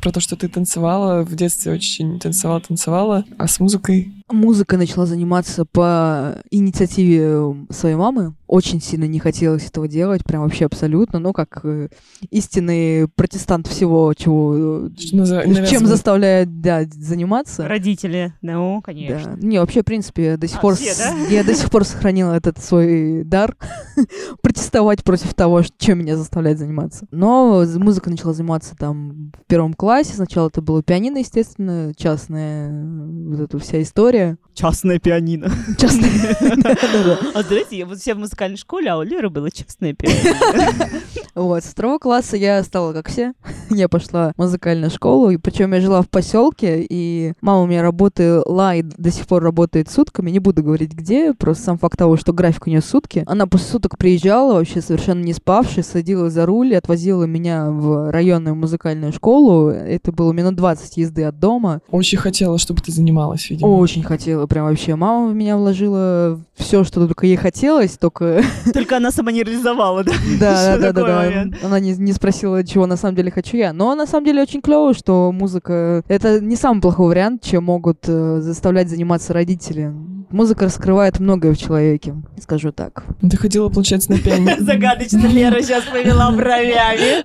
про 0.00 0.12
то, 0.12 0.20
что 0.20 0.36
ты 0.36 0.48
танцевала 0.48 1.22
в 1.22 1.34
детстве 1.34 1.72
очень 1.72 2.18
танцевала, 2.20 2.60
танцевала, 2.60 3.24
а 3.38 3.48
с 3.48 3.58
музыкой 3.58 4.12
Музыкой 4.30 4.78
начала 4.78 5.04
заниматься 5.04 5.66
по 5.66 6.38
инициативе 6.50 7.66
своей 7.70 7.94
мамы. 7.94 8.34
Очень 8.46 8.80
сильно 8.80 9.04
не 9.04 9.18
хотелось 9.18 9.66
этого 9.66 9.86
делать, 9.86 10.24
прям 10.24 10.42
вообще 10.42 10.64
абсолютно. 10.64 11.18
Но 11.18 11.34
как 11.34 11.60
э, 11.64 11.88
истинный 12.30 13.06
протестант 13.08 13.66
всего, 13.66 14.14
чего, 14.14 14.86
э, 14.86 14.90
что 14.98 15.16
назва- 15.16 15.66
чем 15.66 15.86
заставляет 15.86 16.60
да, 16.62 16.84
заниматься. 16.90 17.68
Родители. 17.68 18.32
Ну, 18.40 18.80
конечно. 18.82 19.36
Да. 19.36 19.46
Не, 19.46 19.58
вообще, 19.58 19.82
в 19.82 19.84
принципе, 19.84 20.38
до 20.38 20.46
сих 20.48 20.56
А, 20.56 20.60
пор 20.60 20.74
все, 20.76 20.94
с- 20.94 20.98
да? 20.98 21.14
я 21.28 21.44
до 21.44 21.54
сих 21.54 21.70
пор 21.70 21.84
сохранила 21.84 22.32
этот 22.32 22.58
свой 22.58 23.24
дар 23.24 23.56
протестовать 24.42 25.04
против 25.04 25.34
того, 25.34 25.62
чем 25.76 25.98
меня 25.98 26.16
заставляет 26.16 26.58
заниматься. 26.58 27.06
Но 27.10 27.64
музыка 27.76 28.08
начала 28.08 28.32
заниматься 28.32 28.74
там 28.76 29.32
в 29.38 29.46
первом 29.48 29.74
классе. 29.74 30.14
Сначала 30.14 30.48
это 30.48 30.62
было 30.62 30.82
пианино, 30.82 31.18
естественно, 31.18 31.92
частная 31.94 32.70
э, 32.70 33.06
вот 33.28 33.40
эта 33.40 33.58
вся 33.58 33.82
история. 33.82 34.13
Частное 34.54 35.00
пианино. 35.00 35.50
Частная. 35.78 36.36
Да-да-да. 36.56 37.18
А 37.34 37.42
знаете, 37.42 37.78
я 37.78 37.86
вот 37.86 37.98
все 37.98 38.14
в 38.14 38.18
музыкальной 38.18 38.56
школе, 38.56 38.88
а 38.88 38.98
у 38.98 39.02
Леры 39.02 39.28
было 39.28 39.50
частное 39.50 39.94
пианино. 39.94 40.90
Вот, 41.34 41.64
с 41.64 41.66
второго 41.66 41.98
класса 41.98 42.36
я 42.36 42.62
стала 42.62 42.92
как 42.92 43.08
все. 43.08 43.32
я 43.70 43.88
пошла 43.88 44.32
в 44.36 44.38
музыкальную 44.40 44.88
школу, 44.90 45.30
и 45.30 45.36
причем 45.36 45.74
я 45.74 45.80
жила 45.80 46.00
в 46.00 46.08
поселке, 46.08 46.86
и 46.88 47.32
мама 47.40 47.62
у 47.62 47.66
меня 47.66 47.82
работала 47.82 48.76
и 48.76 48.82
до 48.82 49.10
сих 49.10 49.26
пор 49.26 49.42
работает 49.42 49.90
сутками. 49.90 50.30
Не 50.30 50.38
буду 50.38 50.62
говорить 50.62 50.92
где, 50.92 51.34
просто 51.34 51.64
сам 51.64 51.78
факт 51.78 51.98
того, 51.98 52.16
что 52.16 52.32
график 52.32 52.68
у 52.68 52.70
нее 52.70 52.80
сутки. 52.80 53.24
Она 53.26 53.48
после 53.48 53.66
суток 53.66 53.98
приезжала, 53.98 54.54
вообще 54.54 54.80
совершенно 54.80 55.24
не 55.24 55.32
спавшая, 55.32 55.82
садилась 55.82 56.32
за 56.32 56.46
руль 56.46 56.72
и 56.72 56.76
отвозила 56.76 57.24
меня 57.24 57.68
в 57.68 58.12
районную 58.12 58.54
музыкальную 58.54 59.12
школу. 59.12 59.70
Это 59.70 60.12
было 60.12 60.30
минут 60.30 60.54
20 60.54 60.96
езды 60.98 61.24
от 61.24 61.40
дома. 61.40 61.80
Очень 61.90 62.18
хотела, 62.18 62.58
чтобы 62.58 62.80
ты 62.80 62.92
занималась, 62.92 63.50
видимо. 63.50 63.66
Очень 63.66 64.03
хотела, 64.04 64.46
прям 64.46 64.66
вообще. 64.66 64.94
Мама 64.94 65.30
в 65.30 65.34
меня 65.34 65.56
вложила 65.56 66.40
все, 66.54 66.84
что 66.84 67.06
только 67.06 67.26
ей 67.26 67.36
хотелось, 67.36 67.98
только 67.98 68.42
Только 68.72 68.96
она 68.96 69.10
сама 69.10 69.32
не 69.32 69.42
реализовала, 69.42 70.04
да? 70.04 70.12
Да, 70.40 70.76
да, 70.78 70.92
да, 70.92 71.02
да. 71.02 71.44
Она 71.62 71.80
не, 71.80 71.94
не 71.94 72.12
спросила, 72.12 72.64
чего 72.64 72.86
на 72.86 72.96
самом 72.96 73.16
деле 73.16 73.30
хочу 73.30 73.56
я. 73.56 73.72
Но 73.72 73.94
на 73.94 74.06
самом 74.06 74.26
деле 74.26 74.42
очень 74.42 74.60
клево, 74.60 74.94
что 74.94 75.32
музыка 75.32 76.02
это 76.08 76.40
не 76.40 76.56
самый 76.56 76.80
плохой 76.80 77.08
вариант, 77.08 77.42
чем 77.42 77.64
могут 77.64 77.98
э, 78.06 78.40
заставлять 78.40 78.88
заниматься 78.88 79.32
родители. 79.32 79.92
Музыка 80.34 80.64
раскрывает 80.64 81.20
многое 81.20 81.54
в 81.54 81.56
человеке, 81.56 82.16
скажу 82.42 82.72
так. 82.72 83.04
Ты 83.20 83.36
ходила, 83.36 83.68
получается, 83.68 84.10
на 84.10 84.18
пианино. 84.18 84.56
Загадочно 84.58 85.28
Лера 85.28 85.62
сейчас 85.62 85.84
повела 85.84 86.32
бровями. 86.32 87.22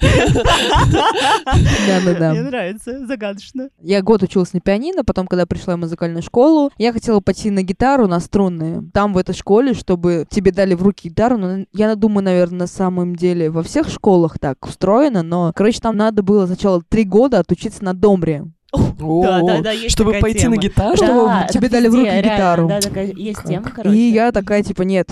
Да, 1.88 2.02
да, 2.06 2.20
да. 2.20 2.32
Мне 2.34 2.44
нравится, 2.44 3.08
загадочно. 3.08 3.70
Я 3.82 4.04
год 4.04 4.22
училась 4.22 4.54
на 4.54 4.60
пианино, 4.60 5.04
потом, 5.04 5.26
когда 5.26 5.48
пришла 5.48 5.76
в 5.76 5.80
музыкальную 5.80 6.22
школу, 6.22 6.72
я 6.78 6.94
хотела 6.94 7.20
пойти 7.20 7.50
на 7.50 7.64
гитару, 7.64 8.08
на 8.08 8.20
струнные. 8.20 8.84
Там, 8.94 9.14
в 9.14 9.18
этой 9.18 9.34
школе, 9.34 9.74
чтобы 9.74 10.28
тебе 10.30 10.52
дали 10.52 10.76
в 10.76 10.84
руки 10.84 11.10
гитару, 11.10 11.38
но 11.40 11.66
я 11.74 11.96
думаю, 11.96 12.24
наверное, 12.24 12.60
на 12.60 12.68
самом 12.68 13.16
деле 13.16 13.50
во 13.50 13.64
всех 13.64 13.90
школах 13.90 14.38
так 14.38 14.64
устроено, 14.68 15.24
но, 15.24 15.52
короче, 15.56 15.80
там 15.80 15.98
надо 15.98 16.22
было 16.22 16.46
сначала 16.46 16.84
три 16.88 17.06
года 17.06 17.40
отучиться 17.40 17.84
на 17.84 17.96
домре. 17.96 18.46
Да, 18.72 19.42
да, 19.42 19.62
да, 19.62 19.72
есть 19.72 19.92
Чтобы 19.92 20.14
пойти 20.20 20.42
тема. 20.42 20.56
на 20.56 20.62
гитару? 20.62 20.96
Чтобы 20.96 21.26
Да, 21.26 21.48
тебе 21.50 21.68
это 21.68 21.76
дали 21.78 21.88
в 21.88 21.96
руки 21.96 22.06
реально. 22.06 22.22
гитару. 22.22 22.68
Да, 22.68 22.80
такая 22.82 23.06
есть 23.12 23.44
тема, 23.44 23.72
короче. 23.76 23.96
И 23.98 24.12
я 24.12 24.32
такая, 24.32 24.62
типа, 24.64 24.84
нет, 24.84 25.10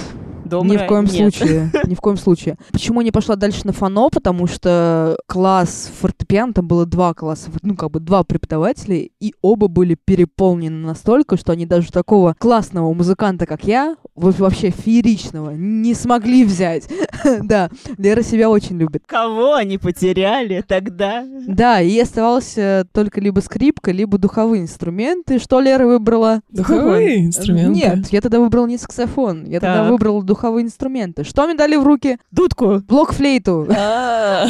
Домра 0.47 0.73
ни 0.73 0.77
в 0.77 0.85
коем 0.87 1.03
нет. 1.05 1.13
случае, 1.13 1.71
ни 1.85 1.95
в 1.95 2.01
коем 2.01 2.17
случае. 2.17 2.57
Почему 2.71 3.01
не 3.01 3.11
пошла 3.11 3.35
дальше 3.35 3.61
на 3.65 3.73
фано? 3.73 4.09
Потому 4.09 4.47
что 4.47 5.17
класс 5.27 5.91
фортепиано, 6.01 6.53
там 6.53 6.67
было 6.67 6.85
два 6.85 7.13
класса, 7.13 7.49
ну, 7.61 7.75
как 7.75 7.91
бы 7.91 7.99
два 7.99 8.23
преподавателя, 8.23 8.97
и 9.19 9.33
оба 9.41 9.67
были 9.67 9.95
переполнены 10.05 10.85
настолько, 10.85 11.37
что 11.37 11.51
они 11.51 11.65
даже 11.65 11.91
такого 11.91 12.35
классного 12.37 12.93
музыканта, 12.93 13.45
как 13.45 13.63
я, 13.65 13.95
во- 14.15 14.31
вообще 14.31 14.69
фееричного, 14.71 15.51
не 15.51 15.93
смогли 15.93 16.43
взять. 16.45 16.87
Да, 17.43 17.69
Лера 17.97 18.21
себя 18.21 18.49
очень 18.49 18.77
любит. 18.77 19.03
Кого 19.05 19.53
они 19.55 19.77
потеряли 19.77 20.63
тогда? 20.65 21.25
Да, 21.47 21.81
и 21.81 21.99
оставалось 21.99 22.57
э, 22.57 22.85
только 22.93 23.19
либо 23.21 23.39
скрипка, 23.41 23.91
либо 23.91 24.17
духовые 24.17 24.61
инструменты. 24.63 25.39
Что 25.39 25.59
Лера 25.59 25.85
выбрала? 25.85 26.41
Духовые 26.49 27.25
инструменты? 27.25 27.71
Нет, 27.79 28.07
я 28.11 28.21
тогда 28.21 28.39
выбрала 28.39 28.65
не 28.67 28.77
саксофон, 28.77 29.45
я 29.45 29.59
тогда 29.59 29.81
Так. 29.83 29.91
выбрала 29.91 30.23
духовые 30.23 30.36
инструменты. 30.43 31.23
Что 31.23 31.45
мне 31.45 31.55
дали 31.55 31.75
в 31.75 31.83
руки? 31.83 32.17
Дудку. 32.31 32.81
Блокфлейту. 32.87 33.67
А, 33.69 34.47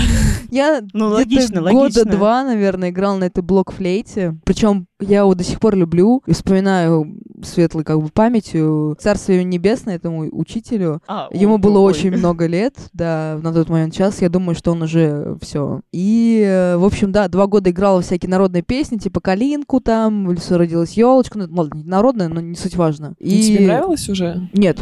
Я 0.50 0.82
Ну, 0.94 1.10
логично, 1.10 1.62
года 1.62 2.06
два, 2.06 2.44
наверное, 2.44 2.90
играл 2.90 3.18
на 3.18 3.26
этой 3.26 3.44
блокфлейте. 3.44 4.38
Причем 4.46 4.88
я 5.00 5.20
его 5.20 5.36
до 5.36 5.44
сих 5.44 5.60
пор 5.60 5.76
люблю 5.76 6.24
и 6.26 6.34
вспоминаю 6.34 7.18
светлой 7.44 7.84
как 7.84 8.02
бы 8.02 8.10
памятью. 8.10 8.98
Царствие 9.00 9.44
небесное 9.44 9.96
этому 9.96 10.28
учителю. 10.32 11.02
А, 11.08 11.28
Ему 11.32 11.56
ой, 11.56 11.60
было 11.60 11.80
ой. 11.80 11.92
очень 11.92 12.12
много 12.12 12.48
лет, 12.48 12.76
да, 12.94 13.40
на 13.42 13.54
тот 13.54 13.70
момент 13.70 13.94
час. 13.94 14.22
Я 14.22 14.30
думаю, 14.30 14.56
что 14.56 14.72
он 14.72 14.82
уже 14.82 15.38
все. 15.42 15.82
И, 15.92 16.44
э, 16.46 16.78
в 16.78 16.86
общем, 16.86 17.12
да, 17.12 17.28
два 17.28 17.48
года 17.48 17.70
играла 17.70 18.02
всякие 18.02 18.30
народные 18.30 18.64
песни, 18.64 18.98
типа 18.98 19.20
«Калинку» 19.20 19.80
там, 19.80 20.28
«В 20.28 20.34
лесу 20.34 20.58
родилась 20.58 20.94
елочка». 20.94 21.38
Ну, 21.38 21.48
ладно, 21.52 21.82
народная, 21.84 22.28
но 22.28 22.42
не 22.42 22.56
суть 22.56 22.76
важно. 22.76 23.14
И 23.20 23.42
тебе 23.42 23.68
нравилось 23.68 24.10
уже? 24.10 24.50
Нет, 24.54 24.80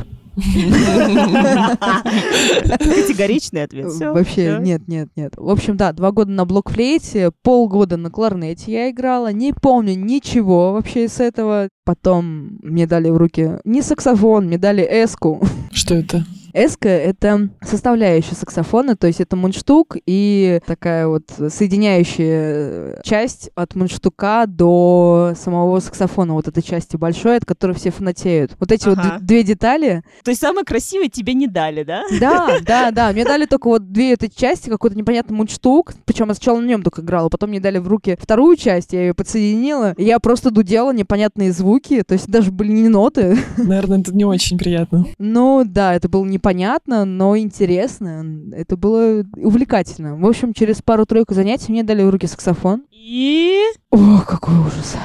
Категоричный 2.77 3.63
ответ. 3.63 3.87
Вообще, 4.01 4.57
нет, 4.61 4.87
нет, 4.87 5.09
нет. 5.15 5.33
В 5.37 5.49
общем, 5.49 5.77
да, 5.77 5.93
два 5.93 6.11
года 6.11 6.31
на 6.31 6.45
блокфлейте, 6.45 7.31
полгода 7.41 7.97
на 7.97 8.09
кларнете 8.11 8.71
я 8.71 8.89
играла. 8.89 9.31
Не 9.31 9.53
помню 9.53 9.95
ничего 9.95 10.73
вообще 10.73 11.05
из 11.05 11.19
этого. 11.19 11.69
Потом 11.85 12.57
мне 12.61 12.87
дали 12.87 13.09
в 13.09 13.17
руки 13.17 13.59
не 13.63 13.81
саксофон, 13.81 14.47
мне 14.47 14.57
дали 14.57 14.81
эску. 14.83 15.41
Что 15.71 15.95
это? 15.95 16.25
Эска— 16.55 16.87
это 16.89 17.49
составляющая 17.61 18.35
саксофона, 18.35 18.95
то 18.95 19.07
есть 19.07 19.19
это 19.19 19.35
мундштук 19.35 19.97
и 20.05 20.61
такая 20.65 21.05
вот 21.07 21.23
соединяющая 21.49 23.01
часть 23.03 23.49
от 23.55 23.75
мундштука 23.75 24.45
до 24.47 25.33
самого 25.35 25.79
саксофона, 25.81 26.33
вот 26.33 26.47
этой 26.47 26.63
части 26.63 26.95
большой, 26.95 27.37
от 27.37 27.45
которой 27.45 27.73
все 27.73 27.91
фанатеют. 27.91 28.55
Вот 28.59 28.71
эти 28.71 28.87
вот 28.87 28.97
Ага. 28.99 29.17
д- 29.19 29.25
две 29.25 29.43
детали, 29.43 30.03
То 30.23 30.31
есть 30.31 30.39
самое 30.41 30.65
красивое 30.65 31.09
тебе 31.09 31.33
не 31.33 31.47
дали, 31.47 31.83
да? 31.83 32.03
да, 32.21 32.57
да, 32.65 32.91
да. 32.91 33.11
Мне 33.11 33.25
дали 33.25 33.45
только 33.45 33.67
вот 33.67 33.91
две 33.91 34.13
этой 34.13 34.29
части, 34.29 34.69
какой-то 34.69 34.97
непонятный 34.97 35.35
мундштук. 35.35 35.93
Причем 36.05 36.29
я 36.29 36.35
сначала 36.35 36.59
на 36.59 36.65
нем 36.65 36.83
только 36.83 37.01
играла, 37.01 37.27
потом 37.29 37.49
мне 37.49 37.59
дали 37.59 37.79
в 37.79 37.87
руки 37.89 38.17
вторую 38.19 38.55
часть, 38.55 38.93
я 38.93 39.01
ее 39.01 39.13
подсоединила. 39.13 39.93
И 39.97 40.03
я 40.05 40.19
просто 40.19 40.51
дудела 40.51 40.93
непонятные 40.93 41.51
звуки, 41.51 42.01
то 42.03 42.13
есть 42.13 42.27
даже 42.27 42.51
были 42.51 42.71
не 42.71 42.87
ноты. 42.89 43.37
Наверное, 43.57 43.99
это 43.99 44.15
не 44.15 44.23
очень 44.25 44.57
приятно. 44.57 45.05
Ну 45.19 45.63
да, 45.65 45.93
это 45.93 46.07
было 46.07 46.23
непонятно, 46.45 47.05
но 47.05 47.35
интересно. 47.37 48.23
Это 48.53 48.77
было 48.77 49.23
увлекательно. 49.35 50.15
В 50.15 50.25
общем, 50.25 50.53
через 50.53 50.79
пару-тройку 50.81 51.33
занятий 51.33 51.71
мне 51.71 51.83
дали 51.83 52.03
в 52.03 52.09
руки 52.11 52.27
саксофон. 52.27 52.83
И... 52.91 53.63
О, 53.89 54.21
какой 54.27 54.55
ужас. 54.59 54.95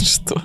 Что? 0.00 0.40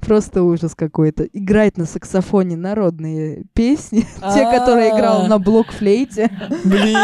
Просто 0.00 0.42
ужас 0.42 0.74
какой-то. 0.74 1.24
Играть 1.24 1.78
на 1.78 1.86
саксофоне 1.86 2.56
народные 2.56 3.44
песни, 3.54 4.06
те, 4.34 4.44
которые 4.50 4.90
играл 4.90 5.22
А. 5.22 5.28
на 5.28 5.38
блокфлейте. 5.38 6.30
Блин! 6.64 6.96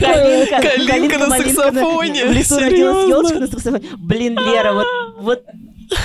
Калинка, 0.00 0.60
Калинка 0.86 1.18
на 1.18 1.30
саксофоне. 1.30 2.20
Елочка 2.20 3.40
на 3.40 3.46
саксофоне. 3.46 3.84
Блин, 3.98 4.38
Лера, 4.38 4.84
вот 5.18 5.44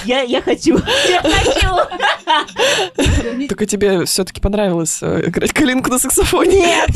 Я, 0.06 0.22
я 0.22 0.42
хочу. 0.42 0.78
Я 1.10 1.22
хочу. 1.22 1.70
Только 3.48 3.66
тебе 3.66 4.06
все-таки 4.06 4.42
понравилось 4.42 5.00
э, 5.02 5.24
играть 5.28 5.54
калинку 5.54 5.90
на 5.90 6.00
саксофоне? 6.00 6.60
Нет! 6.60 6.90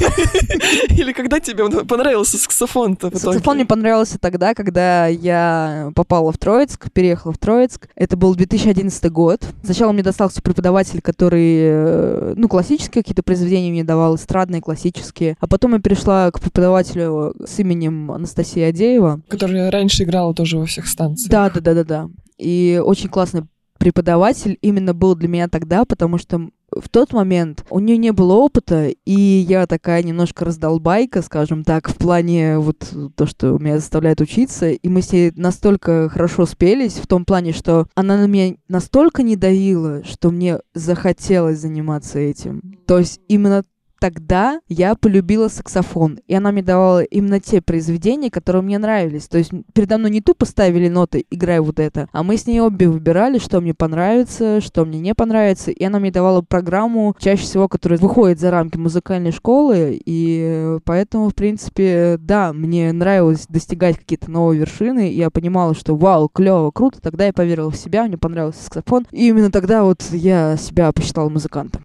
Или 0.90 1.12
когда 1.12 1.40
тебе 1.40 1.64
он 1.64 1.88
понравился 1.88 2.38
саксофон-то? 2.38 3.12
Саксофон 3.18 3.56
мне 3.56 3.66
понравился 3.66 4.18
тогда, 4.20 4.54
когда 4.54 5.08
я 5.08 5.92
попала 5.96 6.32
в 6.32 6.38
Троицк, 6.38 6.92
переехала 6.92 7.34
в 7.34 7.38
Троицк. 7.38 7.88
Это 7.96 8.18
был 8.18 8.36
2011 8.36 9.12
год. 9.12 9.44
Сначала 9.64 9.92
мне 9.92 10.04
достался 10.04 10.42
преподаватель, 10.42 11.02
который, 11.02 11.58
э, 11.62 12.34
ну, 12.36 12.48
классические 12.48 13.04
какие-то 13.04 13.24
произведения 13.24 13.72
мне 13.72 13.84
давал, 13.84 14.16
эстрадные, 14.16 14.62
классические. 14.62 15.38
А 15.40 15.48
потом 15.48 15.74
я 15.74 15.80
перешла 15.80 16.32
к 16.32 16.40
преподавателю 16.40 17.36
с 17.46 17.60
именем 17.60 18.12
Анастасия 18.12 18.70
Адеева. 18.70 19.22
Которая 19.28 19.72
раньше 19.72 20.04
играла 20.04 20.34
тоже 20.34 20.58
во 20.58 20.66
всех 20.66 20.88
станциях. 20.88 21.30
Да, 21.30 21.50
да, 21.50 21.60
да, 21.62 21.74
да, 21.74 21.84
да. 21.84 22.10
И 22.40 22.82
очень 22.84 23.10
классный 23.10 23.44
преподаватель 23.78 24.58
именно 24.62 24.94
был 24.94 25.16
для 25.16 25.28
меня 25.28 25.48
тогда, 25.48 25.86
потому 25.86 26.18
что 26.18 26.50
в 26.76 26.90
тот 26.90 27.14
момент 27.14 27.66
у 27.70 27.80
нее 27.80 27.98
не 27.98 28.12
было 28.12 28.34
опыта, 28.34 28.90
и 28.90 29.14
я 29.14 29.66
такая 29.66 30.04
немножко 30.04 30.46
раздолбайка, 30.46 31.22
скажем 31.22 31.64
так, 31.64 31.90
в 31.90 31.96
плане 31.96 32.60
вот 32.60 32.94
то, 33.16 33.26
что 33.26 33.58
меня 33.58 33.80
заставляет 33.80 34.22
учиться, 34.22 34.70
и 34.70 34.90
мы 34.90 35.02
с 35.02 35.12
ней 35.12 35.32
настолько 35.36 36.10
хорошо 36.10 36.46
спелись 36.46 36.94
в 36.94 37.08
том 37.08 37.26
плане, 37.26 37.54
что 37.54 37.88
она 37.96 38.18
на 38.18 38.28
меня 38.28 38.56
настолько 38.68 39.24
не 39.24 39.36
давила, 39.36 40.04
что 40.04 40.30
мне 40.30 40.60
захотелось 40.74 41.60
заниматься 41.60 42.20
этим. 42.20 42.78
То 42.86 43.00
есть 43.00 43.20
именно 43.28 43.64
тогда 44.00 44.60
я 44.68 44.96
полюбила 44.96 45.48
саксофон, 45.48 46.20
и 46.28 46.34
она 46.34 46.52
мне 46.52 46.64
давала 46.64 47.04
именно 47.04 47.40
те 47.40 47.62
произведения, 47.62 48.32
которые 48.32 48.62
мне 48.62 48.78
нравились. 48.78 49.28
То 49.28 49.38
есть 49.38 49.52
передо 49.74 49.98
мной 49.98 50.12
не 50.12 50.22
тупо 50.22 50.46
ставили 50.46 50.88
ноты, 50.88 51.26
играй 51.30 51.60
вот 51.60 51.80
это, 51.80 52.08
а 52.12 52.24
мы 52.24 52.38
с 52.38 52.48
ней 52.48 52.62
обе 52.62 52.88
выбирали, 52.88 53.40
что 53.40 53.62
мне 53.62 53.74
понравится, 53.74 54.62
что 54.62 54.86
мне 54.86 55.00
не 55.00 55.14
понравится, 55.14 55.72
и 55.72 55.84
она 55.84 56.00
мне 56.00 56.12
давала 56.12 56.42
программу, 56.42 57.16
чаще 57.20 57.44
всего, 57.44 57.68
которая 57.68 58.00
выходит 58.00 58.40
за 58.40 58.52
рамки 58.52 58.78
музыкальной 58.78 59.32
школы, 59.32 60.00
и 60.04 60.78
поэтому, 60.86 61.30
в 61.30 61.36
принципе, 61.36 62.18
да, 62.20 62.54
мне 62.54 62.92
нравилось 62.92 63.46
достигать 63.48 63.98
какие-то 63.98 64.32
новые 64.32 64.60
вершины, 64.60 65.10
и 65.12 65.18
я 65.18 65.30
понимала, 65.30 65.76
что 65.76 65.96
вау, 65.96 66.30
клево, 66.30 66.72
круто, 66.72 67.02
тогда 67.02 67.26
я 67.26 67.34
поверила 67.34 67.70
в 67.70 67.76
себя, 67.78 68.06
мне 68.06 68.18
понравился 68.18 68.64
саксофон, 68.64 69.06
и 69.12 69.28
именно 69.28 69.52
тогда 69.52 69.84
вот 69.84 70.04
я 70.12 70.58
себя 70.58 70.92
посчитала 70.92 71.30
музыкантом. 71.30 71.84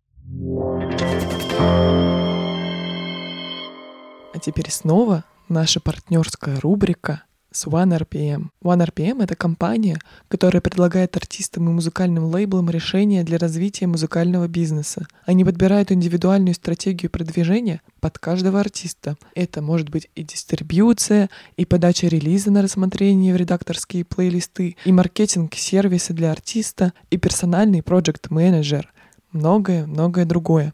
А 4.32 4.38
теперь 4.40 4.70
снова 4.70 5.24
наша 5.48 5.80
партнерская 5.80 6.58
рубрика 6.60 7.22
с 7.54 7.66
OneRPM. 7.66 8.48
OneRPM— 8.62 9.22
это 9.24 9.36
компания, 9.36 9.98
которая 10.28 10.60
предлагает 10.60 11.16
артистам 11.16 11.68
и 11.68 11.72
музыкальным 11.72 12.24
лейблам 12.24 12.68
решения 12.68 13.22
для 13.22 13.38
развития 13.38 13.86
музыкального 13.86 14.48
бизнеса. 14.48 15.06
Они 15.24 15.44
подбирают 15.44 15.92
индивидуальную 15.92 16.54
стратегию 16.54 17.10
продвижения 17.10 17.80
под 18.00 18.18
каждого 18.18 18.58
артиста. 18.58 19.16
Это 19.36 19.62
может 19.62 19.88
быть 19.88 20.08
и 20.16 20.24
дистрибьюция, 20.24 21.30
и 21.56 21.64
подача 21.64 22.08
релиза 22.08 22.50
на 22.50 22.60
рассмотрение 22.60 23.32
в 23.32 23.36
редакторские 23.36 24.04
плейлисты, 24.04 24.76
и 24.84 24.92
маркетинг 24.92 25.54
сервисы 25.54 26.12
для 26.12 26.32
артиста, 26.32 26.92
и 27.10 27.18
персональный 27.18 27.82
проект-менеджер. 27.82 28.92
Многое-многое 29.30 30.24
другое. 30.24 30.72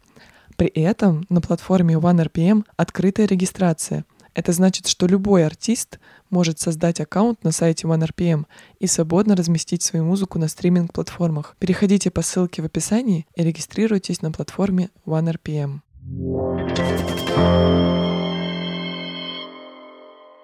При 0.60 0.68
этом 0.68 1.24
на 1.30 1.40
платформе 1.40 1.94
OneRPM 1.94 2.66
открытая 2.76 3.26
регистрация. 3.26 4.04
Это 4.34 4.52
значит, 4.52 4.88
что 4.88 5.06
любой 5.06 5.46
артист 5.46 5.98
может 6.28 6.60
создать 6.60 7.00
аккаунт 7.00 7.42
на 7.44 7.50
сайте 7.50 7.86
OneRPM 7.86 8.44
и 8.78 8.86
свободно 8.86 9.34
разместить 9.34 9.82
свою 9.82 10.04
музыку 10.04 10.38
на 10.38 10.48
стриминг-платформах. 10.48 11.56
Переходите 11.58 12.10
по 12.10 12.20
ссылке 12.20 12.60
в 12.60 12.66
описании 12.66 13.26
и 13.34 13.42
регистрируйтесь 13.42 14.20
на 14.20 14.32
платформе 14.32 14.90
OneRPM. 15.06 15.80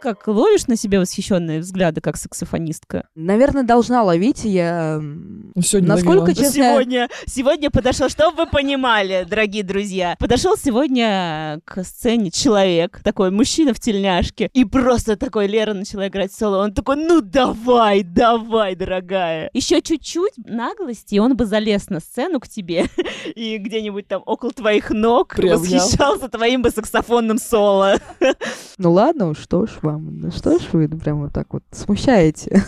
Как 0.06 0.28
ловишь 0.28 0.68
на 0.68 0.76
себе 0.76 1.00
восхищенные 1.00 1.58
взгляды, 1.58 2.00
как 2.00 2.16
саксофонистка? 2.16 3.08
Наверное, 3.16 3.64
должна 3.64 4.04
ловить 4.04 4.44
я... 4.44 5.00
Ну, 5.00 5.60
сегодня 5.62 5.88
Насколько 5.88 6.20
ловила. 6.20 6.44
честно... 6.44 6.62
Сегодня, 6.62 7.08
сегодня 7.26 7.70
подошел, 7.72 8.08
чтобы 8.08 8.44
вы 8.44 8.46
понимали, 8.46 9.26
дорогие 9.28 9.64
друзья, 9.64 10.14
подошел 10.20 10.56
сегодня 10.56 11.58
к 11.64 11.82
сцене 11.82 12.30
человек, 12.30 13.00
такой 13.02 13.32
мужчина 13.32 13.74
в 13.74 13.80
тельняшке, 13.80 14.48
и 14.52 14.64
просто 14.64 15.16
такой 15.16 15.48
Лера 15.48 15.74
начала 15.74 16.06
играть 16.06 16.32
соло, 16.32 16.62
он 16.62 16.72
такой, 16.72 16.94
ну 16.94 17.20
давай, 17.20 18.04
давай, 18.04 18.76
дорогая. 18.76 19.50
Еще 19.54 19.82
чуть-чуть 19.82 20.34
наглости, 20.36 21.16
и 21.16 21.18
он 21.18 21.36
бы 21.36 21.46
залез 21.46 21.90
на 21.90 21.98
сцену 21.98 22.38
к 22.38 22.46
тебе 22.46 22.84
и 23.34 23.58
где-нибудь 23.58 24.06
там 24.06 24.22
около 24.24 24.52
твоих 24.52 24.90
ног 24.90 25.34
Приобнял. 25.34 25.58
восхищался 25.58 26.28
твоим 26.28 26.62
бы 26.62 26.70
саксофонным 26.70 27.38
соло. 27.38 27.96
Ну 28.78 28.92
ладно, 28.92 29.30
уж 29.30 29.38
что 29.38 29.66
ж 29.66 29.70
вам, 29.82 29.95
ну 29.98 30.30
что 30.30 30.58
ж 30.58 30.62
вы 30.72 30.88
прям 30.88 31.20
вот 31.22 31.32
так 31.32 31.52
вот 31.52 31.62
смущаете. 31.72 32.62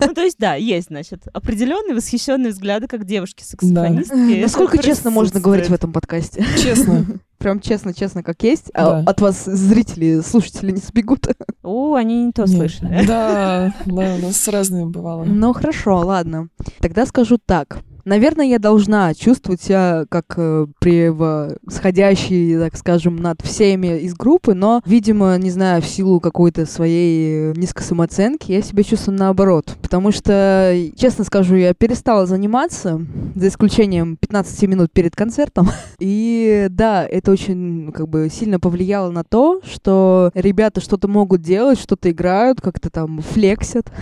Ну, 0.00 0.14
то 0.14 0.22
есть, 0.22 0.36
да, 0.38 0.54
есть, 0.54 0.88
значит, 0.88 1.22
определенные 1.32 1.94
восхищенные 1.94 2.52
взгляды, 2.52 2.88
как 2.88 3.04
девушки-саксофонистки. 3.04 4.40
Насколько 4.42 4.76
Это 4.78 4.86
честно 4.86 5.10
можно 5.10 5.40
говорить 5.40 5.68
в 5.68 5.72
этом 5.72 5.92
подкасте? 5.92 6.44
Честно. 6.60 7.06
Прям 7.38 7.60
честно-честно, 7.60 8.22
как 8.22 8.42
есть. 8.44 8.70
А 8.72 9.02
Да. 9.02 9.10
от 9.10 9.20
вас 9.20 9.44
зрители, 9.44 10.20
слушатели 10.20 10.70
не 10.70 10.78
сбегут. 10.80 11.26
О, 11.62 11.94
они 11.94 12.26
не 12.26 12.32
то 12.32 12.42
Нет. 12.42 12.50
слышали. 12.56 13.04
Да, 13.06 13.74
да, 13.84 14.14
у 14.14 14.18
нас 14.18 14.46
разные 14.48 14.86
бывало. 14.86 15.24
Ну 15.24 15.52
хорошо, 15.52 15.98
ладно. 15.98 16.48
Тогда 16.80 17.04
скажу 17.06 17.38
так. 17.44 17.78
Наверное, 18.04 18.46
я 18.46 18.58
должна 18.58 19.14
чувствовать 19.14 19.62
себя 19.62 20.04
как 20.08 20.34
э, 20.36 20.66
превосходящий, 20.80 22.58
так 22.58 22.76
скажем, 22.76 23.16
над 23.16 23.40
всеми 23.42 24.00
из 24.00 24.14
группы, 24.14 24.54
но, 24.54 24.82
видимо, 24.84 25.36
не 25.38 25.50
знаю, 25.50 25.82
в 25.82 25.86
силу 25.86 26.18
какой-то 26.20 26.66
своей 26.66 27.50
э, 27.50 27.52
низкой 27.56 27.82
самооценки, 27.82 28.52
я 28.52 28.62
себя 28.62 28.82
чувствую 28.82 29.18
наоборот. 29.18 29.76
Потому 29.82 30.10
что, 30.10 30.76
честно 30.96 31.24
скажу, 31.24 31.54
я 31.54 31.74
перестала 31.74 32.26
заниматься, 32.26 33.00
за 33.34 33.48
исключением 33.48 34.16
15 34.16 34.62
минут 34.68 34.92
перед 34.92 35.14
концертом. 35.14 35.68
И 35.98 36.66
да, 36.70 37.06
это 37.06 37.30
очень 37.30 37.92
как 37.92 38.08
бы 38.08 38.28
сильно 38.30 38.58
повлияло 38.58 39.10
на 39.10 39.22
то, 39.24 39.60
что 39.64 40.30
ребята 40.34 40.80
что-то 40.80 41.08
могут 41.08 41.42
делать, 41.42 41.78
что-то 41.78 42.10
играют, 42.10 42.60
как-то 42.60 42.90
там 42.90 43.20
флексят. 43.20 43.92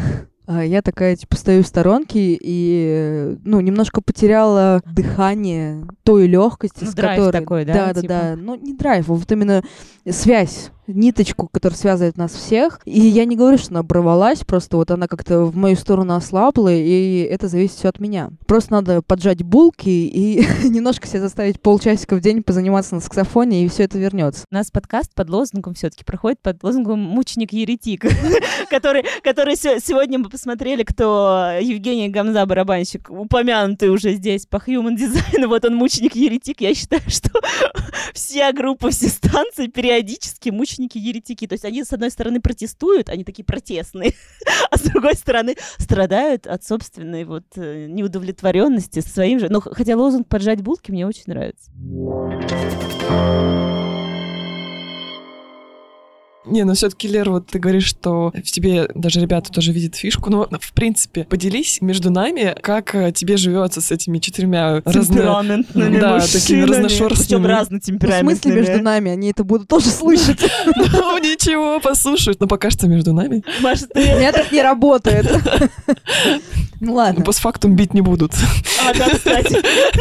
А 0.53 0.65
я 0.65 0.83
такая, 0.83 1.15
типа, 1.15 1.37
стою 1.37 1.63
в 1.63 1.67
сторонке 1.69 2.37
и, 2.43 3.37
ну, 3.45 3.61
немножко 3.61 4.01
потеряла 4.01 4.83
дыхание 4.85 5.87
той 6.03 6.27
легкости, 6.27 6.83
Ну, 6.83 6.91
с 6.91 6.95
драйв 6.95 7.21
которой... 7.21 7.41
такой, 7.41 7.65
да, 7.65 7.73
Да, 7.73 7.87
да, 7.95 8.01
типа? 8.01 8.09
да. 8.09 8.37
Ну, 8.37 8.57
не 8.57 8.75
драйв, 8.75 9.09
а 9.09 9.13
вот 9.13 9.31
именно 9.31 9.63
связь, 10.09 10.73
ниточку, 10.95 11.49
которая 11.49 11.77
связывает 11.77 12.17
нас 12.17 12.33
всех. 12.33 12.81
И 12.85 13.01
я 13.01 13.25
не 13.25 13.37
говорю, 13.37 13.59
что 13.59 13.71
она 13.71 13.81
оборвалась, 13.81 14.41
просто 14.41 14.77
вот 14.77 14.91
она 14.91 15.07
как-то 15.07 15.45
в 15.45 15.57
мою 15.57 15.77
сторону 15.77 16.15
ослабла, 16.15 16.73
и 16.73 17.21
это 17.31 17.49
зависит 17.49 17.77
все 17.77 17.89
от 17.89 18.01
меня. 18.01 18.31
Просто 18.47 18.73
надо 18.73 19.03
поджать 19.03 19.43
булки 19.43 19.89
и 19.89 20.45
немножко 20.69 21.07
себя 21.07 21.21
заставить 21.21 21.61
полчасика 21.61 22.17
в 22.17 22.21
день 22.21 22.43
позаниматься 22.43 22.95
на 22.95 23.01
саксофоне, 23.01 23.65
и 23.65 23.69
все 23.69 23.85
это 23.85 23.99
вернется. 23.99 24.45
У 24.51 24.55
нас 24.55 24.71
подкаст 24.71 25.15
под 25.15 25.31
лозунгом 25.31 25.75
все-таки 25.75 26.05
проходит 26.05 26.41
под 26.41 26.63
лозунгом 26.63 26.99
«Мученик-еретик», 27.01 28.07
который, 28.71 29.05
который 29.23 29.57
се- 29.57 29.81
сегодня 29.81 30.19
мы 30.19 30.29
посмотрели, 30.29 30.83
кто 30.83 31.51
Евгений 31.61 32.09
Гамза, 32.09 32.45
барабанщик, 32.47 33.11
упомянутый 33.11 33.89
уже 33.91 34.15
здесь 34.15 34.47
по 34.47 34.57
Human 34.57 34.97
Design, 34.97 35.47
вот 35.47 35.65
он 35.65 35.77
мученик-еретик. 35.77 36.61
Я 36.61 36.75
считаю, 36.75 37.03
что 37.09 37.31
вся 38.15 38.53
группа, 38.53 38.91
все 38.91 39.09
станции 39.09 39.67
периодически 39.67 40.51
мученики-еретики. 40.81 41.47
То 41.47 41.55
есть 41.55 41.65
они, 41.65 41.85
с 41.85 41.93
одной 41.93 42.11
стороны, 42.11 42.41
протестуют, 42.41 43.09
они 43.09 43.25
такие 43.25 43.45
протестные, 43.45 44.15
а 44.71 44.77
с 44.77 44.83
другой 44.83 45.15
стороны, 45.15 45.57
страдают 45.79 46.47
от 46.47 46.65
собственной 46.65 47.25
вот 47.25 47.45
э, 47.57 47.87
неудовлетворенности 47.87 49.01
своим 49.01 49.41
же. 49.41 49.49
Но 49.49 49.61
хотя 49.61 49.97
лозунг 49.97 50.29
«поджать 50.29 50.63
булки» 50.63 50.91
мне 50.91 51.07
очень 51.07 51.25
нравится. 51.27 51.71
Не, 56.47 56.65
но 56.65 56.73
все-таки, 56.75 57.07
Лер, 57.07 57.31
вот 57.31 57.47
ты 57.49 57.59
говоришь, 57.59 57.85
что 57.85 58.33
в 58.35 58.51
тебе 58.51 58.89
даже 58.95 59.21
ребята 59.21 59.53
тоже 59.53 59.73
видят 59.73 59.95
фишку. 59.95 60.31
Но, 60.31 60.49
в 60.59 60.73
принципе, 60.73 61.25
поделись 61.25 61.83
между 61.83 62.11
нами, 62.11 62.57
как 62.63 62.95
э, 62.95 63.13
тебе 63.13 63.37
живется 63.37 63.81
с 63.83 63.91
этими 63.91 64.19
четырьмя 64.19 64.81
разно... 64.85 65.03
темпераментными 65.03 65.99
Да, 65.99 66.19
такими 66.21 66.63
разношерстными. 66.63 67.09
Причем 67.21 67.43
Ну, 67.43 67.49
в 67.49 67.51
разнотемпераментными. 67.51 68.35
смысле 68.35 68.53
между 68.53 68.83
нами? 68.83 69.11
Они 69.11 69.31
это 69.31 69.45
будут 69.45 69.69
тоже 69.69 69.87
слышать. 69.87 70.41
Ну, 70.93 71.19
ничего, 71.19 71.81
послушают. 71.81 72.41
Но 72.41 72.47
пока 72.47 72.71
что 72.71 72.87
между 72.89 73.13
нами. 73.13 73.43
У 73.61 73.95
ты... 73.95 74.01
меня 74.01 74.33
так 74.33 74.51
не 74.53 74.63
работает. 74.63 75.27
Ну 76.81 76.95
ладно. 76.95 77.25
Постфактум 77.25 77.77
бить 77.77 77.93
не 77.93 78.01
будут. 78.01 78.33
А, 78.83 78.95
да, 78.97 79.11
кстати. 79.11 79.59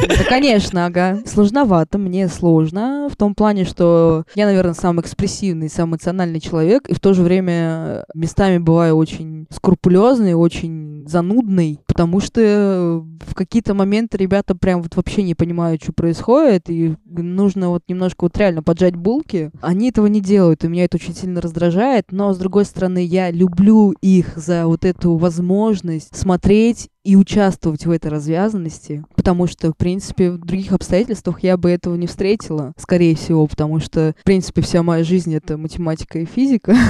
Да, 0.08 0.24
конечно, 0.24 0.86
ага. 0.86 1.20
Сложновато, 1.26 1.98
мне 1.98 2.30
сложно 2.30 3.10
в 3.12 3.18
том 3.18 3.36
плане, 3.36 3.66
что 3.66 4.24
я, 4.36 4.46
наверное, 4.46 4.74
самый 4.74 5.02
экспрессивный, 5.02 5.70
самый 5.70 5.90
эмоциональный 5.90 6.29
человек, 6.38 6.88
и 6.88 6.94
в 6.94 7.00
то 7.00 7.14
же 7.14 7.24
время 7.24 8.06
местами 8.14 8.60
бываю 8.60 8.96
очень 8.96 9.48
скрупулезный, 9.50 10.36
очень 10.36 11.08
занудный, 11.08 11.80
потому 12.00 12.22
что 12.22 13.06
в 13.28 13.36
какие-то 13.36 13.74
моменты 13.74 14.18
ребята 14.18 14.56
прям 14.56 14.82
вот 14.82 14.96
вообще 14.96 15.22
не 15.22 15.36
понимают, 15.36 15.84
что 15.84 15.92
происходит, 15.92 16.70
и 16.70 16.96
нужно 17.06 17.72
вот 17.72 17.84
немножко 17.90 18.24
вот 18.24 18.38
реально 18.38 18.64
поджать 18.64 18.96
булки. 18.96 19.52
Они 19.60 19.90
этого 19.90 20.08
не 20.08 20.22
делают, 20.22 20.64
и 20.64 20.70
меня 20.70 20.86
это 20.86 20.96
очень 20.96 21.14
сильно 21.14 21.42
раздражает, 21.42 22.06
но, 22.12 22.34
с 22.34 22.38
другой 22.38 22.64
стороны, 22.64 23.04
я 23.04 23.32
люблю 23.32 23.92
их 24.02 24.38
за 24.38 24.66
вот 24.66 24.86
эту 24.86 25.18
возможность 25.18 26.16
смотреть 26.16 26.88
и 27.04 27.18
участвовать 27.18 27.86
в 27.86 27.92
этой 27.92 28.12
развязанности, 28.12 29.04
потому 29.16 29.48
что, 29.48 29.72
в 29.72 29.76
принципе, 29.76 30.32
в 30.32 30.38
других 30.38 30.72
обстоятельствах 30.72 31.44
я 31.44 31.58
бы 31.58 31.70
этого 31.70 31.96
не 31.96 32.08
встретила, 32.08 32.72
скорее 32.78 33.16
всего, 33.16 33.46
потому 33.46 33.80
что, 33.80 34.14
в 34.22 34.24
принципе, 34.24 34.62
вся 34.62 34.84
моя 34.84 35.04
жизнь— 35.04 35.34
это 35.36 35.58
математика 35.58 36.20
и 36.20 36.26
физика. 36.26 36.76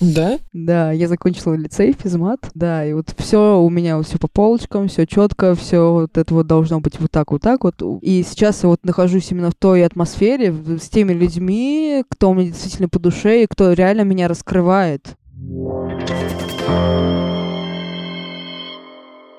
Да? 0.00 0.38
Да, 0.52 0.92
я 0.92 1.08
закончила 1.08 1.54
лицей, 1.54 1.92
физмат, 1.92 2.50
да, 2.54 2.84
и 2.86 2.92
вот 2.92 3.12
все 3.18 3.60
у 3.60 3.68
меня 3.68 4.00
все 4.02 4.16
по 4.18 4.27
полочкам, 4.28 4.88
все 4.88 5.06
четко, 5.06 5.54
все 5.54 5.92
вот 5.92 6.16
это 6.16 6.34
вот 6.34 6.46
должно 6.46 6.80
быть 6.80 6.98
вот 7.00 7.10
так, 7.10 7.32
вот 7.32 7.42
так 7.42 7.64
вот. 7.64 7.82
И 8.02 8.22
сейчас 8.22 8.62
я 8.62 8.68
вот 8.68 8.84
нахожусь 8.84 9.30
именно 9.30 9.50
в 9.50 9.54
той 9.54 9.84
атмосфере, 9.84 10.54
с 10.78 10.88
теми 10.88 11.12
людьми, 11.12 12.04
кто 12.10 12.32
мне 12.32 12.46
действительно 12.46 12.88
по 12.88 12.98
душе 12.98 13.42
и 13.42 13.46
кто 13.46 13.72
реально 13.72 14.02
меня 14.02 14.28
раскрывает. 14.28 15.16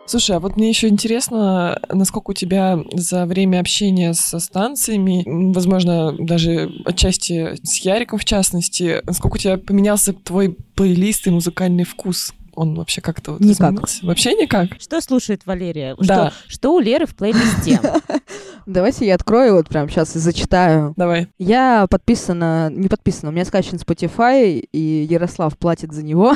Слушай, 0.10 0.38
а 0.38 0.40
вот 0.40 0.58
мне 0.58 0.70
еще 0.70 0.88
интересно, 0.88 1.80
насколько 1.94 2.32
у 2.32 2.34
тебя 2.34 2.80
за 2.96 3.28
время 3.28 3.60
общения 3.60 4.16
со 4.16 4.40
станциями, 4.40 5.24
возможно, 5.54 6.16
даже 6.18 6.72
отчасти 6.84 7.56
с 7.64 7.78
Яриком 7.82 8.18
в 8.18 8.26
частности, 8.26 9.04
насколько 9.06 9.36
у 9.36 9.38
тебя 9.38 9.60
поменялся 9.60 10.14
твой 10.14 10.58
плейлист 10.74 11.28
и 11.28 11.30
музыкальный 11.30 11.84
вкус? 11.84 12.34
Он 12.60 12.76
вообще 12.76 13.00
как-то 13.00 13.32
вот 13.32 13.40
Никак. 13.40 13.70
изменился? 13.70 14.06
Вообще 14.06 14.34
никак? 14.34 14.82
Что 14.82 15.00
слушает 15.00 15.46
Валерия? 15.46 15.96
Да. 15.98 16.32
Что, 16.32 16.52
что 16.52 16.76
у 16.76 16.80
Леры 16.80 17.06
в 17.06 17.16
плейлисте? 17.16 17.80
Давайте 18.66 19.08
я 19.08 19.16
открою 19.16 19.54
вот 19.54 19.70
прямо 19.70 19.90
сейчас 19.90 20.14
и 20.18 20.20
зачитаю. 20.20 20.94
Давай. 20.98 21.30
Я 21.38 21.88
подписана, 21.90 22.70
не 22.70 22.90
подписана, 22.90 23.30
у 23.30 23.34
меня 23.34 23.46
скачан 23.46 23.80
Spotify, 23.80 24.60
и 24.60 25.08
Ярослав 25.10 25.58
платит 25.58 25.94
за 25.94 26.04
него. 26.04 26.36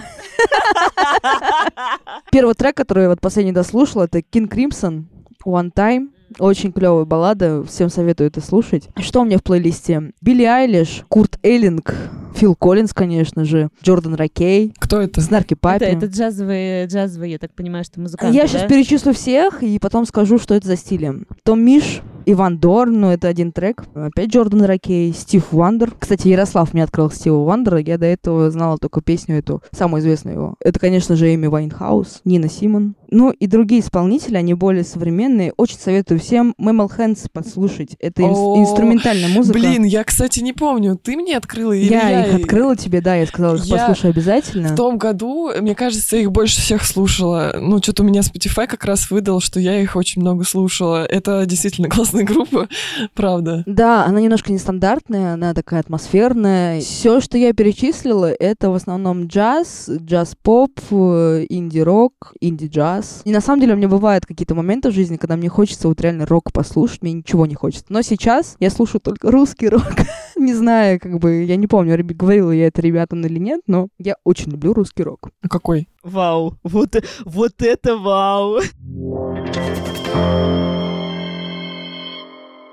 Первый 2.32 2.56
трек, 2.56 2.78
который 2.78 3.04
я 3.04 3.10
вот 3.10 3.20
последний 3.20 3.52
дослушала, 3.52 4.04
это 4.04 4.20
King 4.20 4.48
Crimson, 4.48 5.04
One 5.46 5.74
Time. 5.76 6.08
Очень 6.40 6.72
клевая 6.72 7.06
баллада, 7.06 7.64
всем 7.64 7.90
советую 7.90 8.28
это 8.28 8.42
слушать. 8.42 8.90
Что 8.98 9.22
у 9.22 9.26
меня 9.26 9.38
в 9.38 9.44
плейлисте? 9.44 10.12
Билли 10.22 10.44
Айлиш, 10.44 11.04
Курт 11.10 11.38
Эллинг, 11.44 11.94
Фил 12.36 12.56
Коллинз, 12.56 12.94
конечно 12.94 13.46
же, 13.46 13.70
Джордан 13.84 14.16
Ракей, 14.16 14.74
Кто 14.80 15.02
это? 15.02 15.22
Snarky 15.22 15.54
Это, 15.54 15.62
Puppy. 15.62 15.84
это 15.86 16.06
джазовые, 16.08 16.88
джазовые, 16.88 17.34
я 17.34 17.38
так 17.38 17.54
понимаю, 17.54 17.84
что 17.84 18.00
музыканты, 18.00 18.36
Я 18.36 18.48
сейчас 18.48 18.64
да? 18.64 18.68
перечислю 18.68 19.14
всех 19.14 19.62
и 19.64 19.78
потом 19.80 20.06
скажу, 20.06 20.40
что 20.40 20.56
это 20.56 20.68
за 20.68 20.76
стили. 20.76 21.14
Том 21.44 21.62
Миш, 21.62 22.02
Иван 22.26 22.58
Дорн, 22.58 23.02
ну 23.02 23.12
это 23.12 23.28
один 23.28 23.52
трек. 23.52 23.84
Опять 23.94 24.30
Джордан 24.30 24.64
Ракей, 24.64 25.14
Стив 25.14 25.52
Вандер. 25.52 25.94
Кстати, 26.00 26.30
Ярослав 26.30 26.74
мне 26.74 26.84
открыл 26.84 27.12
Стива 27.12 27.44
Вандера. 27.44 27.80
Я 27.80 27.98
до 27.98 28.06
этого 28.06 28.50
знала 28.50 28.78
только 28.78 29.02
песню 29.02 29.38
эту, 29.38 29.62
самую 29.72 30.02
известную 30.02 30.36
его. 30.36 30.56
Это, 30.62 30.80
конечно 30.80 31.16
же, 31.16 31.34
Эми 31.34 31.48
Вайнхаус, 31.48 32.22
Нина 32.24 32.50
Симон. 32.50 32.96
Ну 33.14 33.30
и 33.30 33.46
другие 33.46 33.82
исполнители, 33.82 34.38
они 34.38 34.56
более 34.56 34.84
современные. 34.84 35.54
Очень 35.56 35.78
советую 35.78 36.20
всем 36.20 36.56
Mammal 36.60 36.90
Hands 36.98 37.20
послушать. 37.32 37.96
Это 38.00 38.24
инс- 38.24 38.36
О, 38.36 38.60
инструментальная 38.60 39.30
музыка. 39.30 39.60
Блин, 39.60 39.84
я, 39.84 40.04
кстати, 40.04 40.40
не 40.40 40.52
помню, 40.52 40.98
ты 40.98 41.16
мне 41.16 41.38
открыла 41.38 41.74
или 41.74 41.92
я, 41.94 42.10
я, 42.10 42.26
их 42.26 42.36
открыла 42.36 42.76
тебе, 42.76 43.02
да, 43.02 43.14
я 43.16 43.28
сказала, 43.28 43.56
Я 43.58 43.78
послушай 43.78 44.10
обязательно. 44.10 44.70
В 44.70 44.76
том 44.76 44.98
году, 44.98 45.52
мне 45.62 45.76
кажется, 45.76 46.16
я 46.16 46.24
их 46.24 46.32
больше 46.32 46.60
всех 46.60 46.84
слушала. 46.84 47.56
Ну, 47.62 47.78
что-то 47.78 48.02
у 48.02 48.06
меня 48.06 48.22
Spotify 48.22 48.66
как 48.66 48.84
раз 48.84 49.12
выдал, 49.12 49.42
что 49.42 49.60
я 49.60 49.80
их 49.80 49.96
очень 49.96 50.22
много 50.22 50.44
слушала. 50.44 51.06
Это 51.06 51.46
действительно 51.46 51.90
классная 51.92 52.24
группа, 52.24 52.68
правда. 53.14 53.62
Да, 53.68 54.06
она 54.06 54.22
немножко 54.22 54.52
нестандартная, 54.52 55.36
она 55.36 55.54
такая 55.54 55.82
атмосферная. 55.82 56.82
Все, 56.82 57.22
что 57.22 57.38
я 57.38 57.54
перечислила, 57.54 58.32
это 58.32 58.72
в 58.72 58.76
основном 58.76 59.28
джаз, 59.28 59.88
джаз-поп, 59.88 60.72
э, 60.90 61.46
инди-рок, 61.50 62.34
инди-джаз. 62.42 63.03
И 63.24 63.32
на 63.32 63.42
самом 63.42 63.62
деле 63.62 63.74
у 63.74 63.78
меня 63.78 63.88
бывают 63.88 64.26
какие-то 64.26 64.56
моменты 64.56 64.90
в 64.90 64.94
жизни, 64.94 65.18
когда 65.18 65.36
мне 65.36 65.50
хочется 65.50 65.88
вот 65.88 66.00
реально 66.02 66.26
рок 66.26 66.52
послушать, 66.52 67.02
мне 67.02 67.14
ничего 67.14 67.46
не 67.46 67.56
хочется. 67.56 67.86
Но 67.90 68.02
сейчас 68.02 68.56
я 68.60 68.70
слушаю 68.70 69.02
только 69.02 69.32
русский 69.32 69.70
рок. 69.70 69.84
не 70.36 70.54
знаю, 70.54 71.00
как 71.00 71.20
бы, 71.20 71.44
я 71.44 71.56
не 71.56 71.68
помню, 71.68 71.98
говорила 72.04 72.52
я 72.52 72.68
это 72.68 72.82
ребятам 72.82 73.22
или 73.26 73.40
нет, 73.40 73.62
но 73.68 73.88
я 73.98 74.16
очень 74.24 74.52
люблю 74.52 74.74
русский 74.74 75.04
рок. 75.04 75.30
А 75.42 75.50
Какой? 75.50 75.88
Вау, 76.04 76.58
вот, 76.64 76.96
вот 77.26 77.62
это 77.62 77.98
вау. 77.98 78.60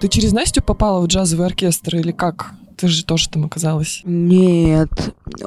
Ты 0.00 0.08
через 0.08 0.32
Настю 0.32 0.62
попала 0.62 1.04
в 1.04 1.08
джазовый 1.08 1.46
оркестр 1.46 1.96
или 1.96 2.12
как? 2.12 2.54
Ты 2.80 2.88
же 2.88 3.04
тоже 3.04 3.28
там 3.28 3.44
оказалась. 3.44 4.00
Нет. 4.04 4.88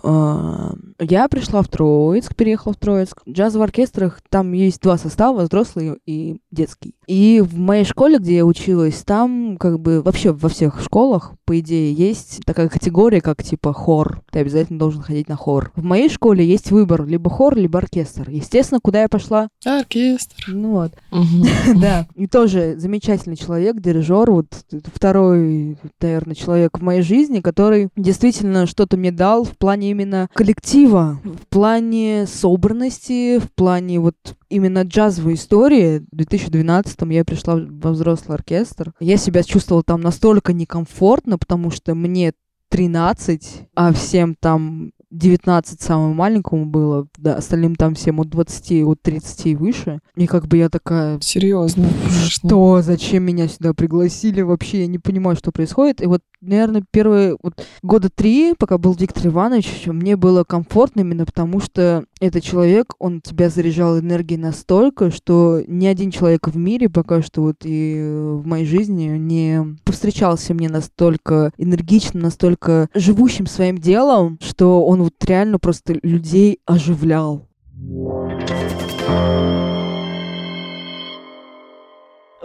а, 0.04 0.76
Я 1.00 1.28
пришла 1.28 1.64
в 1.64 1.68
Троицк, 1.68 2.36
переехала 2.36 2.74
в 2.74 2.78
Троицк. 2.78 3.22
В 3.26 3.32
джазовых 3.32 3.70
оркестрах 3.70 4.22
там 4.30 4.52
есть 4.54 4.82
два 4.82 5.00
состава, 5.00 5.42
взрослый 5.42 5.98
и 6.06 6.38
детский. 6.52 6.94
И 7.08 7.42
в 7.42 7.58
моей 7.58 7.86
школе, 7.86 8.18
где 8.18 8.38
я 8.38 8.46
училась, 8.46 9.04
там 9.04 9.58
как 9.58 9.80
бы 9.80 10.02
вообще 10.02 10.32
во 10.32 10.50
всех 10.50 10.82
школах, 10.82 11.34
по 11.46 11.60
идее, 11.60 11.94
есть 11.94 12.42
такая 12.46 12.70
категория, 12.70 13.22
как 13.22 13.44
типа 13.44 13.74
хор. 13.74 14.22
Ты 14.32 14.40
обязательно 14.40 14.80
должен 14.80 15.02
ходить 15.02 15.30
на 15.30 15.36
хор. 15.36 15.72
В 15.76 15.84
моей 15.84 16.10
школе 16.10 16.46
есть 16.46 16.72
выбор 16.72 17.06
либо 17.06 17.30
хор, 17.30 17.56
либо 17.56 17.80
оркестр. 17.80 18.30
Естественно, 18.30 18.80
куда 18.82 19.02
я 19.02 19.10
пошла? 19.10 19.50
Оркестр. 19.66 20.46
Ну 20.48 20.72
вот. 20.72 20.92
Да, 21.76 22.08
и 22.16 22.28
тоже 22.28 22.76
замечательный 22.78 23.36
человек, 23.36 23.80
дирижер, 23.80 24.32
вот 24.32 24.48
второй, 24.94 25.78
наверное, 26.02 26.36
человек 26.36 26.78
в 26.78 26.82
моей 26.82 27.02
жизни, 27.02 27.42
который 27.42 27.90
действительно 27.96 28.66
что-то 28.68 28.96
мне 28.98 29.12
дал 29.12 29.44
в 29.44 29.58
плане 29.58 29.92
именно 29.92 30.30
коллектива, 30.34 31.20
в 31.24 31.48
плане 31.48 32.26
собранности, 32.28 33.40
в 33.40 33.52
плане 33.52 34.00
вот 34.00 34.16
именно 34.54 34.84
джазовой 34.84 35.34
истории. 35.34 36.00
В 36.12 36.16
2012 36.16 36.98
я 37.10 37.26
пришла 37.26 37.56
во 37.56 37.92
взрослый 37.92 38.36
оркестр. 38.36 38.94
Я 39.00 39.18
себя 39.18 39.44
чувствовала 39.44 39.84
там 39.84 40.02
настолько 40.02 40.54
некомфортно, 40.54 41.38
потому 41.38 41.72
что 41.72 41.96
мне 41.96 42.34
13, 42.70 43.70
а 43.76 43.94
всем 43.94 44.36
там 44.40 44.92
19 45.14 45.80
самому 45.80 46.14
маленькому 46.14 46.66
было, 46.66 47.08
да, 47.18 47.36
остальным 47.36 47.76
там 47.76 47.94
всем 47.94 48.20
от 48.20 48.30
20, 48.30 48.84
от 48.84 49.02
30 49.02 49.46
и 49.46 49.56
выше. 49.56 50.00
И 50.16 50.26
как 50.26 50.48
бы 50.48 50.58
я 50.58 50.70
такая, 50.70 51.20
Серьезно, 51.22 51.88
что, 52.28 52.82
зачем 52.82 53.24
меня 53.24 53.48
сюда 53.48 53.74
пригласили 53.74 54.42
вообще, 54.42 54.82
я 54.82 54.88
не 54.88 54.98
понимаю, 54.98 55.38
что 55.38 55.52
происходит. 55.52 56.02
И 56.02 56.08
вот, 56.08 56.22
наверное, 56.44 56.84
первые 56.90 57.38
вот 57.42 57.66
года 57.82 58.10
три, 58.10 58.54
пока 58.58 58.78
был 58.78 58.94
Виктор 58.94 59.28
Иванович, 59.28 59.88
мне 59.88 60.16
было 60.16 60.44
комфортно 60.44 61.02
именно 61.02 61.26
потому, 61.26 61.60
что 61.60 62.06
этот 62.20 62.44
человек, 62.44 62.94
он 63.00 63.22
тебя 63.22 63.50
заряжал 63.50 64.00
энергией 64.00 64.40
настолько, 64.40 65.12
что 65.12 65.62
ни 65.68 65.86
один 65.86 66.12
человек 66.12 66.48
в 66.48 66.58
мире 66.58 66.90
пока 66.90 67.22
что 67.22 67.42
вот 67.42 67.58
и 67.64 68.02
в 68.02 68.46
моей 68.46 68.66
жизни 68.66 69.18
не 69.18 69.78
повстречался 69.84 70.54
мне 70.54 70.70
настолько 70.70 71.52
энергичным, 71.58 72.24
настолько 72.24 72.90
живущим 72.94 73.48
своим 73.48 73.78
делом, 73.78 74.38
что 74.42 74.86
он 74.86 75.04
вот 75.04 75.14
реально 75.26 75.60
просто 75.60 75.98
людей 76.04 76.60
оживлял. 76.66 77.48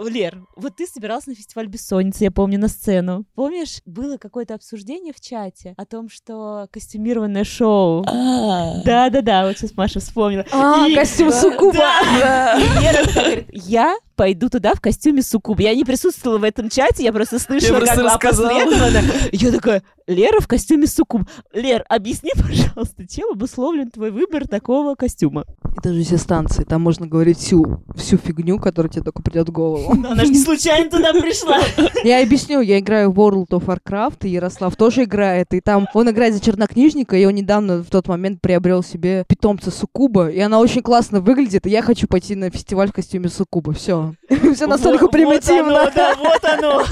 Лер, 0.07 0.43
вот 0.61 0.75
ты 0.75 0.85
собиралась 0.87 1.27
на 1.27 1.35
фестиваль 1.35 1.67
бессонницы, 1.67 2.23
я 2.23 2.31
помню, 2.31 2.59
на 2.59 2.67
сцену. 2.67 3.25
Помнишь, 3.35 3.81
было 3.85 4.17
какое-то 4.17 4.53
обсуждение 4.55 5.13
в 5.13 5.19
чате 5.21 5.73
о 5.77 5.85
том, 5.85 6.09
что 6.09 6.67
костюмированное 6.71 7.43
шоу. 7.43 8.03
А, 8.07 8.81
Да-да-да, 8.83 9.47
вот 9.47 9.57
сейчас 9.57 9.75
Маша 9.75 9.99
вспомнила. 9.99 10.45
А, 10.51 10.87
И- 10.87 10.95
костюм 10.95 11.31
суккуба! 11.31 11.73
Да. 11.73 12.59
И 12.59 12.81
Лера 12.83 13.05
такая 13.05 13.23
говорит, 13.25 13.47
я 13.53 13.95
пойду 14.15 14.49
туда 14.49 14.73
в 14.75 14.81
костюме 14.81 15.21
суккуба. 15.21 15.61
Я 15.61 15.73
не 15.75 15.85
присутствовала 15.85 16.39
в 16.39 16.43
этом 16.43 16.69
чате, 16.69 17.03
я 17.03 17.13
просто 17.13 17.39
слышала, 17.39 17.77
просто 17.77 17.95
как 17.95 18.03
рассказала. 18.05 18.49
опосредованно. 18.49 19.13
Я 19.31 19.51
такая, 19.51 19.83
Лера 20.07 20.41
в 20.41 20.47
костюме 20.47 20.87
суккуб. 20.87 21.21
Лер, 21.53 21.85
объясни, 21.87 22.31
пожалуйста, 22.35 23.07
чем 23.07 23.31
обусловлен 23.31 23.89
твой 23.91 24.11
выбор 24.11 24.45
такого 24.47 24.95
костюма? 24.95 25.45
Это 25.77 25.93
же 25.93 26.03
все 26.03 26.17
станции, 26.17 26.63
там 26.65 26.81
можно 26.81 27.07
говорить 27.07 27.37
всю, 27.37 27.81
всю 27.95 28.17
фигню, 28.17 28.59
которая 28.59 28.91
тебе 28.91 29.03
только 29.03 29.21
придет 29.21 29.47
в 29.47 29.51
голову. 29.53 29.93
Но 29.97 30.11
она 30.11 30.25
же 30.25 30.31
не 30.31 30.39
случайно 30.49 30.89
туда 30.89 31.13
пришла. 31.13 31.59
Я 32.03 32.23
объясню, 32.23 32.61
я 32.61 32.79
играю 32.79 33.11
в 33.11 33.19
World 33.19 33.49
of 33.49 33.65
Warcraft, 33.65 34.19
и 34.23 34.29
Ярослав 34.29 34.75
тоже 34.75 35.03
играет, 35.03 35.53
и 35.53 35.61
там 35.61 35.87
он 35.93 36.09
играет 36.09 36.33
за 36.33 36.41
чернокнижника, 36.41 37.15
и 37.15 37.25
он 37.25 37.35
недавно 37.35 37.83
в 37.83 37.89
тот 37.89 38.07
момент 38.07 38.41
приобрел 38.41 38.83
себе 38.83 39.25
питомца 39.27 39.69
Сукуба, 39.69 40.29
и 40.29 40.39
она 40.39 40.59
очень 40.59 40.81
классно 40.81 41.19
выглядит, 41.21 41.67
и 41.67 41.69
я 41.69 41.81
хочу 41.81 42.07
пойти 42.07 42.35
на 42.35 42.49
фестиваль 42.49 42.89
в 42.89 42.93
костюме 42.93 43.29
Сукуба, 43.29 43.73
все. 43.73 44.13
Все 44.55 44.67
настолько 44.67 45.07
примитивно. 45.07 45.83
Вот 45.83 45.95
оно, 45.95 45.95
да, 45.95 46.15
вот 46.19 46.45
оно. 46.45 46.85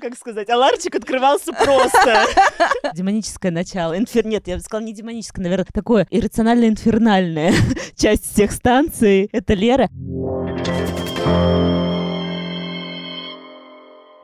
Как 0.00 0.16
сказать, 0.16 0.48
аларчик 0.50 0.94
открывался 0.96 1.52
просто. 1.52 2.26
Демоническое 2.94 3.52
начало. 3.52 3.96
Инфер... 3.96 4.26
Нет, 4.26 4.46
я 4.48 4.56
бы 4.56 4.60
сказала, 4.60 4.84
не 4.84 4.92
демоническое, 4.92 5.42
наверное, 5.42 5.66
такое 5.72 6.06
иррационально-инфернальное. 6.10 7.54
Часть 7.96 8.32
всех 8.32 8.52
станций. 8.52 9.28
Это 9.32 9.54
Лера. 9.54 9.88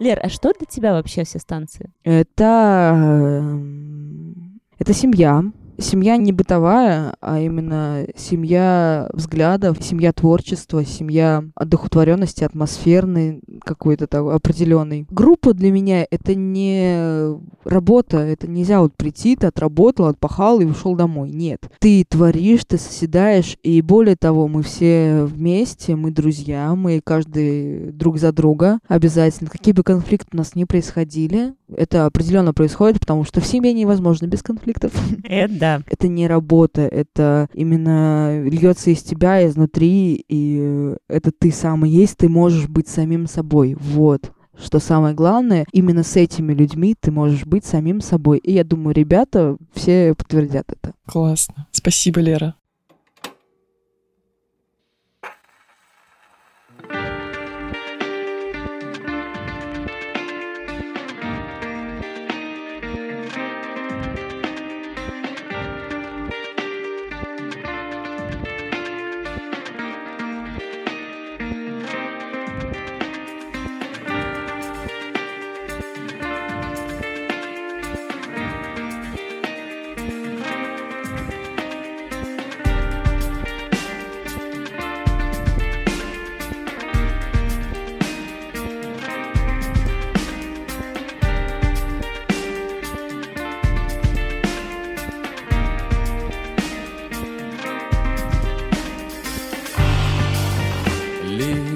Лер, 0.00 0.18
а 0.22 0.28
что 0.30 0.52
для 0.52 0.66
тебя 0.66 0.92
вообще 0.92 1.24
все 1.24 1.38
станции? 1.38 1.92
Это... 2.04 2.92
эм, 2.94 4.60
Это 4.78 4.92
семья. 4.94 5.42
Семья 5.80 6.16
не 6.18 6.32
бытовая, 6.32 7.14
а 7.20 7.40
именно 7.40 8.04
семья 8.14 9.08
взглядов, 9.12 9.78
семья 9.80 10.12
творчества, 10.12 10.84
семья 10.84 11.42
одухотворенности, 11.54 12.44
атмосферной 12.44 13.40
какой-то 13.64 14.06
такой 14.06 14.34
определенной. 14.34 15.06
Группа 15.10 15.54
для 15.54 15.72
меня 15.72 16.06
это 16.10 16.34
не 16.34 17.34
работа, 17.64 18.18
это 18.18 18.46
нельзя 18.46 18.80
вот 18.80 18.94
прийти, 18.94 19.36
ты 19.36 19.46
отработал, 19.46 20.06
отпахал 20.06 20.60
и 20.60 20.66
ушел 20.66 20.94
домой. 20.94 21.30
Нет. 21.30 21.60
Ты 21.78 22.04
творишь, 22.08 22.64
ты 22.66 22.76
соседаешь, 22.76 23.56
и 23.62 23.80
более 23.80 24.16
того, 24.16 24.48
мы 24.48 24.62
все 24.62 25.24
вместе, 25.24 25.96
мы 25.96 26.10
друзья, 26.10 26.74
мы 26.74 27.00
каждый 27.02 27.92
друг 27.92 28.18
за 28.18 28.32
друга 28.32 28.80
обязательно. 28.86 29.48
Какие 29.48 29.72
бы 29.72 29.82
конфликты 29.82 30.28
у 30.32 30.36
нас 30.36 30.54
ни 30.54 30.64
происходили, 30.64 31.54
это 31.76 32.06
определенно 32.06 32.52
происходит, 32.52 33.00
потому 33.00 33.24
что 33.24 33.40
в 33.40 33.46
семье 33.46 33.72
невозможно 33.72 34.26
без 34.26 34.42
конфликтов. 34.42 34.92
Это 35.24 35.52
да. 35.52 35.82
Это 35.86 36.08
не 36.08 36.26
работа, 36.26 36.82
это 36.82 37.48
именно 37.54 38.42
льется 38.42 38.90
из 38.90 39.02
тебя 39.02 39.46
изнутри, 39.46 40.24
и 40.28 40.94
это 41.08 41.32
ты 41.32 41.50
сам 41.50 41.84
и 41.84 41.88
есть, 41.88 42.16
ты 42.16 42.28
можешь 42.28 42.68
быть 42.68 42.88
самим 42.88 43.26
собой. 43.26 43.76
Вот. 43.78 44.32
Что 44.62 44.78
самое 44.78 45.14
главное, 45.14 45.64
именно 45.72 46.02
с 46.02 46.16
этими 46.16 46.52
людьми 46.52 46.94
ты 46.98 47.10
можешь 47.10 47.46
быть 47.46 47.64
самим 47.64 48.00
собой. 48.00 48.38
И 48.38 48.52
я 48.52 48.64
думаю, 48.64 48.94
ребята 48.94 49.56
все 49.72 50.14
подтвердят 50.14 50.66
это. 50.68 50.94
Классно. 51.06 51.66
Спасибо, 51.72 52.20
Лера. 52.20 52.54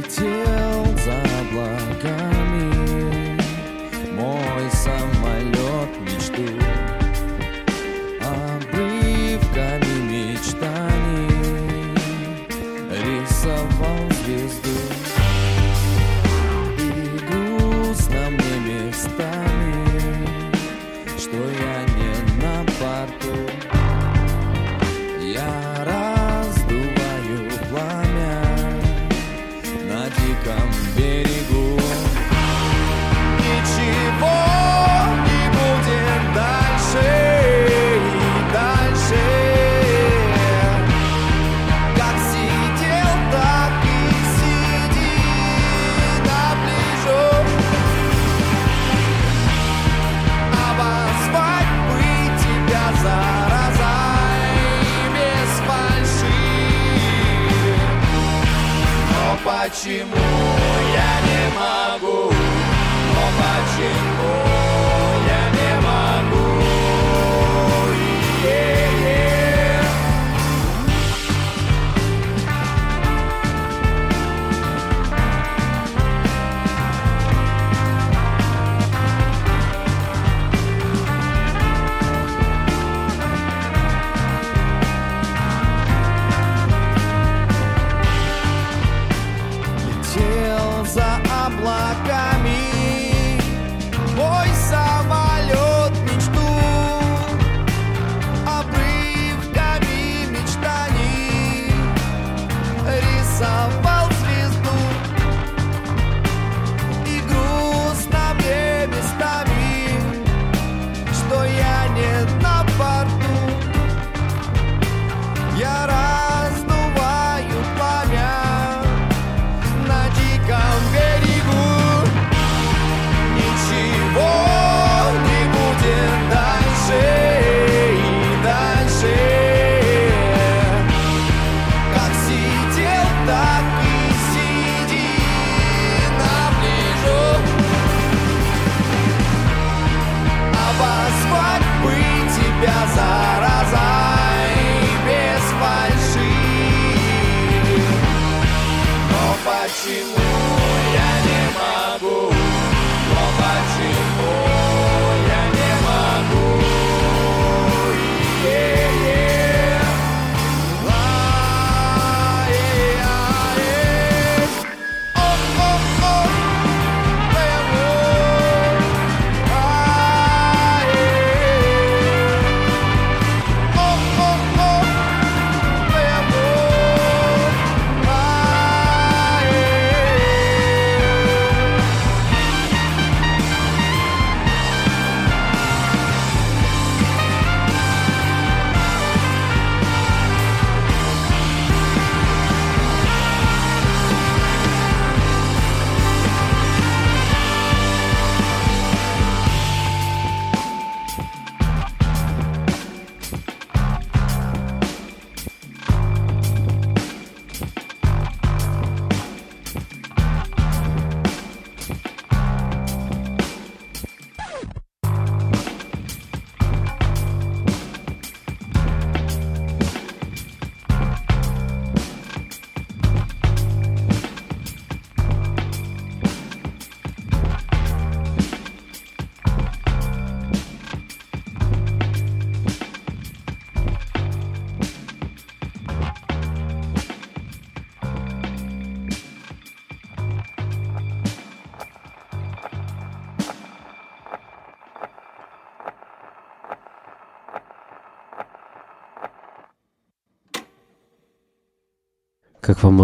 结 0.09 0.44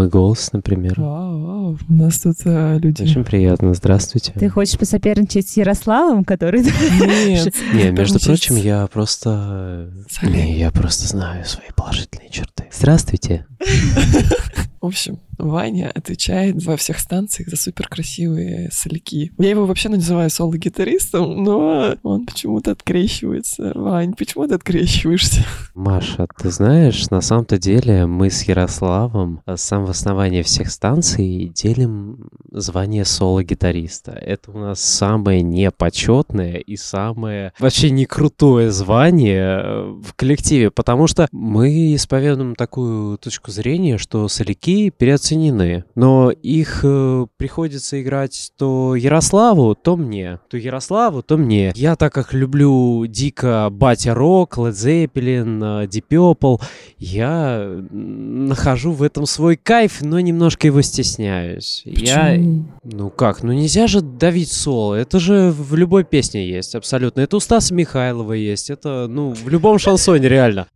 мой 0.01 0.09
голос, 0.09 0.53
например? 0.55 0.95
Вау, 0.97 1.41
вау, 1.41 1.79
у 1.89 1.93
нас 1.93 2.21
тут 2.21 2.37
э, 2.47 2.79
люди... 2.79 3.03
Очень 3.03 3.23
приятно, 3.23 3.75
здравствуйте. 3.75 4.33
Ты 4.33 4.49
хочешь 4.49 4.79
посоперничать 4.79 5.47
с 5.47 5.59
Ярославом, 5.59 6.25
который... 6.25 6.63
Нет. 6.63 7.55
Не, 7.75 7.91
между 7.91 8.19
прочим, 8.19 8.57
я 8.57 8.87
просто... 8.87 9.91
Не, 10.23 10.59
я 10.59 10.71
просто 10.71 11.07
знаю 11.07 11.45
свои 11.45 11.67
положительные 11.77 12.31
черты. 12.31 12.65
Здравствуйте. 12.73 13.47
В 14.81 14.87
общем, 14.87 15.19
Ваня 15.37 15.91
отвечает 15.95 16.65
во 16.65 16.77
всех 16.77 16.99
станциях 17.01 17.51
за 17.51 17.57
супер 17.57 17.87
красивые 17.87 18.71
соляки. 18.73 19.31
Я 19.39 19.51
его 19.51 19.67
вообще 19.67 19.91
называю 19.91 20.31
соло-гитаристом, 20.31 21.43
но 21.43 21.97
он 22.03 22.25
почему-то 22.25 22.71
открещивается. 22.73 23.73
Вань, 23.75 24.15
почему 24.15 24.47
ты 24.47 24.55
открещиваешься? 24.55 25.45
Маша, 25.75 26.27
ты 26.39 26.51
знаешь, 26.51 27.11
на 27.11 27.21
самом-то 27.21 27.59
деле 27.59 28.07
мы 28.07 28.31
с 28.31 28.43
Ярославом 28.45 29.43
э, 29.45 29.57
с 29.57 29.63
самого 29.63 29.91
основания 29.91 30.43
всех 30.43 30.71
станций 30.71 31.53
делим 31.55 32.31
звание 32.51 33.05
соло-гитариста. 33.05 34.13
Это 34.13 34.51
у 34.51 34.59
нас 34.59 34.81
самое 34.81 35.43
непочетное 35.43 36.57
и 36.57 36.77
самое 36.77 37.53
вообще 37.59 37.91
не 37.91 38.07
крутое 38.07 38.71
звание 38.71 39.61
э, 39.63 39.95
в 40.03 40.15
коллективе, 40.15 40.71
потому 40.71 41.07
что 41.07 41.29
мы 41.33 41.95
исповедуем 41.95 42.55
такую 42.55 43.19
точку 43.19 43.51
зрения, 43.51 43.99
что 43.99 44.27
соляки 44.29 44.70
переоценены, 44.97 45.85
но 45.95 46.31
их 46.31 46.81
э, 46.83 47.27
приходится 47.37 48.01
играть 48.01 48.53
то 48.57 48.95
Ярославу, 48.95 49.75
то 49.75 49.97
мне, 49.97 50.39
то 50.49 50.57
Ярославу, 50.57 51.23
то 51.23 51.37
мне. 51.37 51.73
Я 51.75 51.97
так 51.97 52.13
как 52.13 52.33
люблю 52.33 53.07
дико 53.07 53.69
Батя 53.71 54.15
Рок, 54.15 54.59
Led 54.59 54.73
Zeppelin, 54.73 55.85
э, 55.85 55.87
Deep 55.87 56.05
Purple, 56.11 56.61
я 56.99 57.81
нахожу 57.91 58.93
в 58.93 59.03
этом 59.03 59.27
свой 59.27 59.57
кайф, 59.57 60.01
но 60.03 60.21
немножко 60.21 60.67
его 60.67 60.83
стесняюсь. 60.83 61.83
Я, 61.85 62.31
Почему? 62.31 62.67
ну 62.85 63.11
как, 63.11 63.43
ну 63.43 63.53
нельзя 63.53 63.87
же 63.87 64.01
давить 64.01 64.53
соло, 64.53 64.95
это 64.95 65.19
же 65.19 65.51
в 65.51 65.75
любой 65.75 66.05
песне 66.05 66.49
есть, 66.49 66.75
абсолютно. 66.75 67.21
Это 67.21 67.37
у 67.37 67.41
Стаса 67.41 67.75
Михайлова 67.75 68.33
есть, 68.33 68.71
это, 68.71 69.07
ну, 69.09 69.33
в 69.33 69.49
любом 69.49 69.79
шансоне 69.79 70.29
реально. 70.29 70.67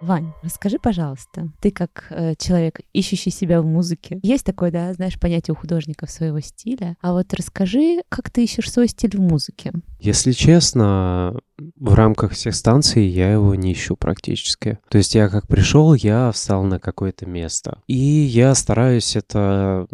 Вань, 0.00 0.32
расскажи, 0.42 0.78
пожалуйста, 0.78 1.48
ты 1.60 1.72
как 1.72 2.06
э, 2.10 2.34
человек, 2.38 2.80
ищущий 2.92 3.30
себя 3.30 3.60
в 3.60 3.66
музыке, 3.66 4.20
есть 4.22 4.44
такое, 4.44 4.70
да, 4.70 4.92
знаешь, 4.94 5.18
понятие 5.18 5.54
у 5.54 5.56
художников 5.56 6.10
своего 6.10 6.38
стиля, 6.40 6.96
а 7.00 7.12
вот 7.12 7.34
расскажи, 7.34 8.02
как 8.08 8.30
ты 8.30 8.44
ищешь 8.44 8.70
свой 8.70 8.86
стиль 8.88 9.16
в 9.16 9.20
музыке? 9.20 9.72
Если 9.98 10.30
честно, 10.32 11.34
в 11.76 11.94
рамках 11.94 12.32
всех 12.32 12.54
станций 12.54 13.06
я 13.06 13.32
его 13.32 13.54
не 13.56 13.72
ищу 13.72 13.96
практически. 13.96 14.78
То 14.88 14.98
есть 14.98 15.16
я 15.16 15.28
как 15.28 15.48
пришел, 15.48 15.94
я 15.94 16.30
встал 16.30 16.62
на 16.62 16.78
какое-то 16.78 17.26
место. 17.26 17.82
И 17.88 17.96
я 17.96 18.54
стараюсь 18.54 19.16
это 19.16 19.88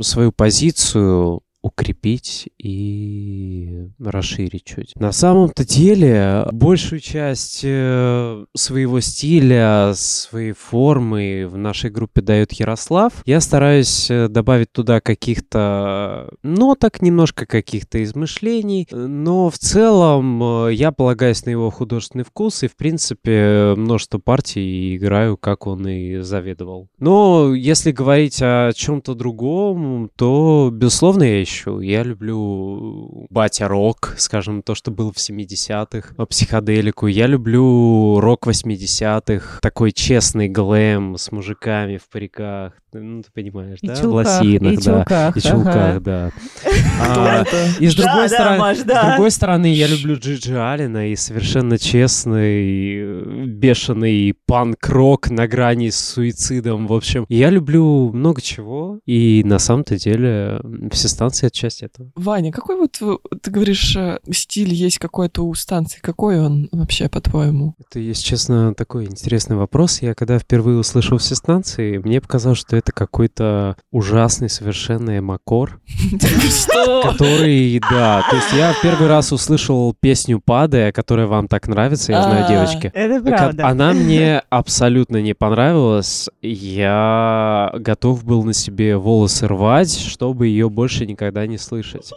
свою 0.00 0.32
позицию 0.32 1.42
укрепить 1.60 2.48
и 2.58 3.88
расширить 3.98 4.64
чуть. 4.64 4.94
На 4.96 5.12
самом-то 5.12 5.66
деле, 5.66 6.46
большую 6.52 7.00
часть 7.00 7.62
э, 7.64 8.44
своего 8.54 9.00
стиля, 9.00 9.92
своей 9.94 10.52
формы 10.52 11.46
в 11.48 11.56
нашей 11.56 11.90
группе 11.90 12.20
дает 12.20 12.52
Ярослав. 12.52 13.12
Я 13.26 13.40
стараюсь 13.40 14.08
э, 14.10 14.28
добавить 14.28 14.72
туда 14.72 15.00
каких-то 15.00 16.30
ноток, 16.42 17.02
немножко 17.02 17.44
каких-то 17.44 18.02
измышлений, 18.04 18.86
но 18.92 19.50
в 19.50 19.58
целом 19.58 20.66
э, 20.68 20.74
я 20.74 20.92
полагаюсь 20.92 21.44
на 21.44 21.50
его 21.50 21.70
художественный 21.70 22.24
вкус 22.24 22.62
и, 22.62 22.68
в 22.68 22.76
принципе, 22.76 23.74
множество 23.76 24.18
партий 24.18 24.96
играю, 24.96 25.36
как 25.36 25.66
он 25.66 25.88
и 25.88 26.18
заведовал. 26.18 26.88
Но 26.98 27.52
если 27.54 27.90
говорить 27.90 28.38
о 28.42 28.70
чем-то 28.72 29.14
другом, 29.14 30.10
то, 30.16 30.70
безусловно, 30.72 31.24
я 31.24 31.40
ищу. 31.48 31.80
Я 31.80 32.02
люблю 32.02 33.26
батя-рок, 33.30 34.14
скажем, 34.18 34.62
то, 34.62 34.74
что 34.74 34.90
был 34.90 35.12
в 35.12 35.16
70-х, 35.16 36.14
психоделику. 36.26 37.06
Я 37.06 37.26
люблю 37.26 38.20
рок 38.20 38.46
80-х, 38.46 39.60
такой 39.60 39.92
честный 39.92 40.48
глэм 40.48 41.16
с 41.16 41.32
мужиками 41.32 41.96
в 41.96 42.08
париках. 42.08 42.74
Ну, 42.92 43.22
ты 43.22 43.28
понимаешь, 43.32 43.78
И 43.82 43.86
да? 43.86 43.96
Чулках, 43.96 44.40
лосинах, 44.40 44.72
и 44.72 44.76
да. 44.76 44.82
чулках, 44.82 45.36
И 45.36 45.40
чулках, 45.40 45.74
ага. 45.76 46.00
да. 46.00 46.30
А, 47.00 47.44
и 47.78 47.86
с 47.86 47.94
другой, 47.94 48.28
да, 48.28 48.28
стороны, 48.28 48.58
Маш, 48.58 48.78
с 48.78 48.82
другой 48.82 49.30
стороны, 49.30 49.66
я 49.72 49.86
люблю 49.86 50.16
Джиджи 50.16 50.58
Алина 50.58 51.10
и 51.10 51.16
совершенно 51.16 51.78
честный, 51.78 53.46
бешеный 53.46 54.34
панк-рок 54.46 55.30
на 55.30 55.46
грани 55.46 55.90
с 55.90 55.98
суицидом. 55.98 56.86
В 56.88 56.92
общем, 56.92 57.24
я 57.28 57.50
люблю 57.50 58.10
много 58.12 58.40
чего, 58.42 58.98
и 59.06 59.42
на 59.44 59.58
самом-то 59.58 59.96
деле 59.96 60.60
все 60.90 61.08
станции— 61.08 61.46
это 61.48 61.56
часть 61.56 61.82
этого. 61.82 62.10
Ваня, 62.16 62.50
какой 62.50 62.76
вот, 62.76 62.98
э, 63.00 63.16
ты 63.42 63.50
говоришь, 63.50 63.96
э, 63.96 64.18
стиль 64.32 64.72
есть 64.74 64.98
какой-то 64.98 65.46
у 65.46 65.54
станции? 65.54 66.00
Какой 66.00 66.40
он 66.40 66.68
вообще, 66.72 67.08
по-твоему? 67.08 67.74
Это, 67.78 68.00
если 68.00 68.22
честно, 68.24 68.74
такой 68.74 69.04
интересный 69.04 69.56
вопрос. 69.56 70.02
Я 70.02 70.14
когда 70.14 70.38
впервые 70.38 70.78
услышал 70.78 71.18
все 71.18 71.34
станции, 71.34 71.98
мне 71.98 72.20
показалось, 72.20 72.58
что 72.58 72.76
это 72.78 72.92
какой-то 72.92 73.76
ужасный 73.90 74.48
совершенно 74.48 75.18
эмакор. 75.18 75.80
Что? 76.48 77.02
Который, 77.02 77.80
да, 77.90 78.24
то 78.28 78.36
есть 78.36 78.52
я 78.52 78.74
первый 78.82 79.08
раз 79.08 79.32
услышал 79.32 79.94
песню 80.00 80.40
«Падая», 80.44 80.92
которая 80.92 81.26
вам 81.26 81.48
так 81.48 81.68
нравится, 81.68 82.12
я 82.12 82.22
знаю, 82.22 82.44
А. 82.46 82.48
девочки. 82.48 82.90
Это 82.94 83.24
правда. 83.24 83.66
Она 83.66 83.92
мне 83.92 84.42
абсолютно 84.48 85.20
не 85.20 85.34
понравилась. 85.34 86.28
Я 86.42 87.72
готов 87.74 88.24
был 88.24 88.44
на 88.44 88.52
себе 88.54 88.96
волосы 88.96 89.46
рвать, 89.46 89.98
чтобы 89.98 90.46
ее 90.46 90.70
больше 90.70 91.06
никогда 91.06 91.46
не 91.46 91.58
слышать. 91.58 92.12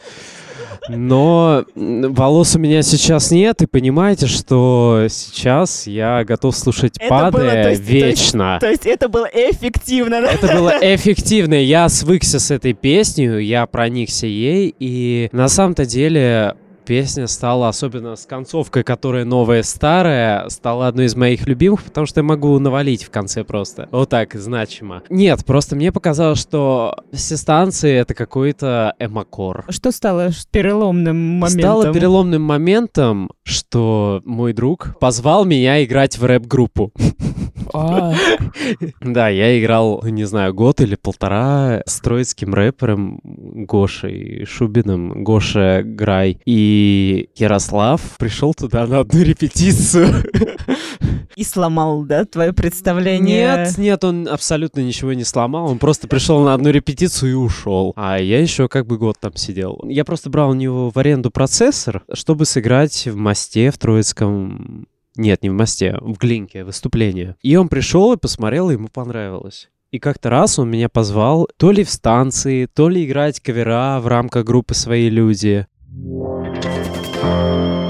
Но 0.89 1.63
волос 1.75 2.55
у 2.55 2.59
меня 2.59 2.81
сейчас 2.81 3.31
нет, 3.31 3.61
и 3.61 3.65
понимаете, 3.65 4.27
что 4.27 5.05
сейчас 5.09 5.87
я 5.87 6.23
готов 6.23 6.55
слушать 6.55 6.95
Это 6.99 7.29
было, 7.31 7.49
то 7.49 7.69
есть- 7.69 7.85
то 7.87 7.93
есть- 7.93 8.05
вечно. 8.19 8.57
То 8.59 8.69
есть 8.69 8.85
это 8.85 9.07
было 9.09 9.25
эффективно? 9.25 10.15
Это 10.15 10.47
было 10.55 10.69
эффективно. 10.81 11.53
Я 11.53 11.87
свыкся 11.89 12.39
с 12.39 12.51
этой 12.51 12.73
песней, 12.73 13.43
я 13.45 13.65
проникся 13.67 14.27
ей, 14.27 14.73
и 14.79 15.29
на 15.31 15.47
самом-то 15.47 15.85
деле 15.85 16.55
песня 16.91 17.25
стала, 17.27 17.69
особенно 17.69 18.17
с 18.17 18.25
концовкой, 18.25 18.83
которая 18.83 19.23
новая, 19.23 19.63
старая, 19.63 20.49
стала 20.49 20.87
одной 20.87 21.05
из 21.05 21.15
моих 21.15 21.47
любимых, 21.47 21.83
потому 21.83 22.05
что 22.05 22.19
я 22.19 22.23
могу 22.23 22.59
навалить 22.59 23.05
в 23.05 23.09
конце 23.09 23.45
просто. 23.45 23.87
Вот 23.91 24.09
так, 24.09 24.33
значимо. 24.33 25.01
Нет, 25.07 25.45
просто 25.45 25.77
мне 25.77 25.93
показалось, 25.93 26.39
что 26.41 26.97
все 27.13 27.37
станции— 27.37 27.93
это 27.93 28.13
какой-то 28.13 28.93
эмакор. 28.99 29.63
Что 29.69 29.91
стало 29.91 30.31
переломным 30.51 31.15
моментом? 31.15 31.59
Стало 31.61 31.93
переломным 31.93 32.41
моментом, 32.41 33.31
что 33.43 34.21
мой 34.25 34.51
друг 34.51 34.97
позвал 34.99 35.45
меня 35.45 35.81
играть 35.85 36.17
в 36.17 36.25
рэп-группу. 36.25 36.91
А, 37.73 38.13
Да, 39.01 39.29
я 39.29 39.59
играл, 39.59 40.03
не 40.03 40.23
знаю, 40.25 40.53
год 40.53 40.81
или 40.81 40.95
полтора 40.95 41.83
с 41.85 41.99
троицким 42.01 42.53
рэпером 42.53 43.19
Гошей 43.23 44.45
Шубиным, 44.45 45.23
Гоша 45.23 45.81
Грай. 45.83 46.39
И 46.45 46.53
Ярослав 47.35 48.01
пришел 48.17 48.53
туда 48.53 48.87
на 48.87 48.99
одну 48.99 49.21
репетицию. 49.21 50.23
И 51.35 51.43
сломал, 51.43 52.03
да, 52.03 52.25
твое 52.25 52.53
представление? 52.53 53.65
Нет, 53.65 53.77
нет, 53.77 54.03
он 54.03 54.27
абсолютно 54.27 54.81
ничего 54.81 55.13
не 55.13 55.23
сломал. 55.23 55.71
Он 55.71 55.79
просто 55.79 56.07
пришел 56.07 56.43
на 56.43 56.53
одну 56.53 56.69
репетицию 56.69 57.31
и 57.31 57.35
ушел. 57.35 57.93
А 57.95 58.19
я 58.19 58.41
еще 58.41 58.67
как 58.67 58.85
бы 58.85 58.97
год 58.97 59.17
там 59.19 59.35
сидел. 59.35 59.81
Я 59.85 60.05
просто 60.05 60.29
брал 60.29 60.51
у 60.51 60.53
него 60.53 60.91
в 60.91 60.97
аренду 60.97 61.31
процессор, 61.31 62.03
чтобы 62.13 62.45
сыграть 62.45 63.07
в 63.07 63.15
мосте 63.15 63.71
в 63.71 63.77
Троицком 63.77 64.87
нет, 65.15 65.43
не 65.43 65.49
в 65.49 65.53
мосте, 65.53 65.97
в 65.99 66.17
Глинке, 66.17 66.63
выступление. 66.63 67.35
И 67.41 67.55
он 67.57 67.67
пришел 67.67 68.13
и 68.13 68.17
посмотрел, 68.17 68.69
и 68.69 68.73
ему 68.73 68.87
понравилось. 68.87 69.69
И 69.91 69.99
как-то 69.99 70.29
раз 70.29 70.57
он 70.57 70.71
меня 70.71 70.87
позвал 70.87 71.49
то 71.57 71.71
ли 71.71 71.83
в 71.83 71.89
станции, 71.89 72.65
то 72.65 72.87
ли 72.87 73.05
играть 73.05 73.41
кавера 73.41 73.99
в 73.99 74.07
рамках 74.07 74.45
группы 74.45 74.73
«Свои 74.73 75.09
люди». 75.09 75.67
Thank 77.21 77.75
you. 77.75 77.80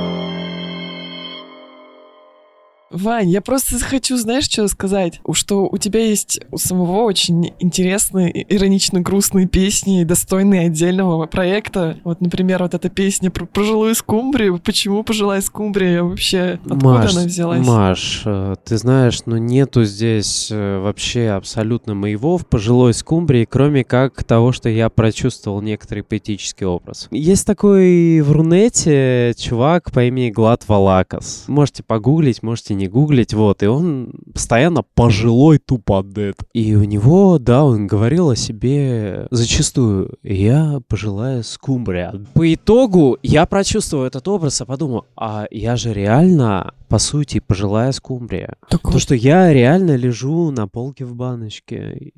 Вань, 2.91 3.29
я 3.29 3.41
просто 3.41 3.79
хочу, 3.79 4.17
знаешь, 4.17 4.45
что 4.45 4.67
сказать? 4.67 5.21
Что 5.33 5.67
у 5.67 5.77
тебя 5.77 6.01
есть 6.01 6.39
у 6.51 6.57
самого 6.57 7.03
очень 7.03 7.53
интересные, 7.59 8.45
иронично 8.53 9.01
грустные 9.01 9.47
песни, 9.47 10.03
достойные 10.03 10.67
отдельного 10.67 11.25
проекта. 11.25 11.97
Вот, 12.03 12.21
например, 12.21 12.63
вот 12.63 12.73
эта 12.73 12.89
песня 12.89 13.31
про 13.31 13.45
пожилую 13.45 13.95
скумбрию. 13.95 14.59
Почему 14.59 15.03
пожилая 15.03 15.41
скумбрия 15.41 16.03
вообще? 16.03 16.59
Откуда 16.65 16.85
Маш, 16.85 17.15
она 17.15 17.25
взялась? 17.25 17.67
Маш, 17.67 18.21
э, 18.25 18.55
ты 18.63 18.77
знаешь, 18.77 19.19
ну 19.25 19.37
нету 19.37 19.83
здесь 19.83 20.49
э, 20.51 20.79
вообще 20.79 21.29
абсолютно 21.29 21.93
моего 21.93 22.37
в 22.37 22.45
пожилой 22.47 22.93
скумбрии, 22.93 23.45
кроме 23.49 23.83
как 23.83 24.23
того, 24.23 24.51
что 24.51 24.69
я 24.69 24.89
прочувствовал 24.89 25.61
некоторый 25.61 26.03
поэтический 26.03 26.65
образ. 26.65 27.07
Есть 27.11 27.47
такой 27.47 28.21
в 28.21 28.31
Рунете 28.31 29.33
чувак 29.37 29.91
по 29.91 30.03
имени 30.03 30.29
Глад 30.29 30.67
Валакас. 30.67 31.45
Можете 31.47 31.83
погуглить, 31.83 32.43
можете 32.43 32.73
не 32.81 32.87
гуглить, 32.87 33.33
вот, 33.33 33.63
и 33.63 33.67
он 33.67 34.11
постоянно 34.33 34.83
пожилой 34.83 35.59
туподед. 35.59 36.37
И 36.53 36.75
у 36.75 36.83
него, 36.83 37.37
да, 37.37 37.63
он 37.63 37.87
говорил 37.87 38.31
о 38.31 38.35
себе 38.35 39.27
зачастую, 39.31 40.17
я 40.23 40.81
пожилая 40.87 41.43
скумбрия. 41.43 42.13
По 42.33 42.53
итогу 42.53 43.17
я 43.21 43.45
прочувствовал 43.45 44.05
этот 44.05 44.27
образ, 44.27 44.61
а 44.61 44.65
подумал, 44.65 45.05
а 45.15 45.45
я 45.51 45.75
же 45.75 45.93
реально, 45.93 46.73
по 46.87 46.97
сути, 46.97 47.39
пожилая 47.39 47.91
скумбрия. 47.91 48.55
Так 48.69 48.81
То, 48.81 48.99
что 48.99 49.13
я 49.15 49.53
реально 49.53 49.95
лежу 49.95 50.51
на 50.51 50.67
полке 50.67 51.05
в 51.05 51.15
баночке, 51.15 52.11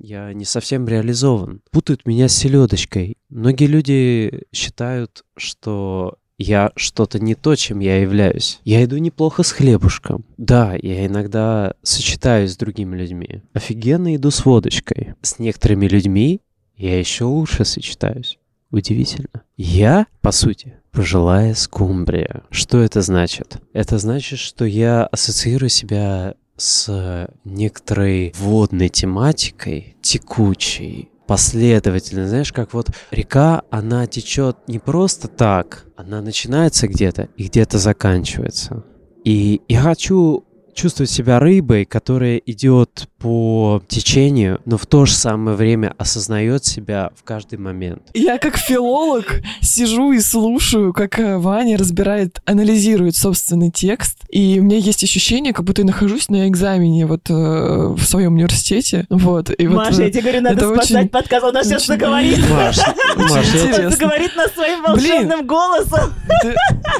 я 0.00 0.32
не 0.32 0.44
совсем 0.44 0.86
реализован. 0.86 1.60
Путают 1.70 2.06
меня 2.06 2.28
с 2.28 2.36
селедочкой. 2.36 3.16
Многие 3.28 3.66
люди 3.66 4.44
считают, 4.52 5.24
что 5.36 6.18
я 6.38 6.72
что-то 6.76 7.18
не 7.18 7.34
то, 7.34 7.54
чем 7.54 7.80
я 7.80 8.00
являюсь. 8.00 8.60
Я 8.64 8.84
иду 8.84 8.96
неплохо 8.96 9.42
с 9.42 9.52
хлебушком. 9.52 10.24
Да, 10.36 10.74
я 10.80 11.06
иногда 11.06 11.74
сочетаюсь 11.82 12.52
с 12.52 12.56
другими 12.56 12.96
людьми. 12.96 13.42
Офигенно 13.52 14.14
иду 14.16 14.30
с 14.30 14.44
водочкой. 14.44 15.14
С 15.22 15.38
некоторыми 15.38 15.86
людьми 15.86 16.40
я 16.76 16.98
еще 16.98 17.24
лучше 17.24 17.64
сочетаюсь. 17.64 18.38
Удивительно. 18.70 19.44
Я, 19.56 20.06
по 20.20 20.32
сути, 20.32 20.74
пожилая 20.90 21.54
скумбрия. 21.54 22.42
Что 22.50 22.80
это 22.80 23.02
значит? 23.02 23.58
Это 23.72 23.98
значит, 23.98 24.40
что 24.40 24.64
я 24.64 25.06
ассоциирую 25.06 25.68
себя 25.68 26.34
с 26.56 27.28
некоторой 27.44 28.32
водной 28.36 28.88
тематикой, 28.88 29.96
текучей, 30.02 31.10
последовательно. 31.26 32.28
Знаешь, 32.28 32.52
как 32.52 32.72
вот 32.74 32.90
река, 33.10 33.62
она 33.70 34.06
течет 34.06 34.56
не 34.68 34.78
просто 34.78 35.28
так, 35.28 35.86
она 35.96 36.20
начинается 36.20 36.88
где-то 36.88 37.28
и 37.36 37.44
где-то 37.44 37.78
заканчивается. 37.78 38.84
И 39.24 39.62
я 39.68 39.80
хочу 39.80 40.44
чувствовать 40.74 41.10
себя 41.10 41.38
рыбой, 41.38 41.84
которая 41.84 42.36
идет 42.38 43.08
по 43.18 43.82
течению, 43.88 44.60
но 44.66 44.76
в 44.76 44.86
то 44.86 45.06
же 45.06 45.14
самое 45.14 45.56
время 45.56 45.94
осознает 45.96 46.64
себя 46.64 47.10
в 47.16 47.22
каждый 47.22 47.58
момент. 47.58 48.02
Я 48.14 48.38
как 48.38 48.56
филолог 48.58 49.40
сижу 49.62 50.12
и 50.12 50.20
слушаю, 50.20 50.92
как 50.92 51.18
э, 51.18 51.38
Ваня 51.38 51.78
разбирает, 51.78 52.40
анализирует 52.44 53.16
собственный 53.16 53.70
текст, 53.70 54.18
и 54.30 54.58
у 54.60 54.64
меня 54.64 54.76
есть 54.76 55.02
ощущение, 55.04 55.52
как 55.52 55.64
будто 55.64 55.82
я 55.82 55.86
нахожусь 55.86 56.28
на 56.28 56.48
экзамене 56.48 57.06
вот 57.06 57.30
э, 57.30 57.32
в 57.32 58.02
своем 58.04 58.34
университете. 58.34 59.06
Вот, 59.08 59.50
и 59.56 59.66
вот, 59.66 59.76
Маша, 59.76 60.02
э, 60.02 60.06
я 60.06 60.10
тебе 60.10 60.22
говорю, 60.22 60.40
надо 60.42 60.66
спасать 60.74 60.96
очень- 60.96 61.08
подкаст, 61.08 61.44
она 61.44 61.62
сейчас 61.64 61.82
очень- 61.82 61.86
заговорит. 61.86 62.38
Маш, 62.50 62.76
Маш, 62.76 62.76
я- 62.76 63.24
Очень 63.24 63.60
Он 63.60 63.66
интересно. 63.68 63.90
заговорит 63.90 64.36
нас 64.36 64.52
своим 64.52 64.82
волшебным 64.82 65.46
голосом. 65.46 66.12
Ты- 66.42 66.54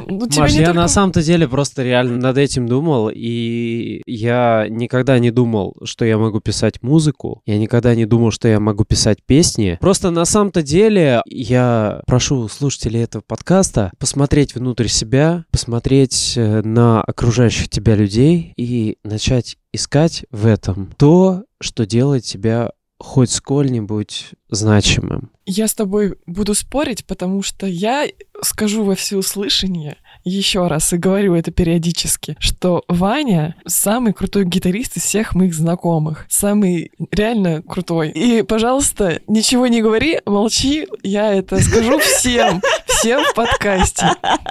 ну, 0.09 0.27
тебя 0.27 0.43
Маш, 0.43 0.53
не 0.53 0.61
я 0.61 0.73
на 0.73 0.89
самом-то 0.89 1.23
деле 1.23 1.49
просто 1.49 1.83
реально 1.83 2.17
над 2.17 2.39
этим 2.39 2.67
думал, 2.69 3.11
и 3.13 3.64
я 4.07 4.67
никогда 4.69 5.19
не 5.19 5.31
думал, 5.31 5.77
что 5.85 6.05
я 6.05 6.19
могу 6.19 6.41
писать 6.41 6.83
музыку, 6.83 7.43
я 7.47 7.59
никогда 7.59 7.95
не 7.95 8.07
думал, 8.07 8.31
что 8.31 8.49
я 8.49 8.61
могу 8.61 8.85
писать 8.85 9.19
песни. 9.25 9.79
Просто 9.81 10.11
на 10.11 10.25
самом-то 10.25 10.63
деле 10.63 11.23
я 11.27 12.03
прошу 12.07 12.49
слушателей 12.49 13.03
этого 13.03 13.23
подкаста 13.27 13.93
посмотреть 13.99 14.55
внутрь 14.55 14.89
себя, 14.89 15.45
посмотреть 15.51 16.35
э, 16.37 16.63
на 16.63 17.03
окружающих 17.03 17.69
тебя 17.69 17.95
людей 17.95 18.53
и 18.57 18.97
начать 19.05 19.57
искать 19.73 20.25
в 20.31 20.47
этом 20.47 20.93
то, 20.97 21.45
что 21.61 21.87
делает 21.87 22.25
тебя 22.25 22.71
хоть 22.99 23.31
сколь-нибудь 23.31 24.31
значимым. 24.49 25.31
Я 25.47 25.69
с 25.69 25.75
тобой 25.75 26.17
буду 26.27 26.55
спорить, 26.55 27.05
потому 27.07 27.43
что 27.43 27.67
я 27.67 28.07
скажу 28.43 28.85
во 28.85 28.95
всеуслышание 28.95 29.99
еще 30.25 30.67
раз 30.67 30.93
и 30.93 30.97
говорю 30.97 31.35
это 31.35 31.51
периодически, 31.51 32.37
что 32.39 32.83
Ваня 32.89 33.57
самый 33.67 34.13
крутой 34.13 34.45
гитарист 34.47 34.97
из 34.97 35.05
всех 35.05 35.35
моих 35.35 35.55
знакомых. 35.55 36.27
Самый 36.29 36.93
реально 37.11 37.63
крутой. 37.63 38.11
И, 38.11 38.43
пожалуйста, 38.43 39.21
ничего 39.27 39.67
не 39.67 39.83
говори, 39.83 40.21
молчи, 40.27 40.87
я 41.03 41.33
это 41.33 41.61
скажу 41.61 41.99
всем, 41.99 42.63
всем 42.87 43.23
в 43.25 43.35
подкасте. 43.35 44.07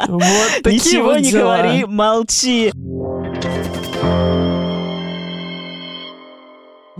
Вот 0.08 0.64
такие 0.64 0.76
Ничего 0.76 1.06
вот 1.06 1.20
не 1.22 1.32
дела. 1.32 1.58
говори, 1.58 1.86
молчи. 1.86 2.72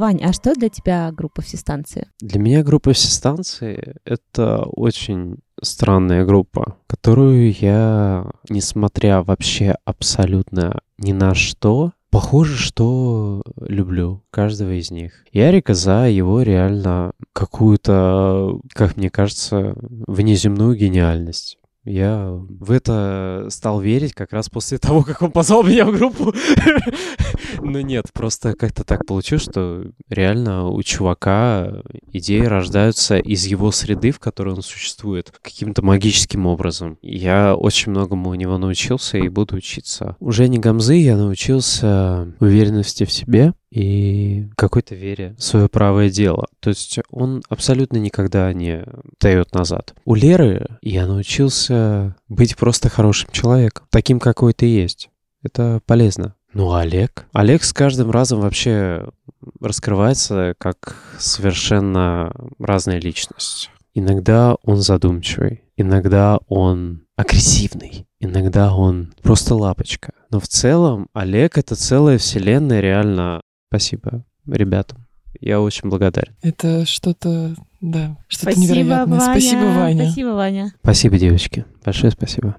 Вань, 0.04 0.22
а 0.22 0.34
что 0.34 0.54
для 0.54 0.68
тебя 0.68 1.14
группа 1.14 1.42
«Всестанция»? 1.42 2.08
Для 2.20 2.38
меня 2.38 2.62
группа 2.62 2.92
«Всестанции»— 2.92 3.96
это 4.06 4.64
очень 4.64 5.38
странная 5.62 6.26
группа, 6.26 6.76
которую 6.88 7.54
я, 7.54 8.30
несмотря 8.50 9.24
вообще 9.24 9.78
абсолютно 9.86 10.82
ни 10.98 11.14
на 11.14 11.34
что, 11.36 11.94
похоже, 12.10 12.58
что 12.58 13.44
люблю 13.62 14.26
каждого 14.30 14.78
из 14.78 14.92
них. 14.92 15.24
Ярика 15.32 15.74
за 15.74 16.10
его 16.10 16.42
реально 16.42 17.14
какую-то, 17.32 18.60
как 18.74 18.98
мне 18.98 19.10
кажется, 19.10 19.74
внеземную 19.80 20.76
гениальность. 20.76 21.60
Я 21.86 22.30
в 22.30 22.72
это 22.72 23.48
стал 23.50 23.82
верить 23.82 24.14
как 24.14 24.32
раз 24.32 24.50
после 24.50 24.78
того, 24.78 25.04
как 25.04 25.22
он 25.22 25.32
позвал 25.32 25.64
меня 25.64 25.86
в 25.86 25.92
группу. 25.92 26.34
Ну 27.62 27.80
нет, 27.80 28.06
просто 28.14 28.56
как-то 28.56 28.84
так 28.84 29.06
получилось, 29.06 29.44
что 29.44 29.86
реально 30.10 30.68
у 30.68 30.82
чувака 30.84 31.82
идеи 32.12 32.42
рождаются 32.42 33.18
из 33.18 33.46
его 33.46 33.72
среды, 33.72 34.12
в 34.12 34.20
которой 34.20 34.56
он 34.56 34.62
существует, 34.62 35.32
каким-то 35.42 35.82
магическим 35.82 36.46
образом. 36.46 36.98
Я 37.02 37.56
очень 37.56 37.92
многому 37.92 38.32
у 38.32 38.36
него 38.36 38.58
научился 38.58 39.18
и 39.18 39.30
буду 39.30 39.56
учиться. 39.56 40.18
У 40.20 40.32
Жени 40.32 40.60
Гамзы 40.60 40.96
я 40.96 41.16
научился 41.16 42.34
уверенности 42.40 43.06
в 43.06 43.12
себе, 43.12 43.54
и 43.74 44.50
какой-то 44.56 44.94
вере 44.94 45.36
в 45.38 45.44
свое 45.44 45.68
правое 45.68 46.12
дело. 46.12 46.46
То 46.60 46.70
есть 46.70 47.00
он 47.10 47.42
абсолютно 47.50 47.98
никогда 47.98 48.54
не 48.54 48.86
дает 49.20 49.52
назад. 49.54 49.96
У 50.06 50.14
Леры 50.14 50.78
я 50.84 51.08
научился 51.08 51.73
быть 52.28 52.56
просто 52.56 52.90
хорошим 52.90 53.30
человеком, 53.32 53.86
таким, 53.90 54.20
какой 54.20 54.54
ты 54.54 54.66
есть. 54.66 55.10
Это 55.44 55.82
полезно. 55.86 56.36
Ну, 56.54 56.72
а 56.72 56.82
Олег? 56.82 57.26
Олег 57.34 57.64
с 57.64 57.74
каждым 57.74 58.12
разом 58.12 58.40
вообще 58.42 59.10
раскрывается 59.60 60.54
как 60.58 60.96
совершенно 61.18 62.32
разная 62.60 63.00
личность. 63.00 63.72
Иногда 63.94 64.56
он 64.64 64.78
задумчивый, 64.78 65.64
иногда 65.76 66.40
он 66.48 67.04
агрессивный, 67.16 68.08
иногда 68.20 68.74
он 68.74 69.14
просто 69.22 69.56
лапочка. 69.56 70.14
Но 70.30 70.40
в 70.40 70.48
целом 70.48 71.08
Олег— 71.14 71.58
это 71.60 71.76
целая 71.76 72.18
вселенная, 72.18 72.82
реально. 72.82 73.42
Спасибо 73.70 74.24
ребятам. 74.46 75.03
Я 75.46 75.60
очень 75.60 75.90
благодарен. 75.90 76.34
Это 76.42 76.86
что-то, 76.86 77.54
да, 77.82 78.16
что-то 78.30 78.54
Спасибо, 78.54 78.76
невероятное. 78.76 79.20
Ваня. 79.20 79.32
Спасибо, 79.34 79.66
Ваня. 79.66 80.04
Спасибо, 80.06 80.28
Ваня. 80.30 80.74
Спасибо, 80.82 81.18
девочки. 81.18 81.66
Большое 81.84 82.14
спасибо. 82.14 82.56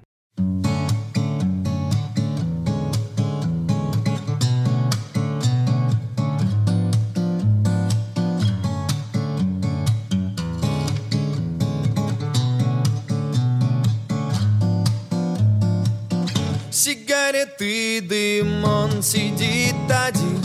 Сигареты, 16.69 18.01
дым, 18.01 18.63
он 18.63 19.01
сидит 19.01 19.73
один 19.89 20.44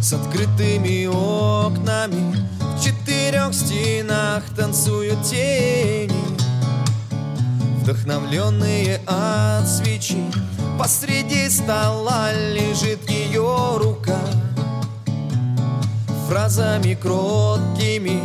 С 0.00 0.14
открытыми 0.14 1.04
окнами. 1.04 2.34
В 2.58 2.82
четырех 2.82 3.52
стенах 3.52 4.42
танцуют 4.56 5.22
тени 5.24 6.10
Вдохновленные 7.82 9.02
от 9.06 9.68
свечи. 9.68 10.24
Посреди 10.78 11.50
стола 11.50 12.32
лежит 12.32 13.10
ее 13.10 13.76
рука. 13.76 14.18
Фразами 16.28 16.94
кроткими 16.94 18.22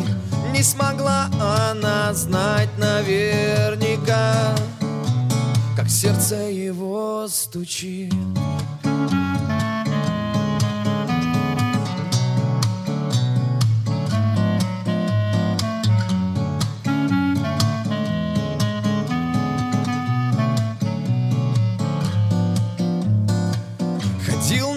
Не 0.54 0.64
смогла 0.64 1.30
она 1.68 2.14
знать 2.14 2.70
наверняка. 2.78 4.56
Как 5.76 5.90
сердце 5.90 6.36
его 6.36 7.28
стучит 7.28 8.14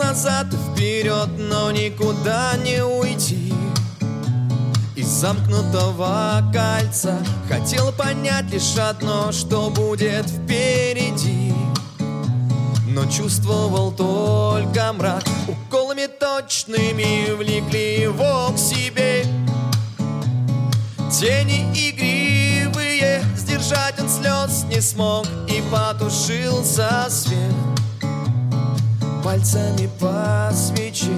назад 0.09 0.47
и 0.55 0.57
вперед, 0.57 1.29
но 1.37 1.71
никуда 1.71 2.55
не 2.65 2.83
уйти. 2.83 3.53
Из 4.97 5.07
замкнутого 5.07 6.43
кольца 6.53 7.19
Хотел 7.47 7.93
понять 7.93 8.51
лишь 8.51 8.77
одно, 8.79 9.31
что 9.33 9.69
будет 9.71 10.27
впереди. 10.27 11.53
Но 12.87 13.05
чувствовал 13.05 13.93
только 13.93 14.93
мрак 14.95 15.25
Уколами 15.47 16.07
точными 16.07 17.31
влекли 17.33 18.01
его 18.01 18.51
к 18.55 18.59
себе. 18.59 19.25
Тени 21.13 21.71
игривые, 21.75 23.23
сдержать 23.37 24.01
он 24.01 24.09
слез 24.09 24.65
не 24.71 24.81
смог 24.81 25.27
И 25.49 25.63
потушился 25.71 27.07
свет 27.11 27.79
пальцами 29.23 29.89
по 29.99 30.51
свече. 30.53 31.11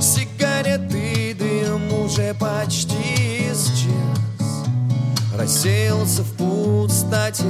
Сигареты 0.00 1.34
дым 1.38 2.04
уже 2.04 2.34
почти 2.34 3.50
исчез. 3.52 4.64
Рассеялся 5.34 6.22
в 6.22 6.32
пустоте 6.32 7.44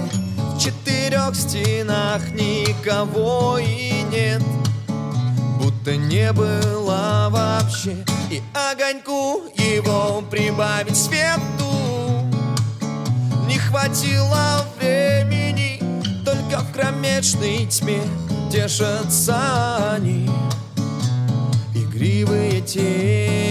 четырех 0.58 1.34
стенах 1.34 2.22
никого 2.32 3.58
и 3.58 4.02
нет. 4.10 4.42
Будто 5.60 5.96
не 5.96 6.32
было 6.32 7.28
вообще 7.30 7.96
И 8.30 8.42
огоньку 8.54 9.42
его 9.56 10.22
прибавить 10.30 10.96
свету. 10.96 11.40
Не 13.46 13.58
хватило 13.58 14.64
времени 14.78 15.80
Только 16.24 16.60
в 16.60 16.72
кромешной 16.72 17.66
тьме 17.66 18.00
Тешатся 18.50 19.94
они. 19.94 20.28
Игривые 21.74 22.60
тени 22.60 23.45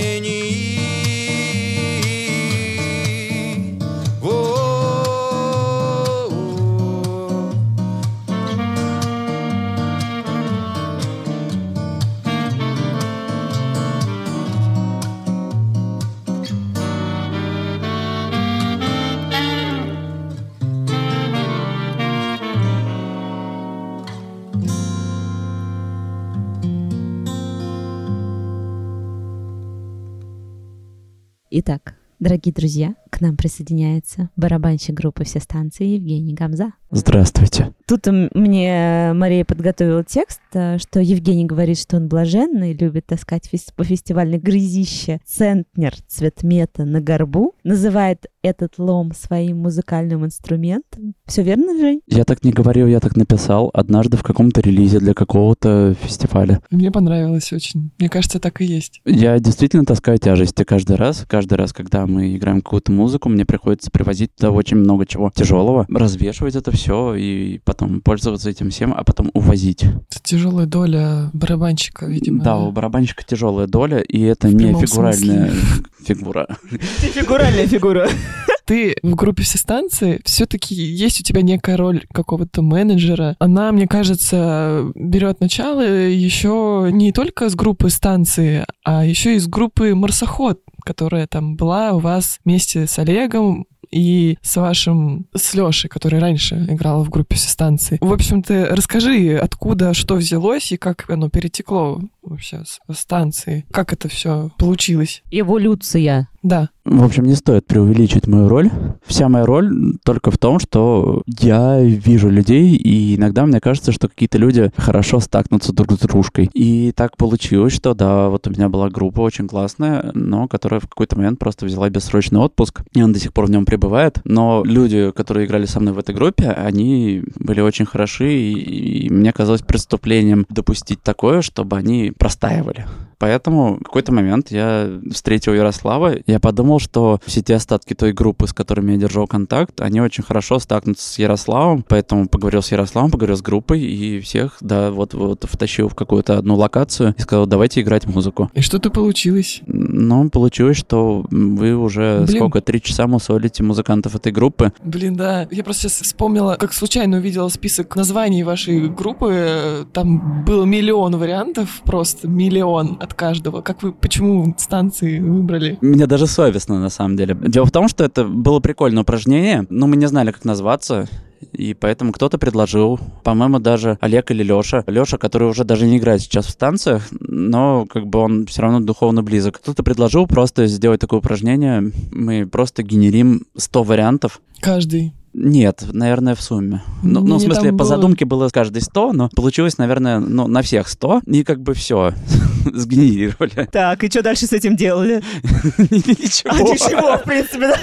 Итак, 31.58 31.95
дорогие 32.20 32.51
друзья, 32.53 32.95
к 33.16 33.22
нам 33.22 33.38
присоединяется 33.38 34.30
барабанщик 34.36 34.93
группы 34.93 35.24
«Все 35.24 35.39
станции» 35.39 35.86
Евгений 35.86 36.34
Гамза. 36.34 36.74
Здравствуйте. 36.91 37.74
Тут 37.88 38.07
мне 38.07 39.11
Мария 39.13 39.43
подготовила 39.45 40.03
текст, 40.03 40.39
э, 40.53 40.78
что 40.78 40.99
Евгений 40.99 41.45
говорит, 41.45 41.78
что 41.78 41.97
он 41.97 42.07
блаженный, 42.07 42.74
любит 42.74 43.05
таскать 43.05 43.49
фес- 43.51 43.74
по 43.76 43.84
фестивальной 43.84 44.38
грязище 44.38 45.20
центнер 45.26 45.93
цветмета 46.07 46.86
на 46.86 47.01
горбу, 47.01 47.53
называет 47.63 48.26
этот 48.41 48.78
лом 48.78 49.11
своим 49.13 49.57
музыкальным 49.57 50.26
инструментом. 50.26 51.16
Все 51.26 51.41
верно, 51.41 51.78
Жень? 51.80 52.01
Я 52.07 52.24
так 52.24 52.43
не 52.43 52.51
говорил, 52.51 52.88
я 52.88 52.99
так 52.99 53.16
написал 53.16 53.72
однажды 53.74 54.18
в 54.18 54.24
каком-то 54.24 54.61
релизе 54.61 54.99
для 54.99 55.13
какого-то 55.13 55.95
фестиваля. 56.01 56.61
Мне 56.70 56.91
понравилось 56.91 57.51
очень. 57.51 57.91
Мне 57.97 58.09
кажется, 58.09 58.39
так 58.39 58.61
и 58.61 58.66
есть. 58.66 59.01
Я 59.05 59.39
действительно 59.39 59.86
таскаю 59.86 60.18
тяжести 60.20 60.63
каждый 60.63 60.95
раз. 60.95 61.26
Каждый 61.28 61.55
раз, 61.55 61.74
когда 61.74 62.05
мы 62.05 62.36
играем 62.36 62.61
какую-то 62.61 62.91
музыку, 62.91 63.05
мне 63.30 63.45
приходится 63.45 63.91
привозить 63.91 64.36
туда 64.36 64.51
очень 64.51 64.78
много 64.78 65.06
чего 65.06 65.32
тяжелого, 65.34 65.86
развешивать 65.89 66.56
это 66.56 66.72
все 66.72 67.16
и 67.16 67.60
потом 67.60 68.01
пользоваться 68.01 68.49
этим 68.49 68.70
всем, 68.70 68.93
а 68.95 69.03
потом 69.03 69.32
увозить. 69.34 69.84
Это 69.84 70.20
тяжелая 70.24 70.66
доля 70.66 71.30
барабанщика, 71.34 72.06
видимо. 72.06 72.43
Да, 72.43 72.58
у 72.58 72.72
барабанщика 72.72 73.24
тяжелая 73.24 73.68
доля, 73.68 73.99
и 73.99 74.22
это 74.22 74.49
не 74.49 74.74
фигуральная 74.74 75.51
фигура. 76.06 76.47
Ты 76.70 77.08
фигуральная 77.08 77.68
фигура. 77.68 78.10
Ты 78.66 78.95
в 79.03 79.14
группе 79.14 79.43
все 79.43 79.60
станции, 79.60 80.22
все-таки 80.26 80.74
есть 80.74 81.20
у 81.20 81.24
тебя 81.24 81.43
некая 81.43 81.78
роль 81.78 82.03
какого-то 82.12 82.64
менеджера. 82.64 83.36
Она, 83.38 83.72
мне 83.72 83.88
кажется, 83.88 84.91
берет 84.95 85.39
начало 85.39 85.82
еще 85.82 86.89
не 86.91 87.12
только 87.12 87.49
с 87.49 87.56
группы 87.56 87.91
станции, 87.91 88.66
а 88.84 89.06
еще 89.06 89.36
и 89.36 89.39
с 89.39 89.47
группы 89.47 89.93
Марсоход, 89.93 90.62
которая 90.86 91.28
там 91.28 91.58
была 91.58 91.92
у 91.92 92.00
вас 92.00 92.40
вместе 92.46 92.88
с 92.88 92.98
Олегом 93.00 93.66
и 93.92 94.38
с 94.42 94.56
вашим, 94.58 95.28
с 95.34 95.54
Лешей, 95.54 95.90
который 95.90 96.20
раньше 96.20 96.66
играл 96.70 97.04
в 97.04 97.10
группе 97.10 97.36
все 97.36 97.50
станции. 97.50 97.98
В 98.02 98.14
общем-то, 98.14 98.70
расскажи, 98.72 99.38
откуда 99.38 99.94
что 99.94 100.16
взялось 100.16 100.72
и 100.72 100.78
как 100.78 101.10
оно 101.10 101.30
перетекло 101.30 102.02
вообще 102.26 102.64
с 102.66 102.80
станции. 102.94 103.66
Как 103.72 103.94
это 103.94 104.08
все 104.08 104.52
получилось? 104.58 105.24
Эволюция. 105.32 106.30
Да. 106.46 106.70
В 106.86 107.04
общем, 107.04 107.24
не 107.24 107.34
стоит 107.34 107.66
преувеличить 107.66 108.28
мою 108.28 108.48
роль. 108.48 108.70
Вся 109.04 109.28
моя 109.30 109.48
роль 109.48 109.98
только 110.04 110.30
в 110.30 110.38
том, 110.38 110.60
что 110.60 111.24
я 111.40 111.82
вижу 111.82 112.30
людей, 112.30 112.76
и 112.76 113.16
иногда 113.16 113.48
мне 113.48 113.60
кажется, 113.60 113.92
что 113.92 114.08
какие-то 114.08 114.38
люди 114.38 114.72
хорошо 114.78 115.20
стакнутся 115.20 115.74
друг 115.74 115.94
с 115.94 115.98
дружкой. 115.98 116.52
И 116.54 116.92
так 116.92 117.18
получилось, 117.18 117.74
что 117.74 117.96
да, 117.96 118.30
вот 118.30 118.46
у 118.46 118.52
меня 118.52 118.70
была 118.70 118.92
группа 118.92 119.22
очень 119.22 119.48
классная, 119.48 120.12
но 120.14 120.48
которая 120.48 120.80
в 120.80 120.88
какой-то 120.88 121.18
момент 121.18 121.40
просто 121.40 121.66
взяла 121.66 121.90
бессрочный 121.90 122.40
отпуск, 122.40 122.84
и 122.94 123.02
он 123.02 123.12
до 123.12 123.20
сих 123.20 123.34
пор 123.34 123.48
в 123.48 123.50
нем 123.50 123.66
пребывает. 123.66 124.20
Но 124.24 124.62
люди, 124.64 125.12
которые 125.16 125.48
играли 125.48 125.66
со 125.66 125.80
мной 125.80 125.96
в 125.96 125.98
этой 125.98 126.14
группе, 126.14 126.50
они 126.50 127.24
были 127.40 127.62
очень 127.62 127.88
хороши, 127.88 128.32
и, 128.32 129.08
и 129.08 129.10
мне 129.10 129.34
казалось 129.34 129.64
преступлением 129.64 130.46
допустить 130.50 131.02
такое, 131.02 131.42
чтобы 131.42 131.76
они 131.76 132.12
простаивали. 132.18 132.86
Поэтому 133.18 133.78
в 133.78 133.84
какой-то 133.84 134.11
момент 134.11 134.51
я 134.51 134.89
встретил 135.11 135.53
Ярослава, 135.53 136.16
я 136.26 136.39
подумал, 136.39 136.80
что 136.80 137.20
все 137.26 137.41
те 137.41 137.55
остатки 137.55 137.93
той 137.93 138.13
группы, 138.13 138.47
с 138.47 138.53
которыми 138.53 138.93
я 138.93 138.97
держал 138.97 139.28
контакт, 139.28 139.82
они 139.82 140.01
очень 140.01 140.24
хорошо 140.24 140.59
стакнутся 140.59 141.09
с 141.09 141.20
Ярославом, 141.20 141.84
поэтому 141.88 142.28
поговорил 142.28 142.61
с 142.61 142.72
Ярославом, 142.72 143.11
поговорил 143.11 143.38
с 143.38 143.41
группой 143.41 143.82
и 143.82 144.20
всех, 144.20 144.57
да, 144.61 144.91
вот, 144.91 145.13
вот 145.13 145.45
втащил 145.45 145.89
в 145.89 145.96
какую-то 145.96 146.37
одну 146.37 146.55
локацию 146.55 147.16
и 147.17 147.21
сказал, 147.21 147.46
давайте 147.46 147.82
играть 147.82 148.05
музыку. 148.05 148.50
И 148.54 148.62
что-то 148.62 148.89
получилось. 148.89 149.62
Ну, 149.66 150.29
получилось, 150.29 150.78
что 150.78 151.25
вы 151.29 151.75
уже 151.75 152.24
Блин. 152.25 152.37
сколько, 152.37 152.62
три 152.62 152.82
часа 152.82 153.08
мусолите 153.08 153.63
музыкантов 153.63 154.16
этой 154.16 154.32
группы. 154.32 154.74
Блин, 154.83 155.16
да. 155.16 155.47
Я 155.51 155.63
просто 155.63 155.83
сейчас 155.83 156.01
вспомнила, 156.01 156.55
как 156.59 156.74
случайно 156.74 157.17
увидела 157.17 157.50
список 157.50 157.96
названий 157.96 158.43
вашей 158.43 158.89
группы. 158.89 159.87
Там 159.93 160.43
был 160.46 160.66
миллион 160.66 161.17
вариантов, 161.17 161.82
просто 161.83 162.28
миллион 162.28 162.97
от 163.06 163.14
каждого. 163.14 163.62
Как 163.62 163.82
вы, 163.84 163.94
почему 163.94 164.54
станции 164.58 165.20
выбрали? 165.20 165.78
Мне 165.82 166.08
даже 166.08 166.28
совестно, 166.28 166.80
на 166.80 166.90
самом 166.90 167.16
деле. 167.16 167.38
Дело 167.48 167.66
в 167.66 167.72
том, 167.72 167.88
что 167.88 168.04
это 168.04 168.26
было 168.26 168.60
прикольное 168.60 169.04
упражнение, 169.04 169.66
но 169.70 169.88
мы 169.88 169.96
не 169.96 170.08
знали, 170.08 170.32
как 170.32 170.46
назваться. 170.46 171.08
И 171.52 171.74
поэтому 171.74 172.12
кто-то 172.12 172.38
предложил, 172.38 173.00
по-моему, 173.24 173.60
даже 173.60 173.98
Олег 174.02 174.32
или 174.32 174.44
Лёша. 174.44 174.84
Лёша, 174.88 175.18
который 175.18 175.48
уже 175.48 175.64
даже 175.64 175.86
не 175.86 175.98
играет 175.98 176.22
сейчас 176.22 176.48
в 176.48 176.52
станциях, 176.52 177.04
но 177.12 177.86
как 177.86 178.08
бы 178.08 178.20
он 178.20 178.46
все 178.46 178.62
равно 178.62 178.80
духовно 178.80 179.24
близок. 179.24 179.60
Кто-то 179.60 179.84
предложил 179.84 180.28
просто 180.28 180.68
сделать 180.68 181.02
такое 181.02 181.20
упражнение. 181.20 181.92
Мы 182.12 182.48
просто 182.48 182.84
генерим 182.84 183.46
100 183.58 183.84
вариантов. 183.84 184.42
Каждый. 184.60 185.14
Нет, 185.37 185.83
наверное, 185.91 186.33
в 186.33 186.41
сумме. 186.41 186.82
Ну, 187.03 187.20
ну, 187.20 187.36
в 187.36 187.41
смысле, 187.41 187.71
по 187.71 187.79
было- 187.79 187.87
задумке 187.87 188.24
было 188.24 188.47
каждый 188.49 188.82
100, 188.82 189.12
но 189.12 189.29
получилось, 189.36 189.78
наверное, 189.78 190.20
ну, 190.20 190.47
на 190.47 190.62
всех 190.62 190.87
100. 190.87 191.24
И 191.25 191.43
как 191.43 191.62
бы 191.62 191.74
все, 191.74 192.13
сгенерировали. 192.74 193.67
Так, 193.71 194.03
и 194.03 194.09
что 194.09 194.21
дальше 194.24 194.45
с 194.47 194.53
этим 194.53 194.75
делали? 194.78 195.21
Ничего. 195.78 196.53
А 196.53 196.62
ничего, 196.62 197.17
в 197.17 197.24
принципе, 197.24 197.59
да. 197.67 197.75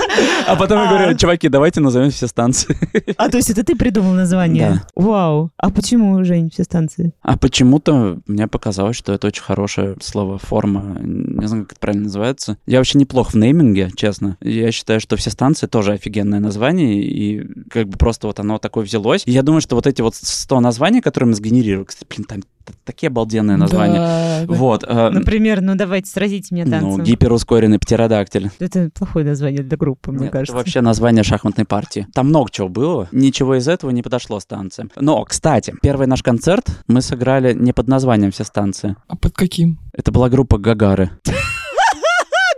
А 0.47 0.57
потом 0.57 0.79
я 0.79 0.89
А. 0.89 0.99
говорю, 0.99 1.17
чуваки, 1.19 1.49
давайте 1.49 1.81
назовем 1.81 2.11
все 2.11 2.27
станции. 2.27 2.77
А, 3.17 3.29
то 3.29 3.37
есть 3.37 3.51
это 3.51 3.63
ты 3.65 3.77
придумал 3.77 4.13
название? 4.15 4.83
Вау. 4.97 5.51
А 5.57 5.71
почему, 5.71 6.25
Жень, 6.25 6.51
все 6.51 6.65
станции? 6.65 7.13
А 7.23 7.37
почему-то 7.37 8.19
мне 8.27 8.49
показалось, 8.49 8.97
что 8.97 9.13
это 9.13 9.27
очень 9.29 9.43
хорошее 9.43 9.97
слово, 10.01 10.39
форма. 10.39 10.97
Не 11.01 11.47
знаю, 11.47 11.65
как 11.65 11.73
это 11.73 11.81
правильно 11.81 12.05
называется. 12.05 12.57
Я 12.67 12.79
вообще 12.79 12.99
неплох 12.99 13.33
в 13.33 13.37
нейминге, 13.37 13.91
честно. 13.95 14.37
Я 14.41 14.73
считаю, 14.73 15.01
что 15.01 15.17
все 15.17 15.31
станции 15.31 15.67
тоже 15.67 15.93
офигенное 15.93 16.41
название, 16.41 17.03
и 17.03 17.42
как 17.71 17.89
бы 17.89 17.99
просто 17.99 18.27
вот 18.27 18.41
оно 18.41 18.59
такое 18.59 18.85
взялось. 18.85 19.23
И 19.27 19.33
я 19.33 19.43
думаю, 19.43 19.61
что 19.61 19.77
вот 19.77 19.87
эти 19.87 20.03
вот 20.03 20.15
100 20.15 20.61
названий, 20.61 21.01
которые 21.01 21.29
мы 21.29 21.35
сгенерировали, 21.35 21.87
кстати, 21.87 22.07
блин, 22.09 22.25
там 22.25 22.41
такие 22.85 23.09
обалденные 23.09 23.57
названия. 23.57 23.99
Да, 23.99 24.45
да. 24.47 24.55
Вот. 24.55 24.85
э, 24.87 25.11
Например, 25.11 25.61
ну 25.61 25.75
давайте 25.75 26.11
сразите 26.11 26.55
меня 26.55 26.65
ну, 26.65 26.71
танцем. 26.71 27.05
гиперускоренный 27.05 27.79
птеродактиль. 27.79 28.51
Это 28.59 28.91
плохое 28.95 29.25
название 29.25 29.63
для 29.63 29.77
группы, 29.77 30.13
мне 30.13 30.25
Нет, 30.25 30.33
кажется. 30.33 30.53
Это 30.53 30.59
вообще 30.59 30.81
название 30.81 31.25
шахматной 31.25 31.65
партии. 31.65 32.07
Там 32.15 32.29
много 32.29 32.51
чего 32.51 32.69
было. 32.69 33.09
Ничего 33.13 33.57
из 33.57 33.69
этого 33.69 33.91
не 33.91 34.03
подошло 34.03 34.41
станциям. 34.41 34.91
Но, 34.97 35.25
кстати, 35.25 35.75
первый 35.83 36.07
наш 36.07 36.23
концерт 36.23 36.67
мы 36.87 37.03
сыграли 37.03 37.53
не 37.53 37.73
под 37.73 37.89
названием 37.89 38.31
«Все 38.31 38.45
станции». 38.45 38.97
А 39.09 39.17
под 39.17 39.35
каким? 39.35 39.79
Это 39.93 40.13
была 40.13 40.29
группа 40.29 40.59
«Гагары». 40.59 41.11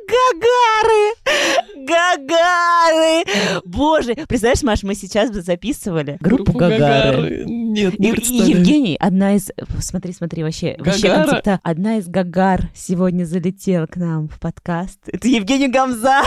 Гагары! 0.07 1.24
Гагары! 1.77 3.25
Боже, 3.65 4.15
представляешь, 4.15 4.63
Маш, 4.63 4.83
мы 4.83 4.95
сейчас 4.95 5.31
бы 5.31 5.41
записывали 5.43 6.17
группу 6.21 6.53
Гагары. 6.53 7.45
Нет, 7.47 7.95
И, 7.95 8.03
не 8.03 8.09
и 8.09 8.13
представляю. 8.13 8.51
Евгений, 8.51 8.97
одна 8.99 9.35
из... 9.35 9.51
Смотри, 9.81 10.13
смотри, 10.13 10.43
вообще, 10.43 10.77
вообще 10.79 11.09
Гагара? 11.09 11.25
концепта. 11.25 11.61
Одна 11.63 11.99
из 11.99 12.09
Гагар 12.09 12.71
сегодня 12.75 13.25
залетела 13.25 13.87
к 13.87 13.97
нам 13.97 14.29
в 14.29 14.39
подкаст. 14.39 15.01
Это 15.07 15.27
Евгений 15.29 15.69
Гамза. 15.69 16.23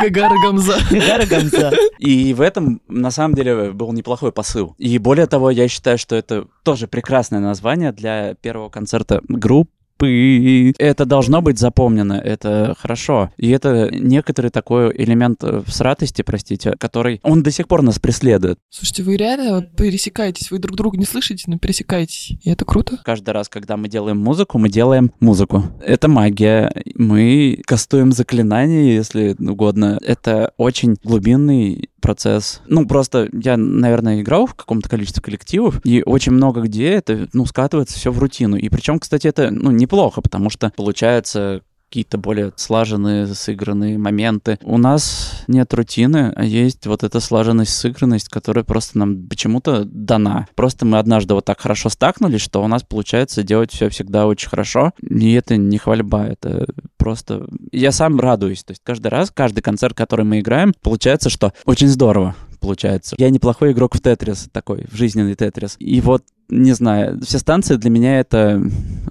Гагара 0.00 0.34
Гамза. 0.42 0.78
Гагара 0.90 1.26
Гамза. 1.26 1.72
И 1.98 2.32
в 2.34 2.40
этом, 2.40 2.80
на 2.88 3.10
самом 3.10 3.34
деле, 3.34 3.72
был 3.72 3.92
неплохой 3.92 4.32
посыл. 4.32 4.74
И 4.78 4.98
более 4.98 5.26
того, 5.26 5.50
я 5.50 5.68
считаю, 5.68 5.98
что 5.98 6.16
это 6.16 6.46
тоже 6.62 6.86
прекрасное 6.88 7.40
название 7.40 7.92
для 7.92 8.34
первого 8.34 8.68
концерта 8.68 9.20
группы. 9.28 9.70
Это 10.06 11.04
должно 11.04 11.42
быть 11.42 11.58
запомнено, 11.58 12.14
это 12.14 12.74
хорошо. 12.78 13.30
И 13.36 13.50
это 13.50 13.90
некоторый 13.92 14.50
такой 14.50 14.92
элемент 14.96 15.42
э, 15.42 15.62
всратости, 15.66 16.22
простите, 16.22 16.72
который, 16.78 17.20
он 17.22 17.42
до 17.42 17.50
сих 17.50 17.68
пор 17.68 17.82
нас 17.82 17.98
преследует. 17.98 18.58
Слушайте, 18.70 19.02
вы 19.02 19.16
реально 19.16 19.62
пересекаетесь, 19.62 20.50
вы 20.50 20.58
друг 20.58 20.76
друга 20.76 20.96
не 20.98 21.04
слышите, 21.04 21.44
но 21.46 21.58
пересекаетесь. 21.58 22.32
И 22.42 22.50
это 22.50 22.64
круто. 22.64 22.98
Каждый 23.04 23.30
раз, 23.30 23.48
когда 23.48 23.76
мы 23.76 23.88
делаем 23.88 24.18
музыку, 24.18 24.58
мы 24.58 24.68
делаем 24.68 25.12
музыку. 25.20 25.64
Это 25.84 26.08
магия. 26.08 26.72
Мы 26.94 27.62
кастуем 27.66 28.12
заклинания, 28.12 28.94
если 28.94 29.36
угодно. 29.38 29.98
Это 30.02 30.52
очень 30.56 30.96
глубинный 31.02 31.90
процесс. 32.02 32.60
Ну, 32.66 32.86
просто 32.86 33.30
я, 33.32 33.56
наверное, 33.56 34.20
играл 34.20 34.46
в 34.46 34.54
каком-то 34.54 34.90
количестве 34.90 35.22
коллективов, 35.22 35.80
и 35.84 36.02
очень 36.04 36.32
много 36.32 36.60
где 36.60 36.90
это, 36.90 37.28
ну, 37.32 37.46
скатывается 37.46 37.96
все 37.96 38.12
в 38.12 38.18
рутину. 38.18 38.56
И 38.56 38.68
причем, 38.68 38.98
кстати, 38.98 39.26
это, 39.26 39.50
ну, 39.50 39.70
неплохо, 39.70 40.20
потому 40.20 40.50
что 40.50 40.70
получается 40.76 41.62
какие-то 41.92 42.16
более 42.16 42.54
слаженные, 42.56 43.26
сыгранные 43.26 43.98
моменты. 43.98 44.58
У 44.62 44.78
нас 44.78 45.44
нет 45.46 45.74
рутины, 45.74 46.32
а 46.34 46.42
есть 46.42 46.86
вот 46.86 47.04
эта 47.04 47.20
слаженность, 47.20 47.76
сыгранность, 47.76 48.30
которая 48.30 48.64
просто 48.64 48.98
нам 48.98 49.28
почему-то 49.28 49.84
дана. 49.84 50.46
Просто 50.54 50.86
мы 50.86 50.98
однажды 50.98 51.34
вот 51.34 51.44
так 51.44 51.60
хорошо 51.60 51.90
стакнулись, 51.90 52.40
что 52.40 52.64
у 52.64 52.66
нас 52.66 52.82
получается 52.82 53.42
делать 53.42 53.72
все 53.72 53.90
всегда 53.90 54.26
очень 54.26 54.48
хорошо, 54.48 54.92
и 55.02 55.34
это 55.34 55.58
не 55.58 55.76
хвальба, 55.76 56.28
это 56.28 56.66
просто... 56.96 57.46
Я 57.72 57.92
сам 57.92 58.18
радуюсь, 58.18 58.64
то 58.64 58.70
есть 58.70 58.80
каждый 58.82 59.08
раз, 59.08 59.30
каждый 59.30 59.60
концерт, 59.60 59.94
который 59.94 60.24
мы 60.24 60.40
играем, 60.40 60.72
получается, 60.80 61.28
что 61.28 61.52
очень 61.66 61.88
здорово 61.88 62.34
получается. 62.58 63.16
Я 63.18 63.28
неплохой 63.28 63.72
игрок 63.72 63.96
в 63.96 64.00
Тетрис 64.00 64.48
такой, 64.50 64.86
в 64.90 64.96
жизненный 64.96 65.34
Тетрис. 65.34 65.76
И 65.78 66.00
вот 66.00 66.22
не 66.48 66.72
знаю, 66.72 67.20
все 67.22 67.38
станции 67.38 67.76
для 67.76 67.90
меня 67.90 68.20
это 68.20 68.62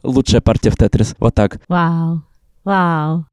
лучшая 0.04 0.42
партия 0.42 0.70
в 0.70 0.78
Тетрис. 0.78 1.16
Вот 1.20 1.36
так. 1.36 1.60
Вау. 1.68 2.24
Вау. 2.64 3.26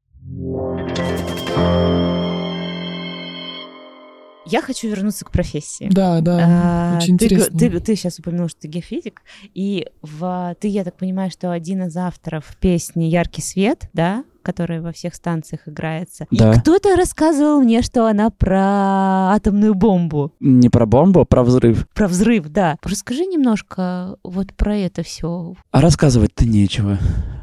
Я 4.51 4.63
хочу 4.63 4.87
вернуться 4.87 5.25
к 5.25 5.31
профессии. 5.31 5.89
Да, 5.91 6.21
да, 6.21 6.39
А, 6.41 6.97
очень 6.97 7.19
ты, 7.19 7.25
интересно. 7.25 7.59
Ты, 7.59 7.79
ты 7.81 7.95
сейчас 7.95 8.17
упомянул, 8.17 8.49
что 8.49 8.61
ты 8.61 8.67
геофизик, 8.67 9.21
и 9.53 9.85
в, 10.01 10.55
ты, 10.59 10.67
я 10.69 10.83
так 10.83 10.97
понимаю, 10.97 11.29
что 11.29 11.51
один 11.51 11.83
из 11.83 11.95
авторов 11.95 12.57
песни 12.59 13.03
«Яркий 13.03 13.43
свет», 13.43 13.87
да, 13.93 14.23
которая 14.41 14.81
во 14.81 14.91
всех 14.91 15.13
станциях 15.13 15.67
играется. 15.67 16.25
Да. 16.31 16.51
И 16.53 16.59
кто-то 16.59 16.95
рассказывал 16.95 17.61
мне, 17.61 17.83
что 17.83 18.07
она 18.07 18.31
про 18.31 19.33
атомную 19.35 19.75
бомбу, 19.75 20.33
Не 20.39 20.69
про 20.69 20.87
бомбу, 20.87 21.19
а 21.19 21.25
про 21.25 21.43
взрыв. 21.43 21.87
про 21.93 22.07
взрыв, 22.07 22.47
да. 22.49 22.77
Расскажи 22.83 23.25
немножко 23.27 24.17
вот 24.23 24.53
про 24.55 24.75
это 24.75 25.03
все. 25.03 25.53
А 25.69 25.81
рассказывать-то 25.81 26.45
нечего. 26.47 26.97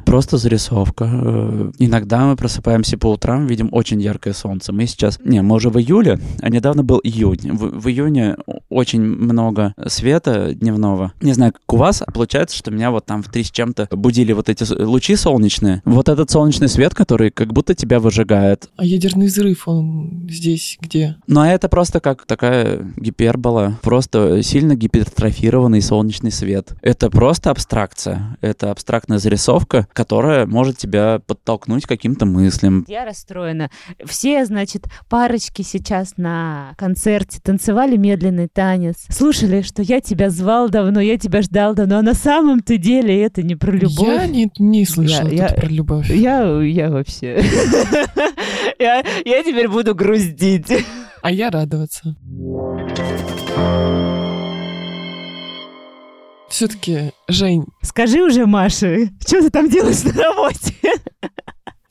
Просто 0.07 0.37
зарисовка. 0.37 1.05
Э, 1.05 1.71
Иногда 1.79 2.25
мы 2.25 2.37
просыпаемся 2.37 2.97
по 2.97 3.11
утрам, 3.11 3.45
видим 3.45 3.67
очень 3.73 4.01
яркое 4.01 4.33
солнце. 4.33 4.71
Мы 4.71 4.87
сейчас... 4.87 5.19
Не, 5.23 5.41
мы 5.41 5.55
уже 5.55 5.69
в 5.69 5.77
июле, 5.77 6.19
а 6.41 6.49
недавно 6.49 6.83
был 6.83 7.01
июнь. 7.03 7.51
В, 7.51 7.81
в 7.81 7.89
июне 7.89 8.37
очень 8.69 9.01
много 9.01 9.73
света 9.87 10.53
дневного. 10.53 11.11
Не 11.21 11.33
знаю, 11.33 11.51
как 11.51 11.73
у 11.73 11.77
вас, 11.77 12.01
а 12.05 12.09
получается, 12.09 12.55
что 12.55 12.71
меня 12.71 12.91
вот 12.91 13.05
там 13.05 13.21
в 13.21 13.29
три 13.29 13.43
с 13.43 13.51
чем-то 13.51 13.89
будили 13.91 14.31
вот 14.31 14.47
эти 14.47 14.63
лучи 14.81 15.17
солнечные. 15.17 15.81
Вот 15.83 16.07
этот 16.07 16.31
солнечный 16.31 16.69
свет, 16.69 16.95
который 16.95 17.29
как 17.29 17.51
будто 17.51 17.75
тебя 17.75 17.99
выжигает. 17.99 18.69
А 18.77 18.85
ядерный 18.85 19.27
взрыв, 19.27 19.67
он 19.67 20.27
здесь 20.29 20.77
где? 20.81 21.17
Но 21.27 21.45
это 21.45 21.67
просто 21.67 21.99
как 21.99 22.25
такая 22.25 22.93
гипербола, 22.95 23.77
просто 23.81 24.41
сильно 24.41 24.75
гипертрофированный 24.75 25.81
солнечный 25.81 26.31
свет. 26.31 26.73
Это 26.81 27.09
просто 27.09 27.51
абстракция, 27.51 28.37
это 28.39 28.71
абстрактная 28.71 29.17
зарисовка, 29.17 29.87
которая 29.97 30.45
может 30.45 30.77
тебя 30.77 31.19
подтолкнуть 31.25 31.85
к 31.85 31.89
каким-то 31.89 32.27
мыслям. 32.27 32.85
Я 32.87 33.03
расстроена. 33.03 33.71
Все, 34.05 34.45
значит, 34.45 34.85
парочки 35.09 35.63
сейчас 35.63 36.17
на 36.17 36.75
концерте 36.77 37.39
танцевали 37.41 37.97
медленный 37.97 38.47
танец. 38.47 39.07
Слушали, 39.09 39.63
что 39.63 39.81
я 39.81 39.99
тебя 39.99 40.29
звал 40.29 40.69
давно, 40.69 41.01
я 41.01 41.17
тебя 41.17 41.41
ждал 41.41 41.73
давно, 41.73 41.97
а 41.97 42.01
на 42.03 42.13
самом-то 42.13 42.77
деле 42.77 43.23
это 43.23 43.41
не 43.41 43.55
про 43.55 43.71
любовь. 43.71 44.07
Я 44.07 44.27
не, 44.27 44.51
не 44.59 44.85
слышала 44.85 45.29
Я- 45.29 45.47
тут 45.47 45.55
я- 45.57 45.61
про 45.61 45.67
любовь. 45.67 46.09
Я, 46.11 46.61
я 46.61 46.91
вообще... 46.91 47.41
Я, 48.79 49.03
я 49.25 49.43
теперь 49.43 49.67
буду 49.67 49.95
грустить. 49.95 50.67
А 51.23 51.31
я 51.31 51.49
радоваться. 51.49 52.15
Все-таки, 56.49 57.11
Жень, 57.27 57.65
Скажи 57.81 58.21
уже, 58.21 58.45
Маша, 58.45 58.97
что 59.27 59.41
ты 59.41 59.49
там 59.49 59.69
делаешь 59.69 60.03
на 60.03 60.13
работе? 60.23 60.73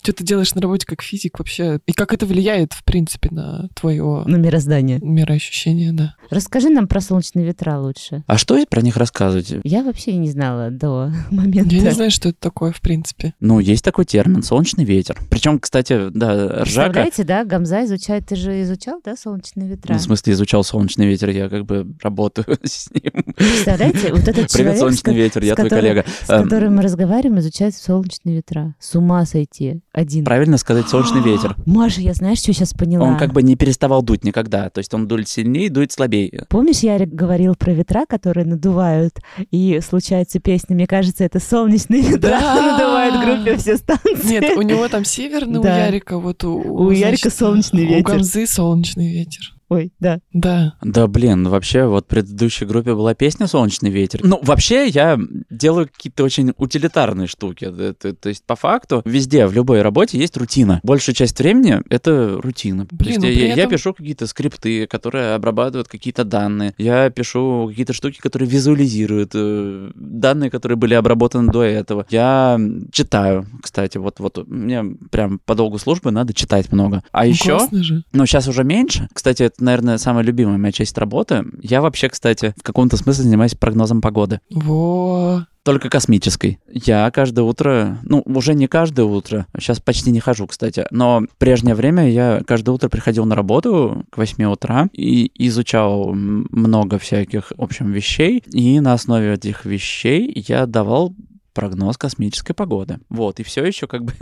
Что 0.06 0.12
ты 0.12 0.24
делаешь 0.24 0.54
на 0.54 0.60
работе 0.60 0.86
как 0.86 1.02
физик 1.02 1.40
вообще? 1.40 1.80
И 1.84 1.92
как 1.92 2.14
это 2.14 2.26
влияет, 2.26 2.72
в 2.72 2.84
принципе, 2.84 3.28
на 3.32 3.68
твое 3.74 4.22
На 4.24 4.36
мироздание. 4.36 5.00
мироощущение, 5.00 5.90
да? 5.90 6.14
Расскажи 6.30 6.68
нам 6.68 6.86
про 6.86 7.00
солнечные 7.00 7.44
ветра 7.44 7.80
лучше. 7.80 8.22
А 8.28 8.38
что 8.38 8.56
про 8.66 8.82
них 8.82 8.96
рассказывать? 8.96 9.52
Я 9.64 9.82
вообще 9.82 10.14
не 10.14 10.30
знала 10.30 10.70
до 10.70 11.10
момента. 11.32 11.74
Я 11.74 11.82
не 11.82 11.90
знаю, 11.90 12.12
что 12.12 12.28
это 12.28 12.38
такое, 12.38 12.70
в 12.70 12.80
принципе. 12.80 13.34
Ну, 13.40 13.58
есть 13.58 13.82
такой 13.82 14.04
термин 14.04 14.44
солнечный 14.44 14.84
ветер. 14.84 15.18
Причем, 15.28 15.58
кстати, 15.58 16.10
да, 16.10 16.62
ржака. 16.62 16.62
Представляете, 16.62 17.24
да, 17.24 17.44
Гамза 17.44 17.84
изучает, 17.84 18.26
ты 18.26 18.36
же 18.36 18.62
изучал, 18.62 19.00
да, 19.04 19.16
солнечные 19.16 19.68
ветра? 19.68 19.92
Ну, 19.92 19.98
в 19.98 20.02
смысле, 20.02 20.34
изучал 20.34 20.62
солнечный 20.62 21.06
ветер, 21.08 21.30
я 21.30 21.48
как 21.48 21.66
бы 21.66 21.84
работаю 22.00 22.46
с 22.62 22.90
ним. 22.92 23.34
Представляете, 23.34 24.12
вот 24.12 24.20
этот 24.20 24.34
Привет, 24.34 24.50
человек, 24.52 24.78
солнечный 24.78 25.14
с, 25.14 25.16
ветер, 25.16 25.42
я 25.42 25.56
твой 25.56 25.68
коллега. 25.68 26.04
с 26.22 26.28
которым 26.28 26.76
мы 26.76 26.82
разговариваем, 26.82 27.40
изучает 27.40 27.74
солнечные 27.74 28.36
ветра. 28.36 28.76
С 28.78 28.94
ума 28.94 29.24
сойти. 29.26 29.80
Один. 29.96 30.26
Правильно 30.26 30.58
сказать 30.58 30.90
солнечный 30.90 31.22
ветер. 31.22 31.56
Маша, 31.64 32.02
я 32.02 32.12
знаешь, 32.12 32.40
что 32.40 32.52
сейчас 32.52 32.74
поняла? 32.74 33.06
Он 33.08 33.16
как 33.16 33.32
бы 33.32 33.42
не 33.42 33.56
переставал 33.56 34.02
дуть 34.02 34.24
никогда. 34.24 34.68
То 34.68 34.80
есть 34.80 34.92
он 34.92 35.08
дует 35.08 35.26
сильнее, 35.26 35.70
дует 35.70 35.90
слабее. 35.90 36.44
Помнишь, 36.50 36.80
Ярик 36.80 37.08
говорил 37.08 37.54
про 37.54 37.72
ветра, 37.72 38.04
которые 38.06 38.44
надувают, 38.44 39.14
и 39.50 39.80
случаются 39.82 40.38
песни, 40.38 40.74
мне 40.74 40.86
кажется, 40.86 41.24
это 41.24 41.40
солнечные 41.40 42.02
ветра 42.12 42.28
Да. 42.28 42.72
надувают 42.72 43.14
в 43.16 43.24
группе 43.24 43.56
все 43.56 43.78
станции. 43.78 44.28
Нет, 44.28 44.56
у 44.58 44.60
него 44.60 44.86
там 44.88 45.06
северный, 45.06 45.60
у. 45.60 45.64
Ярика 45.64 46.18
вот 46.18 46.44
у... 46.44 46.58
У 46.58 46.90
Ярика 46.90 47.30
солнечный 47.30 47.86
У 47.86 47.88
ветер. 47.88 48.04
Гамзы 48.04 48.46
солнечный 48.46 49.10
ветер. 49.10 49.55
Ой, 49.68 49.92
да. 49.98 50.20
Да. 50.32 50.74
Да, 50.82 51.06
блин, 51.08 51.42
ну 51.42 51.50
вообще, 51.50 51.86
вот 51.86 52.04
в 52.04 52.08
предыдущей 52.08 52.66
группе 52.66 52.94
была 52.94 53.14
песня 53.14 53.48
«Солнечный 53.48 53.90
ветер». 53.90 54.20
Ну, 54.22 54.38
вообще, 54.42 54.86
я 54.86 55.18
делаю 55.50 55.88
какие-то 55.88 56.22
очень 56.22 56.52
утилитарные 56.56 57.26
штуки. 57.26 57.64
Это- 57.64 57.82
это- 57.82 58.14
то 58.14 58.28
есть, 58.28 58.44
по 58.44 58.54
факту, 58.54 59.02
везде, 59.04 59.44
в 59.46 59.52
любой 59.52 59.82
работе 59.82 60.18
есть 60.18 60.36
рутина. 60.36 60.80
Большую 60.84 61.16
часть 61.16 61.38
времени 61.40 61.80
это 61.90 62.40
рутина. 62.40 62.86
То 62.86 62.94
Блин, 62.94 63.08
есть 63.10 63.20
ну 63.22 63.26
я, 63.26 63.34
при 63.34 63.46
я- 63.48 63.54
этом- 63.54 63.70
пишу 63.70 63.92
какие-то 63.92 64.26
скрипты, 64.28 64.86
которые 64.86 65.34
обрабатывают 65.34 65.88
какие-то 65.88 66.24
данные. 66.24 66.72
Я 66.78 67.10
пишу 67.10 67.66
какие-то 67.68 67.92
штуки, 67.92 68.18
которые 68.20 68.48
визуализируют 68.48 69.32
э, 69.34 69.90
данные, 69.96 70.50
которые 70.50 70.76
были 70.76 70.94
обработаны 70.94 71.50
до 71.52 71.62
этого. 71.62 72.06
Я 72.10 72.60
читаю, 72.92 73.46
кстати, 73.62 73.98
вот, 73.98 74.20
вот 74.20 74.46
мне 74.46 74.84
прям 75.10 75.40
по 75.44 75.54
долгу 75.56 75.78
службы 75.78 76.12
надо 76.12 76.32
читать 76.34 76.70
много. 76.72 77.02
А 77.10 77.24
Ну, 77.24 77.30
еще... 77.30 77.56
классно 77.58 77.82
же. 77.82 78.04
Но 78.12 78.26
сейчас 78.26 78.46
уже 78.46 78.62
меньше. 78.62 79.08
Кстати, 79.12 79.50
это, 79.56 79.64
наверное, 79.64 79.98
самая 79.98 80.24
любимая 80.24 80.58
моя 80.58 80.72
часть 80.72 80.96
работы. 80.98 81.44
Я 81.60 81.80
вообще, 81.80 82.08
кстати, 82.08 82.54
в 82.56 82.62
каком-то 82.62 82.96
смысле 82.96 83.24
занимаюсь 83.24 83.54
прогнозом 83.54 84.00
погоды. 84.00 84.40
Во. 84.50 85.46
только 85.64 85.90
космической. 85.90 86.60
Я 86.68 87.10
каждое 87.10 87.42
утро, 87.42 87.98
ну, 88.04 88.22
уже 88.24 88.54
не 88.54 88.68
каждое 88.68 89.04
утро, 89.04 89.46
сейчас 89.58 89.80
почти 89.80 90.12
не 90.12 90.20
хожу, 90.20 90.46
кстати, 90.46 90.86
но 90.92 91.22
в 91.22 91.36
прежнее 91.38 91.74
время 91.74 92.08
я 92.08 92.40
каждое 92.46 92.70
утро 92.70 92.88
приходил 92.88 93.24
на 93.24 93.34
работу 93.34 94.04
к 94.10 94.16
8 94.16 94.44
утра 94.44 94.88
и 94.92 95.30
изучал 95.34 96.12
много 96.14 97.00
всяких, 97.00 97.52
в 97.56 97.62
общем, 97.62 97.90
вещей, 97.90 98.44
и 98.46 98.78
на 98.78 98.92
основе 98.92 99.34
этих 99.34 99.64
вещей 99.64 100.44
я 100.46 100.66
давал 100.66 101.14
прогноз 101.56 101.96
космической 101.96 102.52
погоды. 102.54 102.98
Вот, 103.08 103.40
и 103.40 103.42
все 103.42 103.64
еще 103.64 103.86
как 103.88 104.04
бы 104.04 104.12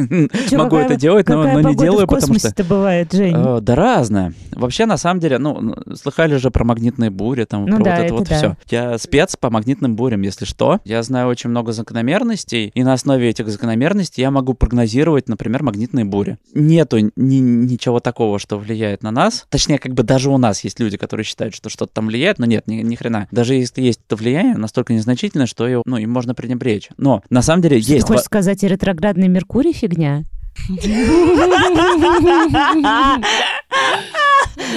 Чё, 0.48 0.56
могу 0.58 0.70
какая- 0.76 0.84
это 0.86 0.96
делать, 0.96 1.28
но, 1.28 1.42
но 1.42 1.60
не 1.68 1.74
делаю, 1.76 2.06
в 2.06 2.08
потому 2.08 2.20
что... 2.20 2.48
космосе-то 2.48 2.64
бывает, 2.64 3.12
Жень? 3.12 3.34
Э, 3.36 3.60
Да 3.60 3.74
разное. 3.74 4.32
Вообще, 4.52 4.86
на 4.86 4.96
самом 4.96 5.20
деле, 5.20 5.38
ну, 5.38 5.74
слыхали 5.94 6.36
же 6.36 6.50
про 6.50 6.64
магнитные 6.64 7.10
бури, 7.10 7.44
там, 7.44 7.66
Ну 7.66 7.76
про 7.76 7.84
да, 7.84 7.90
вот 7.90 7.96
это, 7.98 8.04
это 8.06 8.14
вот 8.14 8.28
да. 8.28 8.36
все. 8.36 8.56
Я 8.70 8.98
спец 8.98 9.36
по 9.36 9.50
магнитным 9.50 9.96
бурям, 9.96 10.22
если 10.22 10.44
что. 10.44 10.80
Я 10.84 11.02
знаю 11.02 11.28
очень 11.28 11.50
много 11.50 11.72
закономерностей, 11.72 12.70
и 12.74 12.82
на 12.84 12.92
основе 12.92 13.28
этих 13.28 13.48
закономерностей 13.48 14.22
я 14.22 14.30
могу 14.30 14.54
прогнозировать, 14.54 15.28
например, 15.28 15.62
магнитные 15.64 16.04
бури. 16.04 16.38
Нету 16.54 16.98
ни- 16.98 17.10
ничего 17.16 17.98
такого, 18.00 18.38
что 18.38 18.58
влияет 18.58 19.02
на 19.02 19.10
нас. 19.10 19.46
Точнее, 19.50 19.78
как 19.78 19.94
бы 19.94 20.02
даже 20.04 20.30
у 20.30 20.38
нас 20.38 20.62
есть 20.62 20.78
люди, 20.78 20.96
которые 20.96 21.24
считают, 21.24 21.54
что 21.54 21.68
что-то 21.68 21.92
там 21.94 22.06
влияет, 22.06 22.38
но 22.38 22.46
нет, 22.46 22.66
ни, 22.68 22.76
ни 22.76 22.94
хрена. 22.94 23.26
Даже 23.32 23.54
если 23.54 23.82
есть 23.82 24.00
это 24.06 24.14
влияние, 24.16 24.56
настолько 24.56 24.92
незначительное, 24.92 25.46
что 25.46 25.66
его, 25.66 25.82
ну, 25.86 25.96
им 25.96 26.10
можно 26.10 26.34
пренебречь. 26.34 26.88
Но 26.96 27.22
на 27.30 27.42
самом 27.42 27.62
деле 27.62 27.78
Что 27.80 27.88
ты 27.88 27.94
есть... 27.94 28.06
хочешь 28.06 28.20
во- 28.22 28.24
сказать, 28.24 28.62
ретроградный 28.62 29.28
Меркурий 29.28 29.72
фигня? 29.72 30.24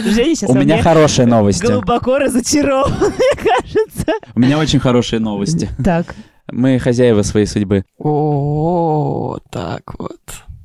Женя 0.03 0.35
сейчас 0.35 0.49
У 0.49 0.53
меня 0.55 0.81
хорошие 0.81 1.25
новости. 1.27 1.65
глубоко 1.65 2.17
разочарован, 2.17 2.91
мне 2.99 3.35
кажется. 3.35 4.11
У 4.35 4.39
меня 4.39 4.57
очень 4.57 4.79
хорошие 4.79 5.19
новости. 5.19 5.69
Так, 5.83 6.15
Мы 6.51 6.79
хозяева 6.79 7.21
своей 7.23 7.45
судьбы. 7.45 7.83
О, 7.99 9.37
так 9.51 9.81
вот. 9.99 10.19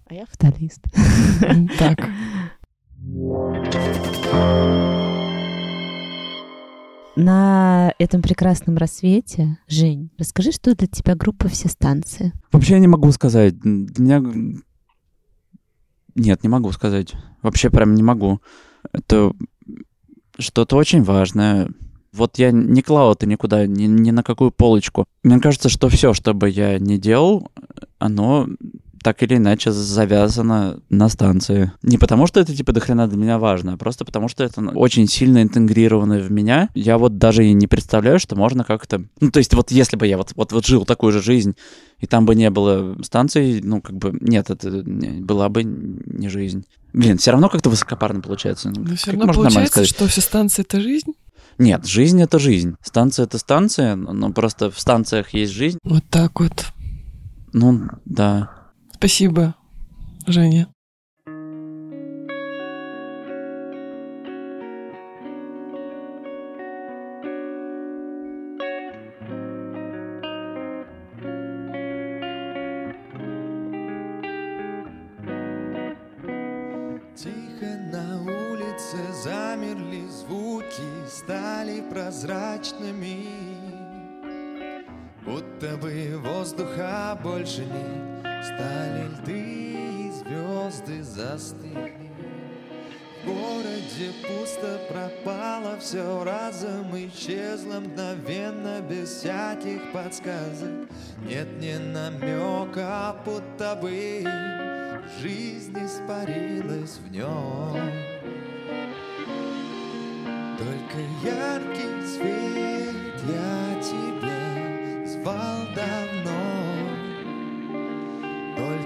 а 0.08 0.14
я 0.14 0.24
фаталист. 0.26 0.80
Так. 1.78 2.08
На 7.14 7.92
этом 7.98 8.22
прекрасном 8.22 8.78
рассвете, 8.78 9.58
Жень, 9.68 10.10
расскажи, 10.18 10.52
что 10.52 10.74
для 10.74 10.86
тебя 10.86 11.14
группа 11.14 11.48
«Все 11.48 11.68
станции». 11.68 12.32
Вообще 12.50 12.74
я 12.74 12.78
не 12.78 12.88
могу 12.88 13.12
сказать. 13.12 13.58
Для 13.58 14.18
меня... 14.18 14.62
Нет, 16.14 16.42
не 16.42 16.48
могу 16.48 16.72
сказать. 16.72 17.14
Вообще 17.42 17.70
прям 17.70 17.94
не 17.94 18.02
могу. 18.02 18.40
Это 18.92 19.32
что-то 20.38 20.76
очень 20.76 21.02
важное. 21.02 21.68
Вот 22.12 22.38
я 22.38 22.50
не 22.50 22.82
клал 22.82 23.12
это 23.12 23.26
никуда, 23.26 23.66
ни, 23.66 23.84
ни 23.84 24.10
на 24.10 24.22
какую 24.22 24.50
полочку. 24.50 25.06
Мне 25.22 25.38
кажется, 25.40 25.68
что 25.68 25.88
все, 25.88 26.12
что 26.12 26.34
бы 26.34 26.48
я 26.48 26.78
не 26.78 26.98
делал, 26.98 27.50
оно 27.98 28.48
так 29.02 29.22
или 29.22 29.36
иначе 29.36 29.72
завязано 29.72 30.80
на 30.88 31.08
станции. 31.08 31.72
Не 31.82 31.98
потому, 31.98 32.26
что 32.26 32.40
это 32.40 32.54
типа 32.54 32.72
дохрена 32.72 33.08
для 33.08 33.18
меня 33.18 33.38
важно, 33.38 33.74
а 33.74 33.76
просто 33.76 34.04
потому, 34.04 34.28
что 34.28 34.44
это 34.44 34.60
очень 34.60 35.06
сильно 35.08 35.42
интегрировано 35.42 36.18
в 36.18 36.30
меня. 36.30 36.68
Я 36.74 36.98
вот 36.98 37.18
даже 37.18 37.46
и 37.46 37.52
не 37.52 37.66
представляю, 37.66 38.18
что 38.18 38.36
можно 38.36 38.64
как-то... 38.64 39.04
Ну, 39.20 39.30
то 39.30 39.38
есть 39.38 39.54
вот 39.54 39.70
если 39.70 39.96
бы 39.96 40.06
я 40.06 40.16
вот, 40.16 40.32
вот, 40.36 40.52
вот 40.52 40.66
жил 40.66 40.84
такую 40.84 41.12
же 41.12 41.22
жизнь, 41.22 41.54
и 41.98 42.06
там 42.06 42.26
бы 42.26 42.34
не 42.34 42.50
было 42.50 42.96
станций, 43.02 43.60
ну, 43.62 43.80
как 43.80 43.96
бы, 43.96 44.16
нет, 44.20 44.50
это 44.50 44.82
была 44.84 45.48
бы 45.48 45.62
не 45.64 46.28
жизнь. 46.28 46.64
Блин, 46.92 47.18
все 47.18 47.30
равно 47.30 47.48
как-то 47.48 47.70
высокопарно 47.70 48.20
получается. 48.20 48.70
Ну, 48.70 48.82
Но 48.82 48.96
все 48.96 49.06
как 49.06 49.14
равно 49.14 49.26
можно 49.26 49.42
нормально 49.44 49.68
получается, 49.68 49.96
что 49.96 50.06
все 50.08 50.20
станции— 50.20 50.62
это 50.62 50.80
жизнь. 50.80 51.12
Нет, 51.58 51.86
жизнь— 51.86 52.20
это 52.22 52.38
жизнь. 52.38 52.76
Станция— 52.82 53.24
это 53.26 53.38
станция, 53.38 53.94
но 53.96 54.32
просто 54.32 54.70
в 54.70 54.78
станциях 54.78 55.34
есть 55.34 55.52
жизнь. 55.52 55.78
Вот 55.84 56.04
так 56.10 56.40
вот. 56.40 56.66
Ну, 57.52 57.88
да. 58.04 58.61
Спасибо, 59.02 59.56
Женя. 60.28 60.68
Тихо 77.16 77.76
на 77.90 78.22
улице 78.22 78.98
замерли 79.24 80.06
звуки, 80.06 81.08
стали 81.08 81.82
прозрачными. 81.90 83.26
Будто 85.24 85.76
бы 85.76 86.20
воздуха 86.22 87.18
больше 87.20 87.64
нет, 87.64 88.11
стали 88.54 89.08
льды 89.08 90.06
и 90.06 90.10
звезды 90.10 91.02
застыли. 91.02 92.10
В 93.22 93.26
городе 93.26 94.12
пусто 94.26 94.80
пропало 94.88 95.78
все 95.78 96.24
разом 96.24 96.96
исчезло 96.96 97.78
мгновенно 97.80 98.80
без 98.80 99.10
всяких 99.10 99.92
подсказок. 99.92 100.88
Нет 101.24 101.48
ни 101.60 101.76
намека, 101.76 103.14
будто 103.24 103.78
бы 103.80 104.24
жизнь 105.20 105.76
испарилась 105.78 106.98
в 106.98 107.12
нем. 107.12 107.78
Только 110.58 110.98
яркий 111.22 112.06
свет 112.06 112.94
я 113.28 113.82
тебя 113.82 115.06
звал 115.06 115.60
давно. 115.76 116.21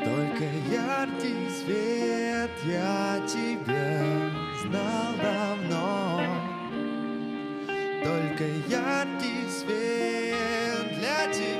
Только 0.04 0.44
яркий 0.70 1.48
свет 1.48 2.50
я 2.66 3.22
тебя 3.26 4.02
знал 4.62 5.14
давно. 5.22 6.20
Только 8.04 8.44
яркий 8.68 9.48
свет 9.48 10.98
для 10.98 11.32
тебя. 11.32 11.55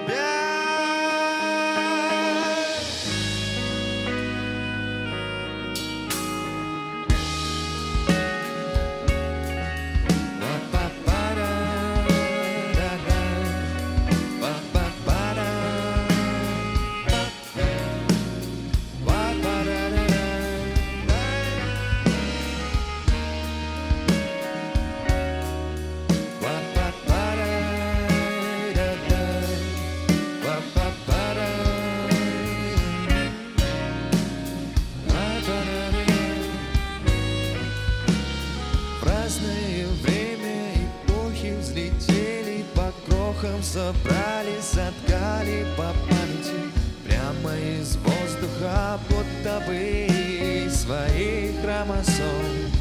Крохам, 43.47 43.63
собрали, 43.63 44.61
соткали 44.61 45.67
по 45.77 45.93
памяти 46.09 46.71
прямо 47.05 47.57
из 47.57 47.97
воздуха, 47.97 48.99
будто 49.09 49.63
бы 49.67 49.77
из 49.77 50.83
своих 50.83 51.61
хромосом. 51.63 52.73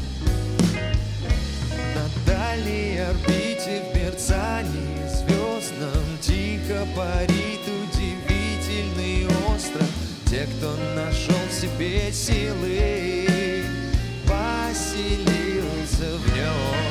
На 1.94 2.32
дальней 2.32 2.98
орбите 2.98 3.82
в 3.82 3.96
мерцании 3.96 5.06
звездном 5.08 6.18
тихо 6.20 6.86
парит 6.96 7.60
удивительный 7.66 9.26
остров. 9.48 9.88
Те, 10.26 10.46
кто 10.56 10.74
нашел 10.94 11.36
в 11.48 11.52
себе 11.52 12.12
силы, 12.12 13.64
поселился 14.26 16.18
в 16.18 16.36
нем. 16.36 16.85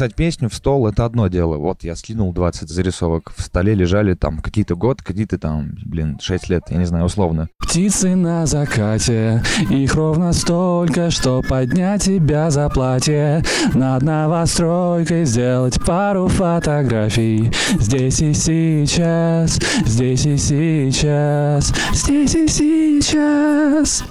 Написать 0.00 0.14
песню 0.14 0.48
в 0.48 0.54
стол— 0.54 0.86
это 0.88 1.04
одно 1.04 1.28
дело. 1.28 1.56
Вот 1.56 1.84
я 1.84 1.94
скинул 1.94 2.32
20 2.32 2.68
зарисовок. 2.68 3.32
В 3.36 3.42
столе 3.42 3.74
лежали 3.74 4.14
там 4.14 4.38
какие-то 4.38 4.74
год, 4.74 5.02
какие-то 5.02 5.38
там, 5.38 5.72
блин, 5.84 6.18
6 6.20 6.48
лет, 6.48 6.62
я 6.70 6.78
не 6.78 6.86
знаю, 6.86 7.04
условно. 7.04 7.48
Птицы 7.58 8.16
на 8.16 8.46
закате, 8.46 9.42
их 9.68 9.94
ровно 9.94 10.32
столько, 10.32 11.10
что 11.10 11.42
поднять 11.46 12.04
тебя 12.04 12.50
за 12.50 12.68
платье. 12.70 13.44
Над 13.74 14.02
новостройкой 14.02 15.24
сделать 15.26 15.78
пару 15.84 16.28
фотографий. 16.28 17.52
Здесь 17.78 18.22
и 18.22 18.32
сейчас, 18.32 19.58
здесь 19.84 20.24
и 20.24 20.36
сейчас, 20.38 21.72
здесь 21.92 22.34
и 22.34 22.48
сейчас. 22.48 24.04